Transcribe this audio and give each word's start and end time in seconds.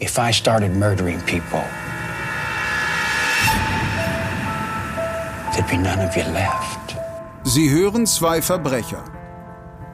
if 0.00 0.18
I 0.18 0.32
started 0.32 0.72
murdering 0.72 1.20
people, 1.22 1.62
there'd 5.52 5.68
be 5.68 5.76
none 5.76 6.00
of 6.00 6.16
you 6.16 6.22
left. 6.32 6.96
Sie 7.44 7.70
hören 7.70 8.06
zwei 8.06 8.42
Verbrecher. 8.42 9.04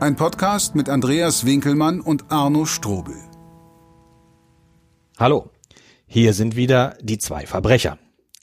Ein 0.00 0.16
Podcast 0.16 0.74
mit 0.74 0.88
Andreas 0.88 1.46
Winkelmann 1.46 2.00
und 2.00 2.30
Arno 2.30 2.66
Strobel. 2.66 3.16
Hallo, 5.18 5.50
hier 6.06 6.34
sind 6.34 6.56
wieder 6.56 6.98
die 7.00 7.18
zwei 7.18 7.46
Verbrecher. 7.46 7.98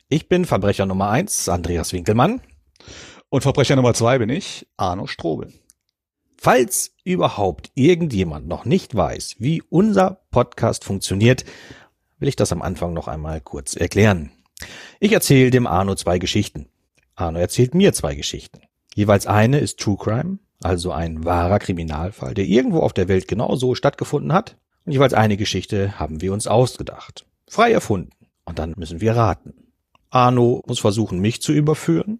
Ich 0.07 0.29
bin 0.29 0.45
Verbrecher 0.45 0.85
Nummer 0.85 1.09
eins, 1.09 1.49
Andreas 1.49 1.93
Winkelmann. 1.93 2.41
Und 3.29 3.41
Verbrecher 3.43 3.75
Nummer 3.75 3.93
zwei 3.93 4.17
bin 4.17 4.29
ich, 4.29 4.67
Arno 4.77 5.07
Strobel. 5.07 5.53
Falls 6.43 6.95
überhaupt 7.03 7.69
irgendjemand 7.75 8.47
noch 8.47 8.65
nicht 8.65 8.95
weiß, 8.95 9.35
wie 9.37 9.61
unser 9.69 10.23
Podcast 10.31 10.83
funktioniert, 10.83 11.45
will 12.17 12.29
ich 12.29 12.35
das 12.35 12.51
am 12.51 12.63
Anfang 12.63 12.93
noch 12.93 13.07
einmal 13.07 13.41
kurz 13.41 13.75
erklären. 13.75 14.31
Ich 14.99 15.11
erzähle 15.11 15.51
dem 15.51 15.67
Arno 15.67 15.93
zwei 15.93 16.17
Geschichten. 16.17 16.65
Arno 17.13 17.37
erzählt 17.37 17.75
mir 17.75 17.93
zwei 17.93 18.15
Geschichten. 18.15 18.61
Jeweils 18.95 19.27
eine 19.27 19.59
ist 19.59 19.79
True 19.79 19.97
Crime, 19.99 20.39
also 20.63 20.91
ein 20.91 21.23
wahrer 21.25 21.59
Kriminalfall, 21.59 22.33
der 22.33 22.45
irgendwo 22.45 22.79
auf 22.79 22.93
der 22.93 23.07
Welt 23.07 23.27
genau 23.27 23.55
so 23.55 23.75
stattgefunden 23.75 24.33
hat. 24.33 24.57
Und 24.87 24.93
jeweils 24.93 25.13
eine 25.13 25.37
Geschichte 25.37 25.99
haben 25.99 26.21
wir 26.21 26.33
uns 26.33 26.47
ausgedacht. 26.47 27.23
Frei 27.45 27.71
erfunden. 27.71 28.13
Und 28.45 28.57
dann 28.57 28.73
müssen 28.77 28.99
wir 28.99 29.15
raten. 29.15 29.53
Arno 30.09 30.63
muss 30.65 30.79
versuchen, 30.79 31.19
mich 31.19 31.39
zu 31.43 31.51
überführen. 31.51 32.19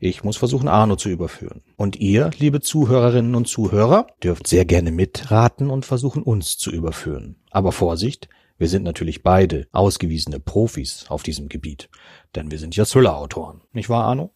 Ich 0.00 0.24
muss 0.24 0.36
versuchen, 0.36 0.68
Arno 0.68 0.96
zu 0.96 1.08
überführen. 1.08 1.62
Und 1.76 1.96
ihr, 1.96 2.30
liebe 2.38 2.60
Zuhörerinnen 2.60 3.34
und 3.34 3.48
Zuhörer, 3.48 4.06
dürft 4.22 4.46
sehr 4.46 4.64
gerne 4.64 4.92
mitraten 4.92 5.70
und 5.70 5.84
versuchen, 5.84 6.22
uns 6.22 6.58
zu 6.58 6.70
überführen. 6.70 7.36
Aber 7.50 7.72
Vorsicht, 7.72 8.28
wir 8.58 8.68
sind 8.68 8.84
natürlich 8.84 9.22
beide 9.22 9.66
ausgewiesene 9.72 10.38
Profis 10.38 11.06
auf 11.08 11.22
diesem 11.22 11.48
Gebiet. 11.48 11.88
Denn 12.34 12.50
wir 12.50 12.58
sind 12.58 12.76
ja 12.76 12.84
Thriller-Autoren. 12.84 13.62
Nicht 13.72 13.88
wahr, 13.88 14.04
Arno? 14.04 14.32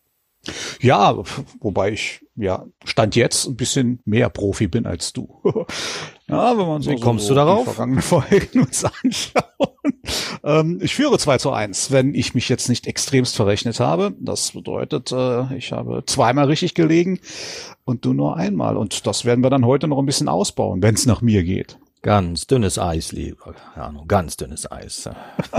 Ja, 0.80 1.16
wobei 1.60 1.92
ich 1.92 2.25
ja 2.36 2.66
Stand 2.84 3.16
jetzt 3.16 3.46
ein 3.46 3.56
bisschen 3.56 4.00
mehr 4.04 4.28
Profi 4.28 4.68
bin 4.68 4.86
als 4.86 5.12
du. 5.12 5.40
ja, 6.28 6.56
wenn 6.56 6.66
man 6.66 6.82
so, 6.82 6.90
Wie 6.90 7.00
kommst 7.00 7.26
so 7.26 7.34
du 7.34 7.36
darauf? 7.36 7.64
Die 7.64 7.70
vergangenen 7.70 8.02
Folgen 8.02 8.60
uns 8.60 8.84
anschauen. 8.84 9.94
Ähm, 10.44 10.78
ich 10.82 10.94
führe 10.94 11.18
2 11.18 11.38
zu 11.38 11.52
1, 11.52 11.90
wenn 11.90 12.14
ich 12.14 12.34
mich 12.34 12.48
jetzt 12.48 12.68
nicht 12.68 12.86
extremst 12.86 13.36
verrechnet 13.36 13.80
habe. 13.80 14.14
Das 14.20 14.52
bedeutet, 14.52 15.12
äh, 15.12 15.56
ich 15.56 15.72
habe 15.72 16.04
zweimal 16.06 16.46
richtig 16.46 16.74
gelegen 16.74 17.20
und 17.84 18.04
du 18.04 18.12
nur 18.12 18.36
einmal. 18.36 18.76
Und 18.76 19.06
das 19.06 19.24
werden 19.24 19.42
wir 19.42 19.50
dann 19.50 19.66
heute 19.66 19.88
noch 19.88 19.98
ein 19.98 20.06
bisschen 20.06 20.28
ausbauen, 20.28 20.82
wenn 20.82 20.94
es 20.94 21.06
nach 21.06 21.22
mir 21.22 21.42
geht. 21.42 21.78
Ganz 22.02 22.46
dünnes 22.46 22.78
Eis, 22.78 23.10
lieber 23.10 23.54
Arno, 23.74 24.04
ganz 24.06 24.36
dünnes 24.36 24.70
Eis. 24.70 25.08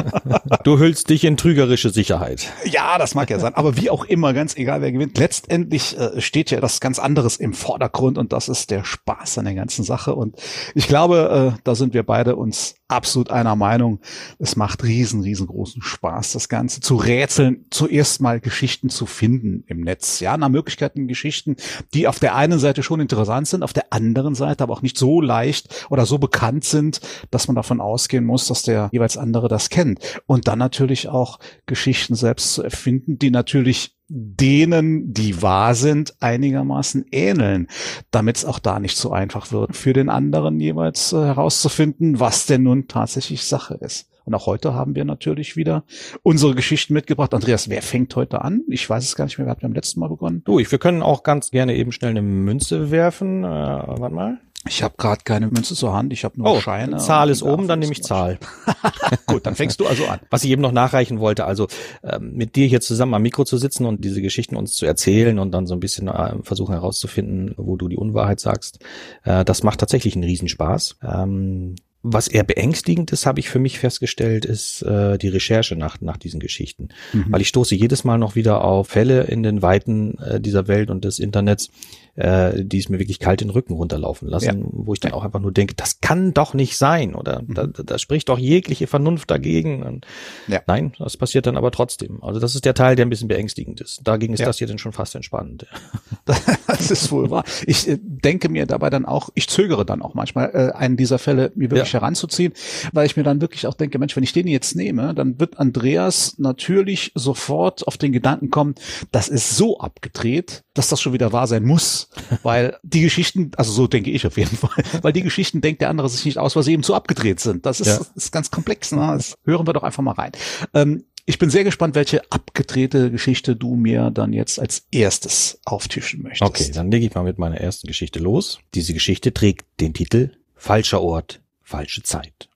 du 0.63 0.79
hüllst 0.79 1.09
dich 1.09 1.25
in 1.25 1.35
trügerische 1.35 1.89
Sicherheit. 1.89 2.53
Ja, 2.63 2.97
das 2.97 3.15
mag 3.15 3.29
ja 3.29 3.39
sein. 3.39 3.55
Aber 3.55 3.75
wie 3.75 3.89
auch 3.89 4.05
immer, 4.05 4.33
ganz 4.33 4.55
egal 4.55 4.81
wer 4.81 4.91
gewinnt, 4.91 5.17
letztendlich 5.17 5.97
äh, 5.97 6.21
steht 6.21 6.51
ja 6.51 6.61
das 6.61 6.79
ganz 6.79 6.99
anderes 6.99 7.37
im 7.37 7.53
Vordergrund 7.53 8.17
und 8.17 8.31
das 8.31 8.47
ist 8.47 8.71
der 8.71 8.85
Spaß 8.85 9.39
an 9.39 9.45
der 9.45 9.55
ganzen 9.55 9.83
Sache. 9.83 10.15
Und 10.15 10.35
ich 10.73 10.87
glaube, 10.87 11.53
äh, 11.57 11.59
da 11.63 11.75
sind 11.75 11.93
wir 11.93 12.03
beide 12.03 12.37
uns 12.37 12.75
absolut 12.87 13.31
einer 13.31 13.55
Meinung. 13.55 13.99
Es 14.39 14.55
macht 14.55 14.83
riesen, 14.83 15.21
riesengroßen 15.21 15.81
Spaß, 15.81 16.33
das 16.33 16.49
Ganze 16.49 16.81
zu 16.81 16.95
rätseln, 16.95 17.65
zuerst 17.69 18.21
mal 18.21 18.39
Geschichten 18.39 18.89
zu 18.89 19.05
finden 19.05 19.63
im 19.67 19.81
Netz. 19.81 20.19
Ja, 20.19 20.37
nach 20.37 20.49
Möglichkeiten 20.49 21.07
Geschichten, 21.07 21.57
die 21.93 22.07
auf 22.07 22.19
der 22.19 22.35
einen 22.35 22.59
Seite 22.59 22.83
schon 22.83 22.99
interessant 22.99 23.47
sind, 23.47 23.63
auf 23.63 23.73
der 23.73 23.91
anderen 23.91 24.35
Seite 24.35 24.63
aber 24.63 24.73
auch 24.73 24.81
nicht 24.81 24.97
so 24.97 25.21
leicht 25.21 25.87
oder 25.89 26.05
so 26.05 26.17
bekannt 26.17 26.63
sind, 26.63 27.01
dass 27.31 27.47
man 27.47 27.55
davon 27.55 27.81
ausgehen 27.81 28.25
muss, 28.25 28.47
dass 28.47 28.63
der 28.63 28.89
jeweils 28.91 29.17
andere 29.17 29.47
das 29.47 29.69
kennt. 29.69 30.21
Und 30.25 30.47
dann 30.47 30.59
natürlich 30.59 31.09
auch 31.09 31.39
Geschichten 31.65 32.15
selbst 32.15 32.53
zu 32.53 32.63
erfinden, 32.63 33.19
die 33.19 33.31
natürlich 33.31 33.96
denen, 34.09 35.13
die 35.13 35.41
wahr 35.41 35.75
sind, 35.75 36.15
einigermaßen 36.21 37.05
ähneln, 37.11 37.67
damit 38.11 38.37
es 38.37 38.45
auch 38.45 38.59
da 38.59 38.79
nicht 38.79 38.97
so 38.97 39.11
einfach 39.11 39.51
wird, 39.51 39.75
für 39.75 39.93
den 39.93 40.09
anderen 40.09 40.59
jeweils 40.59 41.13
äh, 41.13 41.17
herauszufinden, 41.17 42.19
was 42.19 42.45
denn 42.45 42.63
nun 42.63 42.87
tatsächlich 42.87 43.43
Sache 43.43 43.75
ist. 43.75 44.09
Und 44.27 44.35
auch 44.35 44.45
heute 44.45 44.73
haben 44.73 44.93
wir 44.93 45.05
natürlich 45.05 45.55
wieder 45.55 45.85
unsere 46.21 46.53
Geschichten 46.53 46.93
mitgebracht. 46.93 47.33
Andreas, 47.33 47.69
wer 47.69 47.81
fängt 47.81 48.13
heute 48.17 48.41
an? 48.41 48.61
Ich 48.67 48.89
weiß 48.89 49.05
es 49.05 49.15
gar 49.15 49.23
nicht 49.23 49.37
mehr. 49.37 49.47
Wer 49.47 49.51
hat 49.51 49.61
beim 49.61 49.71
letzten 49.71 50.01
Mal 50.01 50.09
begonnen? 50.09 50.41
Du, 50.43 50.59
ich, 50.59 50.69
wir 50.69 50.79
können 50.79 51.01
auch 51.01 51.23
ganz 51.23 51.49
gerne 51.49 51.75
eben 51.75 51.93
schnell 51.93 52.11
eine 52.11 52.21
Münze 52.21 52.91
werfen. 52.91 53.45
Äh, 53.45 53.47
warte 53.47 54.13
mal. 54.13 54.37
Ich 54.67 54.83
habe 54.83 54.95
gerade 54.97 55.21
keine 55.23 55.47
Münze 55.47 55.75
zur 55.75 55.93
Hand, 55.93 56.13
ich 56.13 56.23
habe 56.23 56.39
nur 56.39 56.57
oh, 56.57 56.59
Scheine. 56.59 56.97
Zahl 56.97 57.29
ist 57.29 57.43
oben, 57.43 57.67
dann 57.67 57.79
nehme 57.79 57.91
ich 57.91 58.03
Zahl. 58.03 58.39
Gut, 59.25 59.45
dann 59.45 59.55
fängst 59.55 59.79
du 59.79 59.87
also 59.87 60.05
an. 60.05 60.19
Was 60.29 60.43
ich 60.43 60.51
eben 60.51 60.61
noch 60.61 60.71
nachreichen 60.71 61.19
wollte, 61.19 61.45
also 61.45 61.67
ähm, 62.03 62.33
mit 62.33 62.55
dir 62.55 62.67
hier 62.67 62.81
zusammen 62.81 63.13
am 63.13 63.21
Mikro 63.21 63.45
zu 63.45 63.57
sitzen 63.57 63.85
und 63.85 64.03
diese 64.03 64.21
Geschichten 64.21 64.55
uns 64.55 64.75
zu 64.75 64.85
erzählen 64.85 65.39
und 65.39 65.51
dann 65.51 65.67
so 65.67 65.73
ein 65.73 65.79
bisschen 65.79 66.07
äh, 66.07 66.35
versuchen 66.43 66.73
herauszufinden, 66.73 67.53
wo 67.57 67.75
du 67.75 67.87
die 67.87 67.97
Unwahrheit 67.97 68.39
sagst, 68.39 68.79
äh, 69.23 69.43
das 69.45 69.63
macht 69.63 69.79
tatsächlich 69.79 70.15
einen 70.15 70.23
Riesenspaß. 70.23 70.97
Ähm, 71.03 71.75
was 72.03 72.27
eher 72.27 72.43
beängstigend 72.43 73.11
ist, 73.11 73.25
habe 73.25 73.39
ich 73.39 73.49
für 73.49 73.59
mich 73.59 73.79
festgestellt, 73.79 74.45
ist 74.45 74.81
äh, 74.83 75.17
die 75.17 75.27
Recherche 75.27 75.75
nach, 75.75 75.99
nach 75.99 76.17
diesen 76.17 76.39
Geschichten. 76.39 76.89
Mhm. 77.11 77.25
Weil 77.29 77.41
ich 77.41 77.49
stoße 77.49 77.75
jedes 77.75 78.03
Mal 78.03 78.17
noch 78.17 78.35
wieder 78.35 78.63
auf 78.63 78.89
Fälle 78.89 79.23
in 79.23 79.43
den 79.43 79.61
Weiten 79.61 80.17
äh, 80.19 80.39
dieser 80.39 80.67
Welt 80.67 80.89
und 80.89 81.03
des 81.03 81.19
Internets, 81.19 81.69
äh, 82.17 82.63
die 82.63 82.79
es 82.79 82.89
mir 82.89 82.99
wirklich 82.99 83.19
kalt 83.19 83.41
den 83.41 83.49
Rücken 83.49 83.73
runterlaufen 83.73 84.27
lassen, 84.27 84.61
ja. 84.61 84.67
wo 84.71 84.93
ich 84.93 84.99
dann 84.99 85.13
auch 85.13 85.23
einfach 85.23 85.39
nur 85.39 85.51
denke, 85.51 85.75
das 85.75 86.01
kann 86.01 86.33
doch 86.33 86.53
nicht 86.53 86.77
sein 86.77 87.15
oder 87.15 87.43
mhm. 87.43 87.53
da, 87.53 87.67
da 87.67 87.97
spricht 87.97 88.29
doch 88.29 88.39
jegliche 88.39 88.87
Vernunft 88.87 89.29
dagegen. 89.31 89.83
Und 89.83 90.05
ja. 90.47 90.61
Nein, 90.67 90.93
das 90.97 91.15
passiert 91.15 91.45
dann 91.45 91.57
aber 91.57 91.71
trotzdem. 91.71 92.23
Also 92.23 92.39
das 92.39 92.55
ist 92.55 92.65
der 92.65 92.73
Teil, 92.73 92.95
der 92.95 93.05
ein 93.05 93.09
bisschen 93.09 93.27
beängstigend 93.27 93.81
ist. 93.81 94.01
Dagegen 94.03 94.33
ist 94.33 94.39
ja. 94.39 94.47
das 94.47 94.57
hier 94.57 94.67
dann 94.67 94.79
schon 94.79 94.93
fast 94.93 95.15
entspannend. 95.15 95.67
das 96.25 96.91
ist 96.91 97.11
wohl 97.11 97.29
wahr. 97.29 97.43
Ich 97.65 97.87
äh, 97.87 97.97
denke 98.01 98.49
mir 98.49 98.65
dabei 98.65 98.89
dann 98.89 99.05
auch, 99.05 99.29
ich 99.35 99.47
zögere 99.47 99.85
dann 99.85 100.01
auch 100.01 100.13
manchmal, 100.13 100.51
äh, 100.53 100.75
einen 100.75 100.97
dieser 100.97 101.19
Fälle 101.19 101.51
mir 101.55 101.71
wirklich 101.71 101.93
ja. 101.93 102.01
heranzuziehen, 102.01 102.53
weil 102.93 103.05
ich 103.05 103.15
mir 103.15 103.23
dann 103.23 103.41
wirklich 103.41 103.67
auch 103.67 103.75
denke, 103.75 103.99
Mensch, 103.99 104.15
wenn 104.15 104.23
ich 104.23 104.33
den 104.33 104.47
jetzt 104.47 104.75
nehme, 104.75 105.13
dann 105.13 105.39
wird 105.39 105.59
Andreas 105.59 106.35
natürlich 106.37 107.11
sofort 107.15 107.87
auf 107.87 107.97
den 107.97 108.11
Gedanken 108.11 108.49
kommen, 108.49 108.75
das 109.11 109.29
ist 109.29 109.55
so 109.55 109.79
abgedreht, 109.79 110.63
dass 110.77 110.89
das 110.89 111.01
schon 111.01 111.13
wieder 111.13 111.31
wahr 111.31 111.47
sein 111.47 111.63
muss 111.63 112.09
weil 112.43 112.77
die 112.83 113.01
Geschichten, 113.01 113.51
also 113.57 113.71
so 113.71 113.87
denke 113.87 114.11
ich 114.11 114.25
auf 114.25 114.37
jeden 114.37 114.55
Fall, 114.55 114.83
weil 115.01 115.13
die 115.13 115.21
Geschichten 115.21 115.61
denkt 115.61 115.81
der 115.81 115.89
andere 115.89 116.09
sich 116.09 116.25
nicht 116.25 116.37
aus, 116.37 116.55
weil 116.55 116.63
sie 116.63 116.73
eben 116.73 116.83
zu 116.83 116.95
abgedreht 116.95 117.39
sind. 117.39 117.65
Das 117.65 117.79
ist, 117.79 117.87
ja. 117.87 117.99
ist 118.15 118.31
ganz 118.31 118.51
komplex. 118.51 118.91
Ne? 118.91 118.99
Das 118.99 119.35
hören 119.45 119.67
wir 119.67 119.73
doch 119.73 119.83
einfach 119.83 120.03
mal 120.03 120.13
rein. 120.13 120.31
Ähm, 120.73 121.05
ich 121.25 121.39
bin 121.39 121.49
sehr 121.49 121.65
gespannt, 121.65 121.95
welche 121.95 122.21
abgedrehte 122.31 123.11
Geschichte 123.11 123.55
du 123.55 123.75
mir 123.75 124.11
dann 124.11 124.31
jetzt 124.31 124.59
als 124.59 124.87
erstes 124.91 125.59
auftischen 125.65 126.23
möchtest. 126.23 126.49
Okay, 126.49 126.71
dann 126.73 126.89
lege 126.89 127.05
ich 127.05 127.13
mal 127.15 127.23
mit 127.23 127.37
meiner 127.37 127.57
ersten 127.57 127.87
Geschichte 127.87 128.19
los. 128.19 128.59
Diese 128.73 128.93
Geschichte 128.93 129.33
trägt 129.33 129.65
den 129.81 129.93
Titel 129.93 130.31
Falscher 130.55 131.01
Ort, 131.01 131.41
falsche 131.61 132.01
Zeit. 132.01 132.49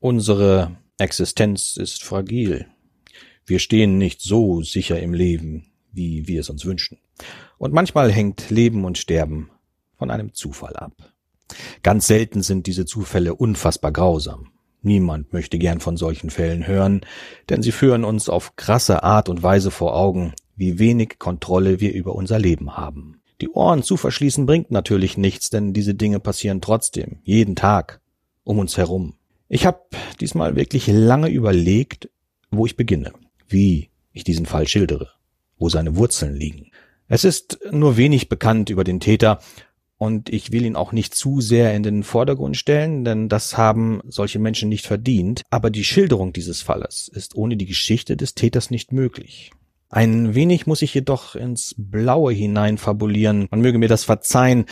Unsere 0.00 0.76
Existenz 0.98 1.76
ist 1.76 2.02
fragil. 2.02 2.66
Wir 3.46 3.58
stehen 3.58 3.98
nicht 3.98 4.22
so 4.22 4.62
sicher 4.62 4.98
im 5.00 5.12
Leben, 5.12 5.66
wie 5.92 6.26
wir 6.26 6.40
es 6.40 6.48
uns 6.48 6.64
wünschen. 6.64 6.98
Und 7.58 7.72
manchmal 7.72 8.10
hängt 8.10 8.50
Leben 8.50 8.84
und 8.84 8.98
Sterben 8.98 9.50
von 9.96 10.10
einem 10.10 10.34
Zufall 10.34 10.76
ab. 10.76 10.92
Ganz 11.82 12.06
selten 12.06 12.42
sind 12.42 12.66
diese 12.66 12.86
Zufälle 12.86 13.34
unfassbar 13.34 13.92
grausam. 13.92 14.48
Niemand 14.82 15.32
möchte 15.32 15.58
gern 15.58 15.80
von 15.80 15.96
solchen 15.96 16.30
Fällen 16.30 16.66
hören, 16.66 17.00
denn 17.48 17.62
sie 17.62 17.72
führen 17.72 18.04
uns 18.04 18.28
auf 18.28 18.56
krasse 18.56 19.02
Art 19.02 19.28
und 19.28 19.42
Weise 19.42 19.70
vor 19.70 19.96
Augen, 19.96 20.34
wie 20.56 20.78
wenig 20.78 21.18
Kontrolle 21.18 21.80
wir 21.80 21.94
über 21.94 22.14
unser 22.14 22.38
Leben 22.38 22.76
haben. 22.76 23.20
Die 23.40 23.48
Ohren 23.48 23.82
zu 23.82 23.96
verschließen 23.96 24.46
bringt 24.46 24.70
natürlich 24.70 25.16
nichts, 25.16 25.50
denn 25.50 25.72
diese 25.72 25.94
Dinge 25.94 26.20
passieren 26.20 26.60
trotzdem, 26.60 27.18
jeden 27.24 27.56
Tag, 27.56 28.00
um 28.44 28.58
uns 28.58 28.76
herum. 28.76 29.14
Ich 29.48 29.66
habe 29.66 29.80
diesmal 30.20 30.54
wirklich 30.54 30.86
lange 30.86 31.28
überlegt, 31.28 32.10
wo 32.50 32.66
ich 32.66 32.76
beginne, 32.76 33.12
wie 33.48 33.90
ich 34.12 34.24
diesen 34.24 34.46
Fall 34.46 34.68
schildere, 34.68 35.08
wo 35.58 35.68
seine 35.68 35.96
Wurzeln 35.96 36.34
liegen. 36.34 36.70
Es 37.08 37.24
ist 37.24 37.58
nur 37.70 37.96
wenig 37.96 38.28
bekannt 38.28 38.70
über 38.70 38.84
den 38.84 39.00
Täter 39.00 39.40
und 39.98 40.28
ich 40.30 40.52
will 40.52 40.64
ihn 40.64 40.76
auch 40.76 40.92
nicht 40.92 41.14
zu 41.14 41.40
sehr 41.40 41.74
in 41.74 41.82
den 41.82 42.02
Vordergrund 42.02 42.56
stellen, 42.56 43.04
denn 43.04 43.28
das 43.28 43.56
haben 43.56 44.00
solche 44.08 44.38
Menschen 44.38 44.68
nicht 44.68 44.86
verdient. 44.86 45.42
Aber 45.50 45.70
die 45.70 45.84
Schilderung 45.84 46.32
dieses 46.32 46.62
Falles 46.62 47.08
ist 47.08 47.36
ohne 47.36 47.56
die 47.56 47.66
Geschichte 47.66 48.16
des 48.16 48.34
Täters 48.34 48.70
nicht 48.70 48.92
möglich. 48.92 49.52
Ein 49.90 50.34
wenig 50.34 50.66
muss 50.66 50.82
ich 50.82 50.92
jedoch 50.92 51.36
ins 51.36 51.74
Blaue 51.78 52.32
hinein 52.32 52.78
fabulieren. 52.78 53.46
Man 53.50 53.60
möge 53.60 53.78
mir 53.78 53.88
das 53.88 54.04
verzeihen, 54.04 54.64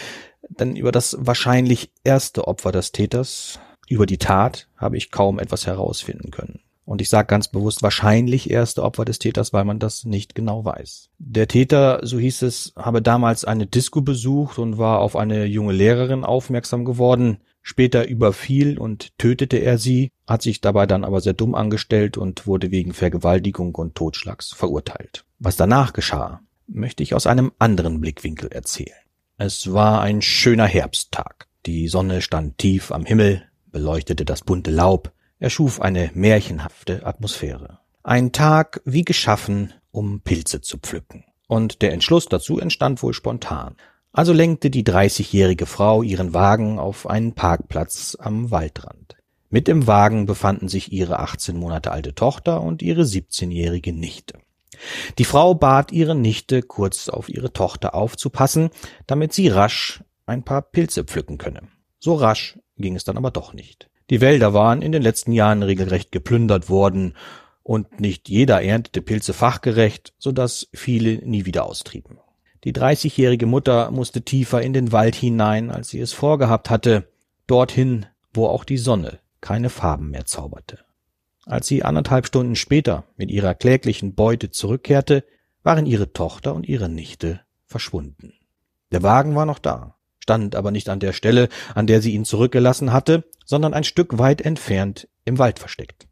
denn 0.48 0.74
über 0.74 0.90
das 0.90 1.16
wahrscheinlich 1.20 1.92
erste 2.02 2.48
Opfer 2.48 2.72
des 2.72 2.92
Täters, 2.92 3.60
über 3.88 4.06
die 4.06 4.18
Tat, 4.18 4.68
habe 4.76 4.96
ich 4.96 5.10
kaum 5.10 5.38
etwas 5.38 5.66
herausfinden 5.66 6.30
können. 6.30 6.60
Und 6.92 7.00
ich 7.00 7.08
sage 7.08 7.26
ganz 7.26 7.48
bewusst 7.48 7.82
wahrscheinlich 7.82 8.50
erste 8.50 8.82
Opfer 8.82 9.06
des 9.06 9.18
Täters, 9.18 9.54
weil 9.54 9.64
man 9.64 9.78
das 9.78 10.04
nicht 10.04 10.34
genau 10.34 10.66
weiß. 10.66 11.08
Der 11.16 11.48
Täter, 11.48 12.00
so 12.02 12.18
hieß 12.18 12.42
es, 12.42 12.74
habe 12.76 13.00
damals 13.00 13.46
eine 13.46 13.66
Disco 13.66 14.02
besucht 14.02 14.58
und 14.58 14.76
war 14.76 15.00
auf 15.00 15.16
eine 15.16 15.46
junge 15.46 15.72
Lehrerin 15.72 16.22
aufmerksam 16.22 16.84
geworden. 16.84 17.38
Später 17.62 18.06
überfiel 18.06 18.76
und 18.76 19.16
tötete 19.16 19.56
er 19.56 19.78
sie, 19.78 20.10
hat 20.26 20.42
sich 20.42 20.60
dabei 20.60 20.84
dann 20.84 21.04
aber 21.04 21.22
sehr 21.22 21.32
dumm 21.32 21.54
angestellt 21.54 22.18
und 22.18 22.46
wurde 22.46 22.70
wegen 22.70 22.92
Vergewaltigung 22.92 23.74
und 23.74 23.94
Totschlags 23.94 24.52
verurteilt. 24.52 25.24
Was 25.38 25.56
danach 25.56 25.94
geschah, 25.94 26.42
möchte 26.66 27.02
ich 27.02 27.14
aus 27.14 27.26
einem 27.26 27.52
anderen 27.58 28.02
Blickwinkel 28.02 28.52
erzählen. 28.52 28.92
Es 29.38 29.72
war 29.72 30.02
ein 30.02 30.20
schöner 30.20 30.66
Herbsttag. 30.66 31.48
Die 31.64 31.88
Sonne 31.88 32.20
stand 32.20 32.58
tief 32.58 32.92
am 32.92 33.06
Himmel, 33.06 33.44
beleuchtete 33.70 34.26
das 34.26 34.42
bunte 34.42 34.70
Laub, 34.70 35.10
erschuf 35.42 35.80
eine 35.80 36.10
märchenhafte 36.14 37.04
Atmosphäre. 37.04 37.80
Ein 38.04 38.32
Tag 38.32 38.80
wie 38.84 39.04
geschaffen, 39.04 39.74
um 39.90 40.20
Pilze 40.20 40.60
zu 40.60 40.78
pflücken. 40.78 41.24
Und 41.48 41.82
der 41.82 41.92
Entschluss 41.92 42.26
dazu 42.26 42.58
entstand 42.58 43.02
wohl 43.02 43.12
spontan. 43.12 43.76
Also 44.12 44.32
lenkte 44.32 44.70
die 44.70 44.84
dreißigjährige 44.84 45.66
Frau 45.66 46.02
ihren 46.02 46.32
Wagen 46.32 46.78
auf 46.78 47.08
einen 47.08 47.34
Parkplatz 47.34 48.16
am 48.18 48.50
Waldrand. 48.50 49.16
Mit 49.50 49.68
im 49.68 49.86
Wagen 49.86 50.26
befanden 50.26 50.68
sich 50.68 50.92
ihre 50.92 51.18
18 51.18 51.56
Monate 51.56 51.90
alte 51.90 52.14
Tochter 52.14 52.62
und 52.62 52.80
ihre 52.80 53.02
17-jährige 53.02 53.92
Nichte. 53.92 54.38
Die 55.18 55.24
Frau 55.24 55.54
bat 55.54 55.92
ihre 55.92 56.14
Nichte, 56.14 56.62
kurz 56.62 57.08
auf 57.08 57.28
ihre 57.28 57.52
Tochter 57.52 57.94
aufzupassen, 57.94 58.70
damit 59.06 59.32
sie 59.32 59.48
rasch 59.48 60.02
ein 60.24 60.44
paar 60.44 60.62
Pilze 60.62 61.04
pflücken 61.04 61.36
könne. 61.36 61.62
So 61.98 62.14
rasch 62.14 62.58
ging 62.78 62.96
es 62.96 63.04
dann 63.04 63.16
aber 63.16 63.30
doch 63.30 63.52
nicht. 63.52 63.88
Die 64.12 64.20
Wälder 64.20 64.52
waren 64.52 64.82
in 64.82 64.92
den 64.92 65.00
letzten 65.00 65.32
Jahren 65.32 65.62
regelrecht 65.62 66.12
geplündert 66.12 66.68
worden, 66.68 67.14
und 67.62 67.98
nicht 67.98 68.28
jeder 68.28 68.60
erntete 68.60 69.00
Pilze 69.00 69.32
fachgerecht, 69.32 70.12
so 70.18 70.32
dass 70.32 70.68
viele 70.74 71.26
nie 71.26 71.46
wieder 71.46 71.64
austrieben. 71.64 72.18
Die 72.64 72.74
dreißigjährige 72.74 73.46
Mutter 73.46 73.90
musste 73.90 74.20
tiefer 74.20 74.60
in 74.60 74.74
den 74.74 74.92
Wald 74.92 75.14
hinein, 75.14 75.70
als 75.70 75.88
sie 75.88 76.00
es 76.00 76.12
vorgehabt 76.12 76.68
hatte, 76.68 77.08
dorthin, 77.46 78.04
wo 78.34 78.48
auch 78.48 78.64
die 78.64 78.76
Sonne 78.76 79.18
keine 79.40 79.70
Farben 79.70 80.10
mehr 80.10 80.26
zauberte. 80.26 80.80
Als 81.46 81.66
sie 81.66 81.82
anderthalb 81.82 82.26
Stunden 82.26 82.54
später 82.54 83.04
mit 83.16 83.30
ihrer 83.30 83.54
kläglichen 83.54 84.14
Beute 84.14 84.50
zurückkehrte, 84.50 85.24
waren 85.62 85.86
ihre 85.86 86.12
Tochter 86.12 86.54
und 86.54 86.68
ihre 86.68 86.90
Nichte 86.90 87.40
verschwunden. 87.64 88.34
Der 88.90 89.02
Wagen 89.02 89.34
war 89.34 89.46
noch 89.46 89.58
da, 89.58 89.96
stand 90.22 90.54
aber 90.54 90.70
nicht 90.70 90.88
an 90.88 91.00
der 91.00 91.12
Stelle, 91.12 91.48
an 91.74 91.88
der 91.88 92.00
sie 92.00 92.12
ihn 92.12 92.24
zurückgelassen 92.24 92.92
hatte, 92.92 93.24
sondern 93.44 93.74
ein 93.74 93.82
Stück 93.82 94.18
weit 94.18 94.40
entfernt 94.40 95.08
im 95.24 95.38
Wald 95.38 95.58
versteckt. 95.58 96.06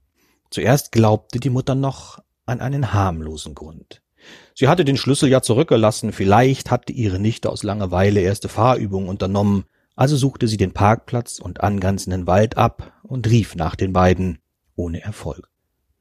Zuerst 0.51 0.91
glaubte 0.91 1.39
die 1.39 1.49
Mutter 1.49 1.77
noch 1.77 2.19
an 2.45 2.61
einen 2.61 2.93
harmlosen 2.93 3.55
Grund. 3.55 4.03
Sie 4.53 4.67
hatte 4.67 4.85
den 4.85 4.97
Schlüssel 4.97 5.29
ja 5.29 5.43
zurückgelassen, 5.43 6.13
vielleicht 6.13 6.73
hatte 6.73 6.93
ihre 6.93 7.21
Nichte 7.21 7.51
aus 7.51 7.63
Langeweile 7.63 8.21
erste 8.21 8.49
Fahrübungen 8.49 9.09
unternommen, 9.09 9.65
also 9.95 10.17
suchte 10.17 10.49
sie 10.49 10.57
den 10.57 10.73
Parkplatz 10.73 11.39
und 11.39 11.61
angrenzenden 11.61 12.27
Wald 12.27 12.57
ab 12.57 12.93
und 13.05 13.29
rief 13.29 13.55
nach 13.55 13.77
den 13.77 13.93
beiden, 13.93 14.39
ohne 14.75 15.03
Erfolg. 15.03 15.49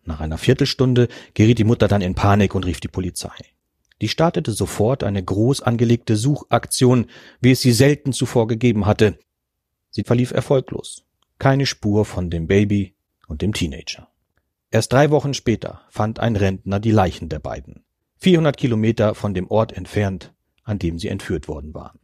Nach 0.04 0.20
einer 0.20 0.40
Viertelstunde 0.40 1.10
geriet 1.36 1.60
die 1.60 1.64
Mutter 1.64 1.88
dann 1.88 2.02
in 2.02 2.16
Panik 2.16 2.56
und 2.56 2.66
rief 2.66 2.80
die 2.80 2.88
Polizei. 2.88 3.38
Die 4.02 4.08
startete 4.08 4.52
sofort 4.52 5.04
eine 5.04 5.24
groß 5.24 5.62
angelegte 5.62 6.16
Suchaktion, 6.16 7.08
wie 7.42 7.52
es 7.52 7.62
sie 7.62 7.74
selten 7.74 8.14
zuvor 8.14 8.48
gegeben 8.48 8.86
hatte. 8.86 9.20
Sie 9.90 10.04
verlief 10.04 10.32
erfolglos. 10.32 11.06
Keine 11.38 11.66
Spur 11.66 12.06
von 12.06 12.30
dem 12.30 12.48
Baby 12.48 12.96
und 13.28 13.42
dem 13.42 13.54
Teenager. 13.54 14.10
Erst 14.72 14.94
drei 14.94 15.10
Wochen 15.10 15.34
später 15.34 15.82
fand 15.90 16.20
ein 16.20 16.36
Rentner 16.36 16.80
die 16.80 16.92
Leichen 16.92 17.28
der 17.30 17.40
beiden. 17.40 17.84
400 18.20 18.56
Kilometer 18.56 19.16
von 19.16 19.34
dem 19.34 19.48
Ort 19.50 19.74
entfernt, 19.74 20.34
an 20.64 20.80
dem 20.80 21.00
sie 21.00 21.08
entführt 21.08 21.48
worden 21.48 21.74
waren. 21.74 22.00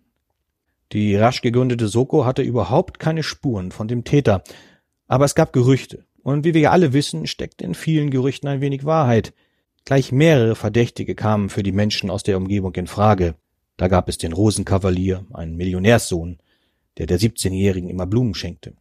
Die 0.92 1.16
rasch 1.16 1.42
gegründete 1.42 1.88
Soko 1.88 2.26
hatte 2.26 2.42
überhaupt 2.42 3.00
keine 3.00 3.24
Spuren 3.24 3.72
von 3.72 3.88
dem 3.88 4.04
Täter, 4.04 4.44
aber 5.08 5.26
es 5.26 5.36
gab 5.36 5.54
Gerüchte, 5.54 6.06
und 6.24 6.44
wie 6.44 6.54
wir 6.54 6.62
ja 6.62 6.72
alle 6.72 6.94
wissen, 6.94 7.28
steckt 7.28 7.62
in 7.62 7.76
vielen 7.76 8.10
Gerüchten 8.10 8.48
ein 8.48 8.62
wenig 8.62 8.86
Wahrheit. 8.86 9.34
Gleich 9.86 10.12
mehrere 10.12 10.56
Verdächtige 10.56 11.14
kamen 11.14 11.50
für 11.50 11.62
die 11.62 11.72
Menschen 11.72 12.10
aus 12.10 12.24
der 12.24 12.38
Umgebung 12.38 12.74
in 12.74 12.88
Frage. 12.88 13.36
Da 13.78 13.88
gab 13.88 14.10
es 14.10 14.18
den 14.18 14.34
Rosenkavalier, 14.34 15.26
einen 15.32 15.56
Millionärssohn, 15.56 16.40
der 16.98 17.06
der 17.06 17.20
17-Jährigen 17.20 17.90
immer 17.90 18.08
Blumen 18.08 18.34
schenkte. 18.34 18.74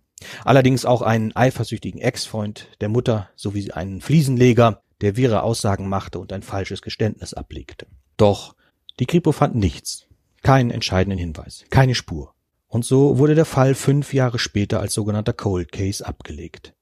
Allerdings 0.45 0.87
auch 0.87 1.03
einen 1.03 1.37
eifersüchtigen 1.37 2.01
Ex-Freund 2.01 2.69
der 2.81 2.89
Mutter 2.89 3.29
sowie 3.37 3.71
einen 3.73 4.01
Fliesenleger, 4.01 4.83
der 5.03 5.19
wirre 5.19 5.43
Aussagen 5.43 5.89
machte 5.91 6.19
und 6.19 6.33
ein 6.33 6.43
falsches 6.43 6.81
Geständnis 6.81 7.35
ablegte. 7.35 7.87
Doch 8.17 8.55
die 8.99 9.07
Kripo 9.07 9.33
fand 9.33 9.57
nichts, 9.57 10.07
keinen 10.43 10.71
entscheidenden 10.71 11.19
Hinweis, 11.19 11.65
keine 11.69 11.95
Spur. 11.95 12.33
Und 12.67 12.87
so 12.87 13.19
wurde 13.19 13.35
der 13.35 13.45
Fall 13.45 13.75
fünf 13.75 14.15
Jahre 14.15 14.39
später 14.39 14.81
als 14.81 14.95
sogenannter 14.95 15.35
Cold 15.35 15.71
Case 15.71 16.07
abgelegt. 16.07 16.73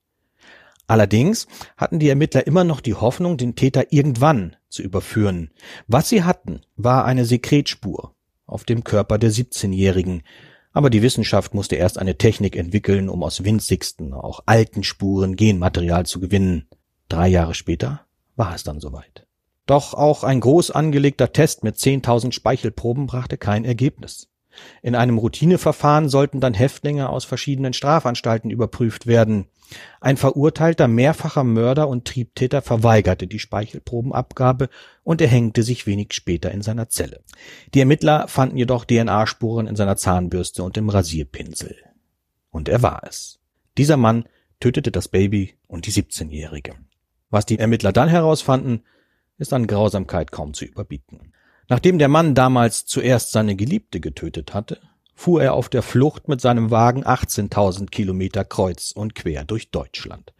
Allerdings 0.93 1.47
hatten 1.79 2.00
die 2.00 2.11
Ermittler 2.11 2.47
immer 2.47 2.65
noch 2.65 2.83
die 2.83 2.93
Hoffnung, 2.93 3.39
den 3.39 3.56
Täter 3.56 3.94
irgendwann 3.94 4.56
zu 4.69 4.83
überführen. 4.83 5.50
Was 5.87 6.11
sie 6.11 6.23
hatten, 6.23 6.61
war 6.77 7.06
eine 7.06 7.25
Sekretspur 7.25 8.15
auf 8.44 8.65
dem 8.65 8.85
Körper 8.85 9.17
der 9.17 9.31
17-Jährigen, 9.31 10.23
aber 10.75 10.91
die 10.91 11.00
Wissenschaft 11.00 11.55
musste 11.55 11.77
erst 11.77 11.99
eine 11.99 12.19
Technik 12.19 12.56
entwickeln, 12.56 13.09
um 13.09 13.23
aus 13.23 13.43
winzigsten, 13.43 14.12
auch 14.12 14.41
alten 14.44 14.83
Spuren 14.85 15.35
Genmaterial 15.35 16.05
zu 16.05 16.21
gewinnen. 16.21 16.69
Drei 17.09 17.29
Jahre 17.29 17.55
später 17.55 18.03
war 18.37 18.55
es 18.55 18.62
dann 18.62 18.79
soweit. 18.79 19.27
Doch 19.65 19.95
auch 19.95 20.25
ein 20.25 20.41
groß 20.41 20.73
angelegter 20.73 21.33
Test 21.33 21.65
mit 21.65 21.77
10.000 21.77 22.33
Speichelproben 22.33 23.06
brachte 23.06 23.38
kein 23.38 23.65
Ergebnis. 23.65 24.29
In 24.83 24.95
einem 24.95 25.17
Routineverfahren 25.17 26.11
sollten 26.11 26.41
dann 26.41 26.53
Häftlinge 26.53 27.09
aus 27.09 27.25
verschiedenen 27.25 27.73
Strafanstalten 27.73 28.50
überprüft 28.50 29.06
werden. 29.06 29.47
Ein 30.01 30.17
verurteilter 30.17 30.89
mehrfacher 30.89 31.45
Mörder 31.45 31.89
und 31.89 32.07
Triebtäter 32.07 32.63
verweigerte 32.63 33.27
die 33.27 33.39
Speichelprobenabgabe 33.39 34.69
und 35.05 35.21
erhängte 35.21 35.63
sich 35.63 35.87
wenig 35.87 36.13
später 36.13 36.51
in 36.51 36.63
seiner 36.63 36.89
Zelle. 36.89 37.21
Die 37.75 37.81
Ermittler 37.81 38.29
fanden 38.29 38.57
jedoch 38.57 38.85
DNA-Spuren 38.85 39.67
in 39.67 39.77
seiner 39.77 39.97
Zahnbürste 39.97 40.63
und 40.63 40.77
im 40.77 40.89
Rasierpinsel. 40.89 41.77
Und 42.51 42.69
er 42.69 42.83
war 42.83 43.03
es. 43.07 43.41
Dieser 43.79 43.97
Mann 43.97 44.29
tötete 44.61 44.91
das 44.91 45.09
Baby 45.09 45.55
und 45.67 45.87
die 45.87 45.93
17-Jährige. 45.93 46.75
Was 47.31 47.47
die 47.47 47.59
Ermittler 47.59 47.93
dann 47.93 48.09
herausfanden, 48.09 48.85
ist 49.39 49.53
an 49.53 49.67
Grausamkeit 49.67 50.33
kaum 50.33 50.55
zu 50.55 50.65
überbieten. 50.65 51.33
Nachdem 51.69 51.99
der 51.99 52.09
Mann 52.09 52.35
damals 52.35 52.85
zuerst 52.85 53.33
seine 53.33 53.57
Geliebte 53.57 54.01
getötet 54.01 54.53
hatte, 54.53 54.81
fuhr 55.14 55.43
er 55.43 55.55
auf 55.55 55.69
der 55.69 55.82
Flucht 55.82 56.29
mit 56.29 56.41
seinem 56.41 56.70
Wagen 56.70 57.05
18.000 57.05 57.91
Kilometer 57.91 58.44
kreuz 58.44 58.93
und 58.93 59.14
quer 59.14 59.44
durch 59.44 59.70
Deutschland 59.70 60.32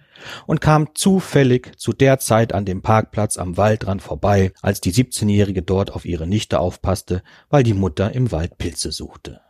und 0.47 0.61
kam 0.61 0.95
zufällig 0.95 1.73
zu 1.79 1.93
der 1.93 2.19
Zeit 2.19 2.53
an 2.53 2.65
dem 2.65 2.83
Parkplatz 2.83 3.39
am 3.39 3.57
Waldrand 3.57 4.03
vorbei, 4.03 4.53
als 4.61 4.81
die 4.81 4.93
17-Jährige 4.93 5.63
dort 5.63 5.93
auf 5.93 6.05
ihre 6.05 6.27
Nichte 6.27 6.61
aufpasste, 6.61 7.23
weil 7.51 7.63
die 7.63 7.75
Mutter 7.75 8.13
im 8.13 8.33
Wald 8.33 8.59
Pilze 8.59 8.93
suchte. 8.93 9.41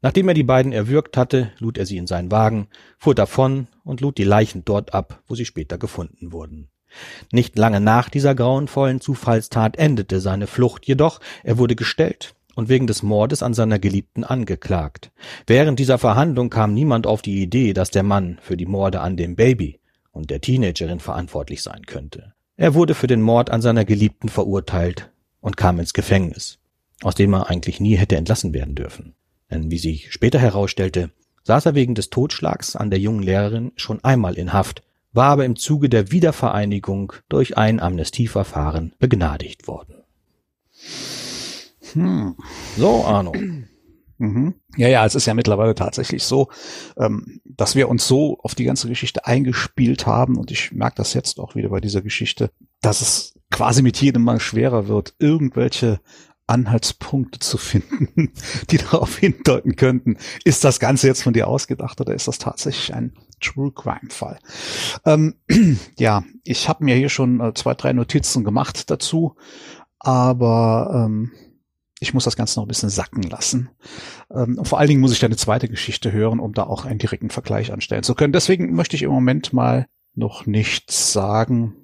Nachdem 0.00 0.28
er 0.28 0.34
die 0.34 0.44
beiden 0.44 0.72
erwürgt 0.72 1.16
hatte, 1.16 1.52
lud 1.58 1.76
er 1.76 1.86
sie 1.86 1.96
in 1.96 2.06
seinen 2.06 2.30
Wagen, 2.30 2.68
fuhr 2.98 3.14
davon 3.14 3.66
und 3.84 4.00
lud 4.00 4.16
die 4.18 4.24
Leichen 4.24 4.64
dort 4.64 4.94
ab, 4.94 5.22
wo 5.26 5.34
sie 5.34 5.44
später 5.44 5.76
gefunden 5.76 6.32
wurden. 6.32 6.68
Nicht 7.32 7.58
lange 7.58 7.80
nach 7.80 8.08
dieser 8.08 8.34
grauenvollen 8.34 9.00
Zufallstat 9.00 9.76
endete 9.76 10.20
seine 10.20 10.46
Flucht 10.46 10.86
jedoch, 10.86 11.20
er 11.42 11.58
wurde 11.58 11.74
gestellt 11.74 12.34
und 12.58 12.68
wegen 12.68 12.88
des 12.88 13.04
Mordes 13.04 13.44
an 13.44 13.54
seiner 13.54 13.78
Geliebten 13.78 14.24
angeklagt. 14.24 15.12
Während 15.46 15.78
dieser 15.78 15.96
Verhandlung 15.96 16.50
kam 16.50 16.74
niemand 16.74 17.06
auf 17.06 17.22
die 17.22 17.40
Idee, 17.40 17.72
dass 17.72 17.92
der 17.92 18.02
Mann 18.02 18.40
für 18.42 18.56
die 18.56 18.66
Morde 18.66 18.98
an 18.98 19.16
dem 19.16 19.36
Baby 19.36 19.78
und 20.10 20.28
der 20.28 20.40
Teenagerin 20.40 20.98
verantwortlich 20.98 21.62
sein 21.62 21.86
könnte. 21.86 22.34
Er 22.56 22.74
wurde 22.74 22.96
für 22.96 23.06
den 23.06 23.22
Mord 23.22 23.50
an 23.50 23.62
seiner 23.62 23.84
Geliebten 23.84 24.28
verurteilt 24.28 25.12
und 25.40 25.56
kam 25.56 25.78
ins 25.78 25.92
Gefängnis, 25.92 26.58
aus 27.04 27.14
dem 27.14 27.32
er 27.32 27.48
eigentlich 27.48 27.78
nie 27.78 27.94
hätte 27.94 28.16
entlassen 28.16 28.52
werden 28.52 28.74
dürfen. 28.74 29.14
Denn 29.52 29.70
wie 29.70 29.78
sich 29.78 30.12
später 30.12 30.40
herausstellte, 30.40 31.10
saß 31.44 31.66
er 31.66 31.76
wegen 31.76 31.94
des 31.94 32.10
Totschlags 32.10 32.74
an 32.74 32.90
der 32.90 32.98
jungen 32.98 33.22
Lehrerin 33.22 33.70
schon 33.76 34.02
einmal 34.02 34.36
in 34.36 34.52
Haft 34.52 34.82
war 35.12 35.26
aber 35.26 35.44
im 35.44 35.54
Zuge 35.54 35.88
der 35.88 36.10
Wiedervereinigung 36.10 37.12
durch 37.28 37.56
ein 37.56 37.78
Amnestieverfahren 37.78 38.94
begnadigt 38.98 39.68
worden. 39.68 40.02
Hm. 41.92 42.36
So, 42.76 43.04
Arno. 43.04 43.32
Mhm. 44.20 44.54
Ja, 44.76 44.88
ja, 44.88 45.06
es 45.06 45.14
ist 45.14 45.26
ja 45.26 45.34
mittlerweile 45.34 45.76
tatsächlich 45.76 46.24
so, 46.24 46.48
ähm, 46.96 47.40
dass 47.44 47.76
wir 47.76 47.88
uns 47.88 48.08
so 48.08 48.38
auf 48.42 48.56
die 48.56 48.64
ganze 48.64 48.88
Geschichte 48.88 49.26
eingespielt 49.26 50.06
haben 50.06 50.36
und 50.36 50.50
ich 50.50 50.72
merke 50.72 50.96
das 50.96 51.14
jetzt 51.14 51.38
auch 51.38 51.54
wieder 51.54 51.68
bei 51.68 51.80
dieser 51.80 52.02
Geschichte, 52.02 52.50
dass 52.80 53.00
es 53.00 53.38
quasi 53.52 53.80
mit 53.80 54.00
jedem 54.00 54.24
Mal 54.24 54.40
schwerer 54.40 54.88
wird, 54.88 55.14
irgendwelche 55.20 56.00
Anhaltspunkte 56.48 57.38
zu 57.38 57.58
finden, 57.58 58.32
die 58.70 58.78
darauf 58.78 59.16
hindeuten 59.18 59.76
könnten, 59.76 60.16
ist 60.44 60.64
das 60.64 60.80
Ganze 60.80 61.06
jetzt 61.06 61.22
von 61.22 61.32
dir 61.32 61.46
ausgedacht 61.46 62.00
oder 62.00 62.14
ist 62.14 62.26
das 62.26 62.38
tatsächlich 62.38 62.94
ein 62.94 63.14
True 63.40 63.70
Crime 63.72 64.10
Fall? 64.10 64.40
Ähm, 65.04 65.36
ja, 65.98 66.24
ich 66.42 66.68
habe 66.68 66.84
mir 66.84 66.96
hier 66.96 67.10
schon 67.10 67.40
äh, 67.40 67.54
zwei, 67.54 67.74
drei 67.74 67.92
Notizen 67.92 68.42
gemacht 68.42 68.90
dazu, 68.90 69.36
aber 70.00 71.04
ähm, 71.06 71.32
ich 72.00 72.14
muss 72.14 72.24
das 72.24 72.36
Ganze 72.36 72.58
noch 72.58 72.66
ein 72.66 72.68
bisschen 72.68 72.90
sacken 72.90 73.22
lassen. 73.22 73.70
Ähm, 74.30 74.58
und 74.58 74.68
vor 74.68 74.78
allen 74.78 74.88
Dingen 74.88 75.00
muss 75.00 75.12
ich 75.12 75.20
da 75.20 75.26
eine 75.26 75.36
zweite 75.36 75.68
Geschichte 75.68 76.12
hören, 76.12 76.40
um 76.40 76.52
da 76.52 76.64
auch 76.64 76.84
einen 76.84 76.98
direkten 76.98 77.30
Vergleich 77.30 77.72
anstellen 77.72 78.02
zu 78.02 78.14
können. 78.14 78.32
Deswegen 78.32 78.74
möchte 78.74 78.96
ich 78.96 79.02
im 79.02 79.10
Moment 79.10 79.52
mal 79.52 79.86
noch 80.14 80.46
nichts 80.46 81.12
sagen. 81.12 81.74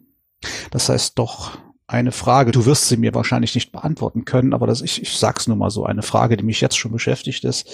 Das 0.71 0.89
heißt 0.89 1.19
doch 1.19 1.59
eine 1.87 2.13
Frage. 2.13 2.51
Du 2.51 2.65
wirst 2.65 2.89
sie 2.89 2.97
mir 2.97 3.15
wahrscheinlich 3.15 3.55
nicht 3.55 3.71
beantworten 3.71 4.25
können, 4.25 4.55
aber 4.55 4.67
das, 4.67 4.81
ich, 4.81 5.03
ich 5.03 5.17
sag's 5.17 5.47
nur 5.47 5.57
mal 5.57 5.71
so, 5.71 5.85
eine 5.85 6.03
Frage, 6.03 6.37
die 6.37 6.45
mich 6.45 6.61
jetzt 6.61 6.79
schon 6.79 6.93
beschäftigt 6.93 7.45
ist. 7.45 7.69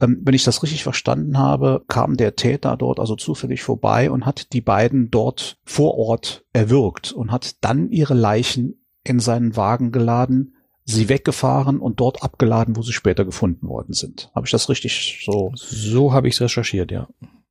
Ähm, 0.00 0.20
wenn 0.22 0.34
ich 0.34 0.44
das 0.44 0.62
richtig 0.62 0.82
verstanden 0.82 1.38
habe, 1.38 1.84
kam 1.88 2.16
der 2.16 2.36
Täter 2.36 2.76
dort 2.76 2.98
also 2.98 3.14
zufällig 3.16 3.62
vorbei 3.62 4.10
und 4.10 4.26
hat 4.26 4.52
die 4.52 4.60
beiden 4.60 5.10
dort 5.10 5.58
vor 5.64 5.96
Ort 5.96 6.44
erwürgt 6.52 7.12
und 7.12 7.30
hat 7.30 7.56
dann 7.64 7.90
ihre 7.90 8.14
Leichen 8.14 8.84
in 9.04 9.20
seinen 9.20 9.56
Wagen 9.56 9.92
geladen, 9.92 10.53
sie 10.84 11.08
weggefahren 11.08 11.78
und 11.78 12.00
dort 12.00 12.22
abgeladen, 12.22 12.76
wo 12.76 12.82
sie 12.82 12.92
später 12.92 13.24
gefunden 13.24 13.68
worden 13.68 13.94
sind. 13.94 14.30
Habe 14.34 14.46
ich 14.46 14.52
das 14.52 14.68
richtig 14.68 15.22
so? 15.24 15.52
So 15.54 16.12
habe 16.12 16.28
ich 16.28 16.34
es 16.34 16.40
recherchiert, 16.40 16.90
ja. 16.90 17.08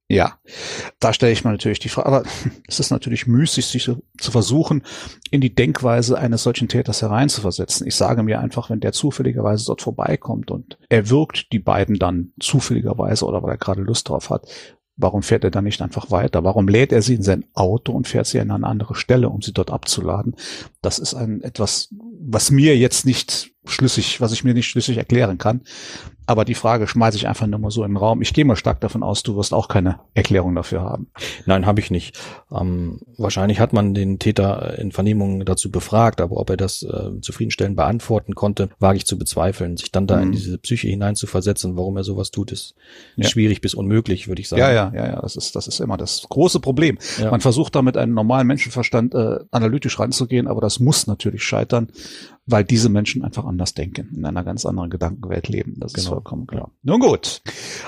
Ja, 0.10 0.38
da 1.00 1.14
stelle 1.14 1.32
ich 1.32 1.44
mir 1.44 1.52
natürlich 1.52 1.80
die 1.80 1.90
Frage, 1.90 2.08
aber 2.08 2.24
es 2.68 2.80
ist 2.80 2.92
natürlich 2.92 3.26
müßig, 3.26 3.66
sich 3.66 3.84
zu 3.86 4.32
versuchen, 4.32 4.84
in 5.32 5.42
die 5.42 5.56
Denkweise 5.56 6.18
eines 6.20 6.44
solchen 6.44 6.68
Täters 6.68 7.02
hereinzuversetzen. 7.02 7.88
Ich 7.88 7.96
sage 7.96 8.22
mir 8.22 8.40
einfach, 8.40 8.70
wenn 8.70 8.82
der 8.82 8.92
zufälligerweise 8.92 9.66
dort 9.66 9.82
vorbeikommt 9.82 10.52
und 10.52 10.78
er 10.90 11.10
wirkt 11.10 11.52
die 11.52 11.60
beiden 11.60 11.98
dann 11.98 12.34
zufälligerweise 12.40 13.26
oder 13.26 13.42
weil 13.42 13.52
er 13.52 13.58
gerade 13.58 13.82
Lust 13.82 14.10
drauf 14.10 14.30
hat, 14.30 14.46
warum 14.98 15.24
fährt 15.24 15.44
er 15.44 15.52
dann 15.52 15.64
nicht 15.64 15.82
einfach 15.82 16.12
weiter? 16.12 16.44
Warum 16.44 16.68
lädt 16.68 16.92
er 16.92 17.02
sie 17.02 17.16
in 17.16 17.24
sein 17.24 17.46
Auto 17.54 17.94
und 17.94 18.08
fährt 18.08 18.28
sie 18.28 18.40
an 18.40 18.52
eine 18.52 18.68
andere 18.68 18.96
Stelle, 18.96 19.30
um 19.30 19.42
sie 19.42 19.54
dort 19.54 19.72
abzuladen? 19.72 20.36
Das 20.82 21.00
ist 21.00 21.14
ein 21.14 21.42
etwas, 21.42 21.94
was 22.26 22.52
mir 22.52 22.78
jetzt 22.78 23.06
nicht 23.06 23.53
schlüssig, 23.66 24.22
was 24.22 24.32
ich 24.32 24.44
mir 24.44 24.54
nicht 24.54 24.68
schlüssig 24.68 24.98
erklären 24.98 25.38
kann. 25.38 25.62
Aber 26.26 26.46
die 26.46 26.56
Frage 26.56 26.88
schmeiße 26.88 27.18
ich 27.18 27.28
einfach 27.28 27.48
nur 27.48 27.60
mal 27.60 27.72
so 27.72 27.84
in 27.84 27.92
den 27.92 27.98
Raum. 27.98 28.22
Ich 28.22 28.34
gehe 28.34 28.46
mal 28.46 28.56
stark 28.56 28.80
davon 28.80 29.04
aus, 29.04 29.24
du 29.24 29.36
wirst 29.36 29.54
auch 29.54 29.68
keine 29.68 30.00
Erklärung 30.14 30.56
dafür 30.56 30.82
haben. 30.82 31.08
Nein, 31.46 31.66
habe 31.66 31.82
ich 31.82 31.92
nicht. 31.92 32.18
Ähm, 32.52 33.02
wahrscheinlich 33.18 33.60
hat 33.60 33.74
man 33.74 33.94
den 33.94 34.20
Täter 34.20 34.80
in 34.80 34.92
Vernehmungen 34.94 35.44
dazu 35.44 35.70
befragt, 35.70 36.22
aber 36.22 36.38
ob 36.38 36.50
er 36.50 36.58
das 36.58 36.82
äh, 36.84 37.20
zufriedenstellend 37.20 37.76
beantworten 37.76 38.36
konnte, 38.36 38.70
wage 38.80 38.98
ich 38.98 39.06
zu 39.06 39.18
bezweifeln. 39.18 39.76
Sich 39.76 39.92
dann 39.92 40.08
da 40.08 40.18
mhm. 40.18 40.24
in 40.24 40.32
diese 40.32 40.58
Psyche 40.58 40.88
hinein 40.88 41.16
zu 41.16 41.28
versetzen, 41.28 41.76
warum 41.76 41.98
er 41.98 42.06
sowas 42.06 42.32
tut, 42.32 42.54
ist 42.54 42.76
ja. 43.18 43.28
schwierig 43.28 43.60
bis 43.60 43.74
unmöglich, 43.74 44.30
würde 44.30 44.42
ich 44.42 44.48
sagen. 44.48 44.62
Ja, 44.62 44.72
ja, 44.72 44.92
ja, 44.96 45.08
ja. 45.08 45.22
Das 45.22 45.36
ist, 45.36 45.56
das 45.58 45.68
ist 45.68 45.82
immer 45.82 45.98
das 45.98 46.26
große 46.30 46.62
Problem. 46.62 46.98
Ja. 47.20 47.32
Man 47.32 47.42
versucht 47.42 47.76
damit 47.76 47.98
einen 47.98 48.14
normalen 48.14 48.48
Menschenverstand 48.48 49.14
äh, 49.14 49.40
analytisch 49.52 50.00
ranzugehen, 50.00 50.48
aber 50.48 50.62
das 50.62 50.80
muss 50.80 51.06
natürlich 51.06 51.44
scheitern, 51.44 51.90
weil 52.46 52.64
diese 52.64 52.90
Menschen 52.90 53.24
einfach 53.24 53.46
anders 53.46 53.74
denken, 53.74 54.14
in 54.16 54.26
einer 54.26 54.44
ganz 54.44 54.66
anderen 54.66 54.90
Gedankenwelt 54.90 55.48
leben. 55.48 55.76
Das 55.78 55.94
genau. 55.94 56.04
ist 56.04 56.10
vollkommen 56.10 56.48
klar. 56.48 56.72
Nun 56.82 57.00
gut. 57.00 57.42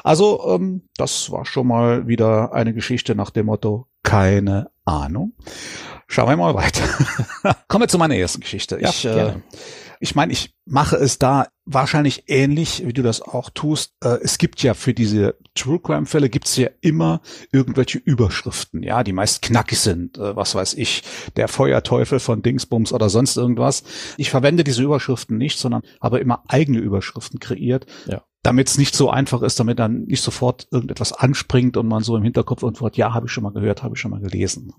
Also, 0.03 0.55
ähm, 0.55 0.83
das 0.97 1.31
war 1.31 1.45
schon 1.45 1.67
mal 1.67 2.07
wieder 2.07 2.53
eine 2.53 2.74
Geschichte 2.74 3.15
nach 3.15 3.31
dem 3.31 3.47
Motto, 3.47 3.88
keine 4.03 4.69
Ahnung. 4.85 5.33
Schauen 6.07 6.29
wir 6.29 6.38
mal 6.38 6.53
weiter. 6.53 6.83
Kommen 7.67 7.83
wir 7.83 7.88
zu 7.88 7.97
meiner 7.97 8.15
ersten 8.15 8.41
Geschichte. 8.41 8.79
Ja, 8.79 8.89
ich, 8.89 9.05
äh, 9.05 9.33
ich 10.05 10.13
meine, 10.13 10.31
ich 10.31 10.53
mache 10.65 10.97
es 10.97 11.17
da 11.17 11.47
wahrscheinlich 11.65 12.25
ähnlich, 12.27 12.83
wie 12.85 12.93
du 12.93 13.01
das 13.01 13.24
auch 13.24 13.50
tust. 13.50 13.95
Äh, 14.03 14.19
es 14.21 14.38
gibt 14.38 14.62
ja 14.62 14.75
für 14.75 14.93
diese 14.93 15.35
True 15.55 15.79
Crime 15.79 16.05
Fälle 16.05 16.29
gibt's 16.29 16.55
ja 16.57 16.69
immer 16.79 17.21
irgendwelche 17.51 17.97
Überschriften, 17.97 18.83
ja, 18.83 19.03
die 19.03 19.13
meist 19.13 19.41
knackig 19.41 19.79
sind. 19.79 20.19
Äh, 20.19 20.35
was 20.35 20.53
weiß 20.53 20.75
ich, 20.75 21.01
der 21.38 21.47
Feuerteufel 21.47 22.19
von 22.19 22.43
Dingsbums 22.43 22.93
oder 22.93 23.09
sonst 23.09 23.35
irgendwas. 23.35 23.83
Ich 24.17 24.29
verwende 24.29 24.63
diese 24.63 24.83
Überschriften 24.83 25.39
nicht, 25.39 25.57
sondern 25.57 25.81
habe 26.00 26.19
immer 26.19 26.43
eigene 26.47 26.77
Überschriften 26.77 27.39
kreiert. 27.39 27.88
Ja 28.05 28.21
damit 28.43 28.67
es 28.67 28.77
nicht 28.77 28.95
so 28.95 29.09
einfach 29.09 29.41
ist, 29.41 29.59
damit 29.59 29.79
dann 29.79 30.03
nicht 30.03 30.21
sofort 30.21 30.67
irgendetwas 30.69 31.13
anspringt 31.13 31.77
und 31.77 31.88
man 31.88 32.03
so 32.03 32.15
im 32.15 32.21
Hinterkopf 32.21 32.62
irgendwo 32.62 32.85
hat, 32.85 32.95
ja, 32.95 33.12
habe 33.12 33.25
ich 33.25 33.31
schon 33.31 33.41
mal 33.41 33.51
gehört, 33.51 33.81
habe 33.81 33.95
ich 33.95 34.00
schon 34.00 34.12
mal 34.12 34.19
gelesen. 34.21 34.71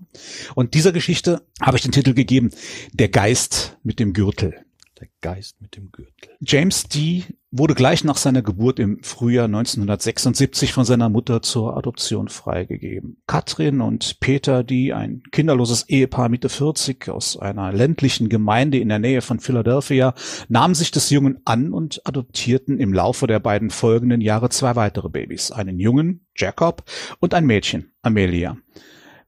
Und 0.55 0.73
dieser 0.73 0.93
Geschichte 0.93 1.41
habe 1.59 1.75
ich 1.75 1.83
den 1.83 1.91
Titel 1.91 2.13
gegeben, 2.13 2.51
Der 2.93 3.09
Geist 3.09 3.77
mit 3.83 3.99
dem 3.99 4.13
Gürtel. 4.13 4.55
Der 4.99 5.09
Geist 5.21 5.61
mit 5.61 5.75
dem 5.75 5.91
Gürtel. 5.91 6.31
James 6.41 6.83
D. 6.83 7.23
wurde 7.51 7.75
gleich 7.75 8.03
nach 8.03 8.17
seiner 8.17 8.41
Geburt 8.41 8.79
im 8.79 9.03
Frühjahr 9.03 9.45
1976 9.45 10.73
von 10.73 10.85
seiner 10.85 11.09
Mutter 11.09 11.43
zur 11.43 11.77
Adoption 11.77 12.29
freigegeben. 12.29 13.21
Katrin 13.27 13.81
und 13.81 14.19
Peter 14.19 14.63
D., 14.63 14.93
ein 14.93 15.21
kinderloses 15.31 15.87
Ehepaar 15.87 16.29
Mitte 16.29 16.49
40 16.49 17.09
aus 17.09 17.37
einer 17.37 17.71
ländlichen 17.71 18.27
Gemeinde 18.27 18.79
in 18.79 18.89
der 18.89 18.97
Nähe 18.97 19.21
von 19.21 19.39
Philadelphia, 19.39 20.15
nahmen 20.49 20.73
sich 20.73 20.89
des 20.89 21.11
Jungen 21.11 21.41
an 21.45 21.73
und 21.73 22.01
adoptierten 22.05 22.79
im 22.79 22.91
Laufe 22.91 23.27
der 23.27 23.39
beiden 23.39 23.69
folgenden 23.69 24.21
Jahre 24.21 24.49
zwei 24.49 24.75
weitere 24.75 25.09
Babys. 25.09 25.51
Einen 25.51 25.79
Jungen, 25.79 26.25
Jacob, 26.35 26.83
und 27.19 27.35
ein 27.35 27.45
Mädchen, 27.45 27.91
Amelia. 28.01 28.57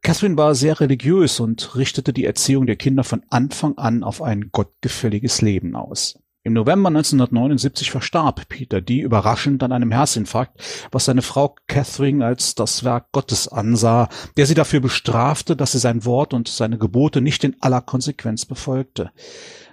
Catherine 0.01 0.37
war 0.37 0.55
sehr 0.55 0.79
religiös 0.79 1.39
und 1.39 1.75
richtete 1.75 2.13
die 2.13 2.25
Erziehung 2.25 2.65
der 2.65 2.77
Kinder 2.77 3.03
von 3.03 3.23
Anfang 3.29 3.77
an 3.77 4.03
auf 4.03 4.21
ein 4.21 4.49
gottgefälliges 4.51 5.41
Leben 5.41 5.75
aus. 5.75 6.17
Im 6.41 6.53
November 6.53 6.87
1979 6.87 7.91
verstarb 7.91 8.47
Peter 8.47 8.79
D. 8.79 9.01
überraschend 9.01 9.61
an 9.61 9.73
einem 9.73 9.91
Herzinfarkt, 9.91 10.87
was 10.89 11.03
seine 11.03 11.21
Frau 11.21 11.53
Catherine 11.67 12.25
als 12.25 12.55
das 12.55 12.85
Werk 12.85 13.11
Gottes 13.11 13.49
ansah, 13.49 14.07
der 14.37 14.45
sie 14.45 14.53
dafür 14.53 14.79
bestrafte, 14.79 15.57
dass 15.57 15.73
sie 15.73 15.79
sein 15.79 16.05
Wort 16.05 16.33
und 16.33 16.47
seine 16.47 16.77
Gebote 16.77 17.19
nicht 17.19 17.43
in 17.43 17.57
aller 17.59 17.81
Konsequenz 17.81 18.45
befolgte. 18.45 19.11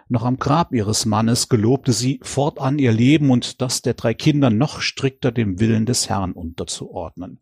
Noch 0.09 0.25
am 0.25 0.39
Grab 0.39 0.73
ihres 0.73 1.07
Mannes 1.07 1.49
gelobte 1.49 1.93
sie, 1.93 2.21
fortan 2.23 2.79
ihr 2.81 2.93
Leben 2.93 3.31
und 3.31 3.61
das 3.63 3.83
der 3.83 3.95
drei 3.95 4.15
Kinder 4.15 4.51
noch 4.51 4.81
strikter 4.81 5.31
dem 5.31 5.61
Willen 5.61 5.87
des 5.87 6.09
Herrn 6.09 6.33
unterzuordnen. 6.33 7.41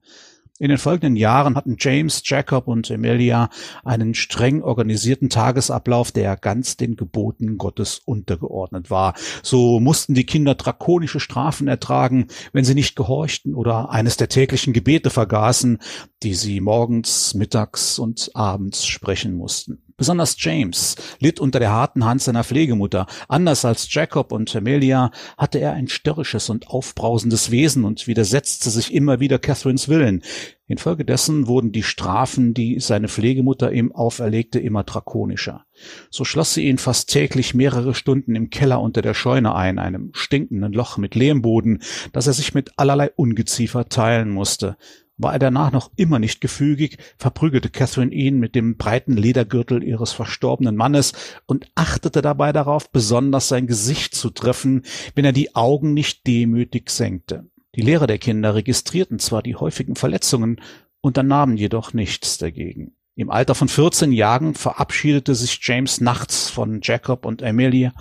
In 0.60 0.68
den 0.68 0.78
folgenden 0.78 1.16
Jahren 1.16 1.56
hatten 1.56 1.74
James, 1.80 2.22
Jacob 2.24 2.68
und 2.68 2.88
Emilia 2.88 3.50
einen 3.84 4.14
streng 4.14 4.62
organisierten 4.62 5.28
Tagesablauf, 5.28 6.12
der 6.12 6.36
ganz 6.36 6.76
den 6.76 6.94
Geboten 6.94 7.58
Gottes 7.58 8.00
untergeordnet 8.04 8.88
war. 8.88 9.14
So 9.42 9.80
mussten 9.80 10.14
die 10.14 10.26
Kinder 10.26 10.54
drakonische 10.54 11.18
Strafen 11.18 11.66
ertragen, 11.66 12.28
wenn 12.52 12.64
sie 12.64 12.76
nicht 12.76 12.94
gehorchten 12.94 13.56
oder 13.56 13.90
eines 13.90 14.16
der 14.16 14.28
täglichen 14.28 14.72
Gebete 14.72 15.10
vergaßen, 15.10 15.78
die 16.22 16.34
sie 16.34 16.60
morgens, 16.60 17.34
mittags 17.34 17.98
und 17.98 18.30
abends 18.34 18.86
sprechen 18.86 19.34
mussten. 19.34 19.83
Besonders 19.96 20.36
James 20.38 20.96
litt 21.20 21.38
unter 21.38 21.60
der 21.60 21.70
harten 21.70 22.04
Hand 22.04 22.20
seiner 22.20 22.42
Pflegemutter. 22.42 23.06
Anders 23.28 23.64
als 23.64 23.92
Jacob 23.92 24.32
und 24.32 24.54
Amelia 24.56 25.12
hatte 25.38 25.60
er 25.60 25.72
ein 25.72 25.86
störrisches 25.86 26.50
und 26.50 26.68
aufbrausendes 26.68 27.52
Wesen 27.52 27.84
und 27.84 28.08
widersetzte 28.08 28.70
sich 28.70 28.92
immer 28.92 29.20
wieder 29.20 29.38
Catherines 29.38 29.88
Willen. 29.88 30.22
Infolgedessen 30.66 31.46
wurden 31.46 31.72
die 31.72 31.82
Strafen, 31.82 32.54
die 32.54 32.80
seine 32.80 33.08
Pflegemutter 33.08 33.70
ihm 33.70 33.92
auferlegte, 33.92 34.58
immer 34.58 34.82
drakonischer. 34.82 35.66
So 36.10 36.24
schloss 36.24 36.54
sie 36.54 36.66
ihn 36.66 36.78
fast 36.78 37.10
täglich 37.10 37.54
mehrere 37.54 37.94
Stunden 37.94 38.34
im 38.34 38.48
Keller 38.50 38.80
unter 38.80 39.02
der 39.02 39.14
Scheune 39.14 39.54
ein, 39.54 39.78
einem 39.78 40.10
stinkenden 40.14 40.72
Loch 40.72 40.96
mit 40.96 41.14
Lehmboden, 41.14 41.82
das 42.12 42.26
er 42.26 42.32
sich 42.32 42.54
mit 42.54 42.72
allerlei 42.78 43.10
Ungeziefer 43.14 43.88
teilen 43.90 44.30
musste. 44.30 44.76
War 45.16 45.32
er 45.32 45.38
danach 45.38 45.70
noch 45.70 45.92
immer 45.94 46.18
nicht 46.18 46.40
gefügig, 46.40 46.98
verprügelte 47.18 47.70
Catherine 47.70 48.12
ihn 48.12 48.40
mit 48.40 48.56
dem 48.56 48.76
breiten 48.76 49.16
Ledergürtel 49.16 49.84
ihres 49.84 50.12
verstorbenen 50.12 50.74
Mannes 50.74 51.12
und 51.46 51.70
achtete 51.76 52.20
dabei 52.20 52.52
darauf, 52.52 52.90
besonders 52.90 53.48
sein 53.48 53.68
Gesicht 53.68 54.16
zu 54.16 54.30
treffen, 54.30 54.82
wenn 55.14 55.24
er 55.24 55.32
die 55.32 55.54
Augen 55.54 55.94
nicht 55.94 56.26
demütig 56.26 56.90
senkte. 56.90 57.48
Die 57.76 57.82
Lehrer 57.82 58.08
der 58.08 58.18
Kinder 58.18 58.56
registrierten 58.56 59.20
zwar 59.20 59.42
die 59.42 59.54
häufigen 59.54 59.94
Verletzungen, 59.94 60.60
unternahmen 61.00 61.56
jedoch 61.56 61.92
nichts 61.92 62.38
dagegen. 62.38 62.96
Im 63.16 63.30
Alter 63.30 63.54
von 63.54 63.68
14 63.68 64.10
Jahren 64.10 64.54
verabschiedete 64.54 65.36
sich 65.36 65.60
James 65.62 66.00
nachts 66.00 66.50
von 66.50 66.80
Jacob 66.82 67.24
und 67.24 67.44
Amelia, 67.44 67.92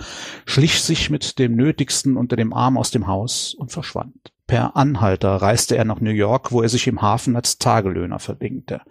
schlich 0.45 0.81
sich 0.81 1.11
mit 1.11 1.37
dem 1.37 1.55
Nötigsten 1.55 2.17
unter 2.17 2.35
dem 2.35 2.53
Arm 2.53 2.77
aus 2.79 2.89
dem 2.89 3.05
Haus 3.05 3.53
und 3.53 3.71
verschwand. 3.71 4.33
Per 4.53 4.77
Anhalter 4.77 5.37
reiste 5.37 5.75
er 5.77 5.83
nach 5.83 5.99
New 5.99 6.11
York, 6.11 6.51
wo 6.51 6.61
er 6.61 6.69
sich 6.69 6.85
im 6.85 7.01
Hafen 7.01 7.35
als 7.35 7.57
Tagelöhner 7.57 8.19
verdingte. 8.19 8.81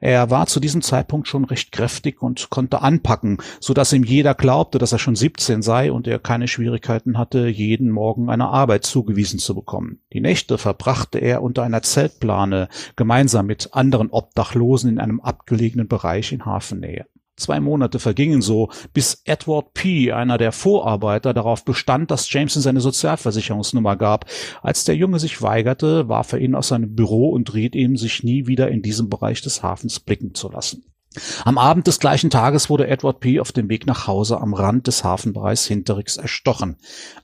Er 0.00 0.30
war 0.30 0.48
zu 0.48 0.58
diesem 0.58 0.82
Zeitpunkt 0.82 1.28
schon 1.28 1.44
recht 1.44 1.70
kräftig 1.70 2.22
und 2.22 2.50
konnte 2.50 2.82
anpacken, 2.82 3.38
so 3.60 3.72
dass 3.72 3.92
ihm 3.92 4.02
jeder 4.02 4.34
glaubte, 4.34 4.78
dass 4.78 4.90
er 4.90 4.98
schon 4.98 5.14
17 5.14 5.62
sei 5.62 5.92
und 5.92 6.08
er 6.08 6.18
keine 6.18 6.48
Schwierigkeiten 6.48 7.18
hatte, 7.18 7.46
jeden 7.46 7.88
Morgen 7.88 8.28
eine 8.28 8.48
Arbeit 8.48 8.84
zugewiesen 8.84 9.38
zu 9.38 9.54
bekommen. 9.54 10.00
Die 10.12 10.20
Nächte 10.20 10.58
verbrachte 10.58 11.20
er 11.20 11.40
unter 11.40 11.62
einer 11.62 11.82
Zeltplane 11.82 12.68
gemeinsam 12.96 13.46
mit 13.46 13.74
anderen 13.74 14.10
Obdachlosen 14.10 14.90
in 14.90 14.98
einem 14.98 15.20
abgelegenen 15.20 15.86
Bereich 15.86 16.32
in 16.32 16.44
Hafennähe. 16.44 17.06
Zwei 17.36 17.60
Monate 17.60 17.98
vergingen 17.98 18.40
so, 18.40 18.70
bis 18.94 19.20
Edward 19.24 19.74
P., 19.74 20.10
einer 20.10 20.38
der 20.38 20.52
Vorarbeiter, 20.52 21.34
darauf 21.34 21.66
bestand, 21.66 22.10
dass 22.10 22.32
Jameson 22.32 22.62
seine 22.62 22.80
Sozialversicherungsnummer 22.80 23.96
gab. 23.96 24.24
Als 24.62 24.84
der 24.84 24.96
Junge 24.96 25.18
sich 25.18 25.42
weigerte, 25.42 26.08
warf 26.08 26.32
er 26.32 26.38
ihn 26.38 26.54
aus 26.54 26.68
seinem 26.68 26.94
Büro 26.94 27.28
und 27.28 27.52
riet 27.52 27.74
ihm, 27.74 27.98
sich 27.98 28.22
nie 28.22 28.46
wieder 28.46 28.70
in 28.70 28.80
diesem 28.80 29.10
Bereich 29.10 29.42
des 29.42 29.62
Hafens 29.62 30.00
blicken 30.00 30.34
zu 30.34 30.50
lassen. 30.50 30.84
Am 31.44 31.58
Abend 31.58 31.86
des 31.86 31.98
gleichen 31.98 32.30
Tages 32.30 32.68
wurde 32.70 32.88
Edward 32.88 33.20
P. 33.20 33.40
auf 33.40 33.52
dem 33.52 33.68
Weg 33.68 33.86
nach 33.86 34.06
Hause 34.06 34.40
am 34.40 34.54
Rand 34.54 34.86
des 34.86 35.04
Hafenbereichs 35.04 35.66
Hinterix 35.66 36.16
erstochen. 36.16 36.76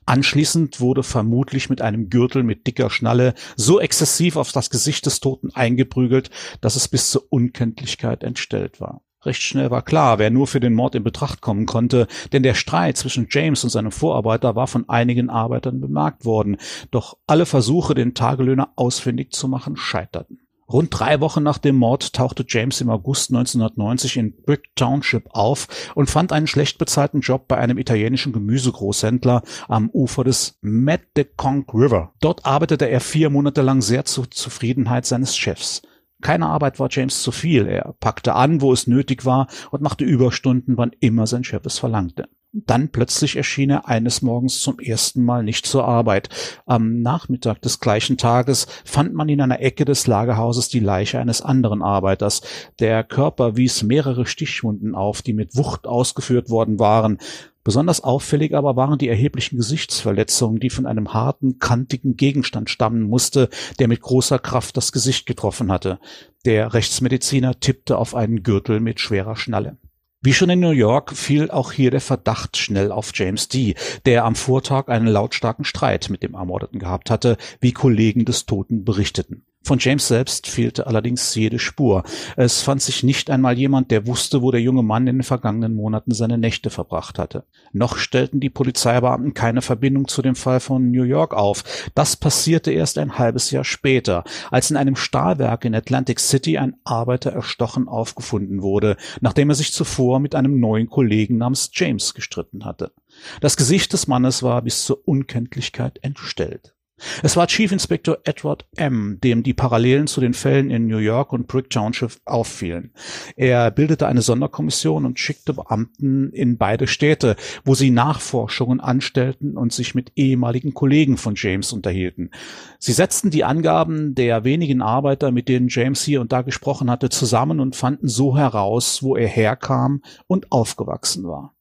Anschließend 0.05 0.79
wurde 0.79 1.03
vermutlich 1.03 1.69
mit 1.69 1.81
einem 1.81 2.09
Gürtel 2.09 2.43
mit 2.43 2.67
dicker 2.67 2.89
Schnalle 2.89 3.33
so 3.55 3.79
exzessiv 3.79 4.35
auf 4.35 4.51
das 4.51 4.69
Gesicht 4.69 5.05
des 5.05 5.19
Toten 5.19 5.51
eingeprügelt, 5.53 6.29
dass 6.61 6.75
es 6.75 6.87
bis 6.87 7.09
zur 7.09 7.25
Unkenntlichkeit 7.29 8.23
entstellt 8.23 8.79
war. 8.79 9.01
Recht 9.25 9.41
schnell 9.41 9.71
war 9.71 9.81
klar, 9.81 10.19
wer 10.19 10.29
nur 10.29 10.47
für 10.47 10.59
den 10.59 10.73
Mord 10.73 10.95
in 10.95 11.03
Betracht 11.03 11.41
kommen 11.41 11.65
konnte, 11.65 12.07
denn 12.33 12.43
der 12.43 12.55
Streit 12.55 12.97
zwischen 12.97 13.27
James 13.29 13.63
und 13.63 13.69
seinem 13.69 13.91
Vorarbeiter 13.91 14.55
war 14.55 14.67
von 14.67 14.89
einigen 14.89 15.29
Arbeitern 15.29 15.79
bemerkt 15.79 16.25
worden, 16.25 16.57
doch 16.91 17.17
alle 17.25 17.45
Versuche, 17.45 17.95
den 17.95 18.13
Tagelöhner 18.13 18.73
ausfindig 18.75 19.31
zu 19.31 19.47
machen, 19.47 19.77
scheiterten. 19.77 20.39
Rund 20.69 20.97
drei 20.97 21.19
Wochen 21.19 21.43
nach 21.43 21.57
dem 21.57 21.75
Mord 21.75 22.13
tauchte 22.13 22.45
James 22.47 22.81
im 22.81 22.89
August 22.89 23.29
1990 23.31 24.17
in 24.17 24.33
Brick 24.43 24.75
Township 24.75 25.29
auf 25.29 25.67
und 25.93 26.09
fand 26.09 26.31
einen 26.31 26.47
schlecht 26.47 26.77
bezahlten 26.77 27.19
Job 27.19 27.47
bei 27.47 27.57
einem 27.57 27.77
italienischen 27.77 28.33
Gemüsegroßhändler 28.33 29.43
am 29.67 29.89
Ufer 29.91 30.23
des 30.23 30.57
Meddeconk 30.61 31.73
River. 31.73 32.13
Dort 32.21 32.45
arbeitete 32.45 32.89
er 32.89 33.01
vier 33.01 33.29
Monate 33.29 33.61
lang 33.61 33.81
sehr 33.81 34.05
zur 34.05 34.31
Zufriedenheit 34.31 35.05
seines 35.05 35.37
Chefs. 35.37 35.81
Keine 36.23 36.47
Arbeit 36.47 36.79
war 36.79 36.87
James 36.89 37.21
zu 37.21 37.31
viel. 37.31 37.67
Er 37.67 37.95
packte 37.99 38.33
an, 38.33 38.61
wo 38.61 38.71
es 38.71 38.87
nötig 38.87 39.25
war 39.25 39.47
und 39.71 39.81
machte 39.81 40.05
Überstunden, 40.05 40.77
wann 40.77 40.91
immer 41.01 41.27
sein 41.27 41.43
Chef 41.43 41.65
es 41.65 41.79
verlangte. 41.79 42.29
Dann 42.53 42.89
plötzlich 42.89 43.35
erschien 43.35 43.71
er 43.71 43.87
eines 43.87 44.21
Morgens 44.21 44.61
zum 44.61 44.79
ersten 44.79 45.25
Mal 45.25 45.43
nicht 45.43 45.65
zur 45.65 45.85
Arbeit. 45.85 46.29
Am 46.65 47.01
Nachmittag 47.01 47.61
des 47.63 47.79
gleichen 47.79 48.17
Tages 48.17 48.67
fand 48.85 49.13
man 49.13 49.27
in 49.27 49.41
einer 49.41 49.59
Ecke 49.59 49.85
des 49.85 50.07
Lagerhauses 50.07 50.69
die 50.69 50.79
Leiche 50.79 51.19
eines 51.19 51.41
anderen 51.41 51.81
Arbeiters. 51.81 52.41
Der 52.79 53.03
Körper 53.03 53.57
wies 53.57 53.83
mehrere 53.83 54.25
Stichwunden 54.25 54.95
auf, 54.95 55.23
die 55.23 55.33
mit 55.33 55.57
Wucht 55.57 55.87
ausgeführt 55.87 56.49
worden 56.49 56.79
waren. 56.79 57.17
Besonders 57.63 58.03
auffällig 58.03 58.53
aber 58.53 58.75
waren 58.75 58.97
die 58.97 59.07
erheblichen 59.07 59.57
Gesichtsverletzungen, 59.57 60.59
die 60.59 60.69
von 60.69 60.85
einem 60.85 61.13
harten, 61.13 61.59
kantigen 61.59 62.17
Gegenstand 62.17 62.69
stammen 62.69 63.03
musste, 63.03 63.49
der 63.79 63.87
mit 63.87 64.01
großer 64.01 64.37
Kraft 64.37 64.75
das 64.75 64.91
Gesicht 64.91 65.25
getroffen 65.25 65.71
hatte. 65.71 65.99
Der 66.45 66.73
Rechtsmediziner 66.73 67.59
tippte 67.59 67.97
auf 67.97 68.15
einen 68.15 68.43
Gürtel 68.43 68.81
mit 68.81 68.99
schwerer 68.99 69.37
Schnalle. 69.37 69.77
Wie 70.21 70.33
schon 70.33 70.49
in 70.49 70.61
New 70.61 70.71
York 70.71 71.15
fiel 71.15 71.51
auch 71.51 71.73
hier 71.73 71.91
der 71.91 72.01
Verdacht 72.01 72.55
schnell 72.55 72.91
auf 72.91 73.11
James 73.13 73.49
D., 73.49 73.75
der 74.05 74.23
am 74.23 74.35
Vortag 74.35 74.87
einen 74.87 75.07
lautstarken 75.07 75.65
Streit 75.65 76.09
mit 76.09 76.23
dem 76.23 76.33
Ermordeten 76.33 76.79
gehabt 76.79 77.09
hatte, 77.09 77.37
wie 77.59 77.73
Kollegen 77.73 78.23
des 78.23 78.45
Toten 78.45 78.85
berichteten. 78.85 79.45
Von 79.65 79.79
James 79.79 80.09
selbst 80.09 80.47
fehlte 80.47 80.87
allerdings 80.87 81.33
jede 81.35 81.57
Spur. 81.57 82.03
Es 82.35 82.61
fand 82.61 82.81
sich 82.81 83.01
nicht 83.01 83.29
einmal 83.29 83.57
jemand, 83.57 83.91
der 83.91 84.05
wusste, 84.05 84.41
wo 84.41 84.51
der 84.51 84.61
junge 84.61 84.83
Mann 84.83 85.07
in 85.07 85.19
den 85.19 85.23
vergangenen 85.23 85.73
Monaten 85.73 86.13
seine 86.13 86.37
Nächte 86.37 86.69
verbracht 86.69 87.17
hatte. 87.17 87.45
Noch 87.71 87.95
stellten 87.95 88.41
die 88.41 88.49
Polizeibeamten 88.49 89.33
keine 89.33 89.61
Verbindung 89.61 90.09
zu 90.09 90.21
dem 90.21 90.35
Fall 90.35 90.59
von 90.59 90.91
New 90.91 91.03
York 91.03 91.33
auf. 91.33 91.63
Das 91.95 92.17
passierte 92.17 92.71
erst 92.71 92.97
ein 92.97 93.17
halbes 93.17 93.51
Jahr 93.51 93.63
später, 93.63 94.25
als 94.51 94.69
in 94.69 94.75
einem 94.75 94.97
Stahlwerk 94.97 95.63
in 95.63 95.75
Atlantic 95.75 96.19
City 96.19 96.57
ein 96.57 96.75
Arbeiter 96.83 97.31
erstochen 97.31 97.87
aufgefunden 97.87 98.61
wurde, 98.61 98.97
nachdem 99.21 99.49
er 99.49 99.55
sich 99.55 99.71
zuvor 99.71 100.19
mit 100.19 100.35
einem 100.35 100.59
neuen 100.59 100.89
Kollegen 100.89 101.37
namens 101.37 101.71
James 101.73 102.13
gestritten 102.13 102.65
hatte. 102.65 102.91
Das 103.39 103.55
Gesicht 103.55 103.93
des 103.93 104.07
Mannes 104.07 104.43
war 104.43 104.61
bis 104.61 104.83
zur 104.83 105.07
Unkenntlichkeit 105.07 105.99
entstellt. 106.01 106.72
Es 107.21 107.37
war 107.37 107.47
Chief 107.47 107.71
Inspector 107.71 108.17
Edward 108.23 108.65
M., 108.75 109.19
dem 109.23 109.43
die 109.43 109.53
Parallelen 109.53 110.07
zu 110.07 110.21
den 110.21 110.33
Fällen 110.33 110.69
in 110.69 110.87
New 110.87 110.97
York 110.97 111.33
und 111.33 111.47
Brick 111.47 111.69
Township 111.69 112.13
auffielen. 112.25 112.93
Er 113.35 113.71
bildete 113.71 114.07
eine 114.07 114.21
Sonderkommission 114.21 115.05
und 115.05 115.19
schickte 115.19 115.53
Beamten 115.53 116.31
in 116.31 116.57
beide 116.57 116.87
Städte, 116.87 117.35
wo 117.63 117.75
sie 117.75 117.91
Nachforschungen 117.91 118.79
anstellten 118.79 119.57
und 119.57 119.73
sich 119.73 119.95
mit 119.95 120.11
ehemaligen 120.15 120.73
Kollegen 120.73 121.17
von 121.17 121.35
James 121.35 121.73
unterhielten. 121.73 122.31
Sie 122.79 122.93
setzten 122.93 123.29
die 123.29 123.43
Angaben 123.43 124.15
der 124.15 124.43
wenigen 124.43 124.81
Arbeiter, 124.81 125.31
mit 125.31 125.47
denen 125.47 125.67
James 125.69 126.03
hier 126.03 126.21
und 126.21 126.31
da 126.31 126.41
gesprochen 126.41 126.89
hatte, 126.89 127.09
zusammen 127.09 127.59
und 127.59 127.75
fanden 127.75 128.07
so 128.07 128.37
heraus, 128.37 129.03
wo 129.03 129.15
er 129.15 129.27
herkam 129.27 130.01
und 130.27 130.51
aufgewachsen 130.51 131.23
war. 131.25 131.53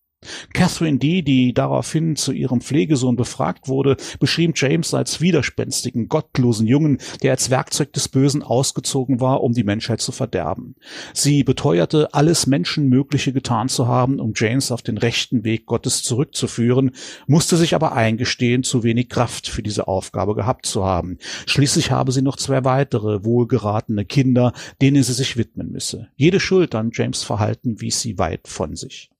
Catherine 0.52 0.98
D., 0.98 1.22
die 1.22 1.52
daraufhin 1.54 2.16
zu 2.16 2.32
ihrem 2.32 2.60
Pflegesohn 2.60 3.16
befragt 3.16 3.68
wurde, 3.68 3.96
beschrieb 4.20 4.52
James 4.56 4.94
als 4.94 5.20
widerspenstigen, 5.20 6.08
gottlosen 6.08 6.66
Jungen, 6.66 6.98
der 7.22 7.32
als 7.32 7.50
Werkzeug 7.50 7.92
des 7.92 8.08
Bösen 8.08 8.42
ausgezogen 8.42 9.20
war, 9.20 9.42
um 9.42 9.52
die 9.52 9.64
Menschheit 9.64 10.00
zu 10.00 10.12
verderben. 10.12 10.76
Sie 11.12 11.44
beteuerte, 11.44 12.12
alles 12.14 12.46
Menschenmögliche 12.46 13.32
getan 13.32 13.68
zu 13.68 13.86
haben, 13.86 14.20
um 14.20 14.32
James 14.34 14.70
auf 14.70 14.82
den 14.82 14.98
rechten 14.98 15.44
Weg 15.44 15.66
Gottes 15.66 16.02
zurückzuführen, 16.02 16.92
musste 17.26 17.56
sich 17.56 17.74
aber 17.74 17.92
eingestehen, 17.92 18.62
zu 18.62 18.82
wenig 18.82 19.08
Kraft 19.08 19.48
für 19.48 19.62
diese 19.62 19.88
Aufgabe 19.88 20.34
gehabt 20.34 20.66
zu 20.66 20.84
haben. 20.84 21.18
Schließlich 21.46 21.90
habe 21.90 22.12
sie 22.12 22.22
noch 22.22 22.36
zwei 22.36 22.64
weitere 22.64 23.24
wohlgeratene 23.24 24.04
Kinder, 24.04 24.52
denen 24.80 25.02
sie 25.02 25.12
sich 25.12 25.36
widmen 25.36 25.70
müsse. 25.72 26.08
Jede 26.16 26.40
Schuld 26.40 26.74
an 26.74 26.90
James 26.92 27.22
Verhalten 27.22 27.80
wies 27.80 28.00
sie 28.00 28.18
weit 28.18 28.48
von 28.48 28.76
sich. 28.76 29.10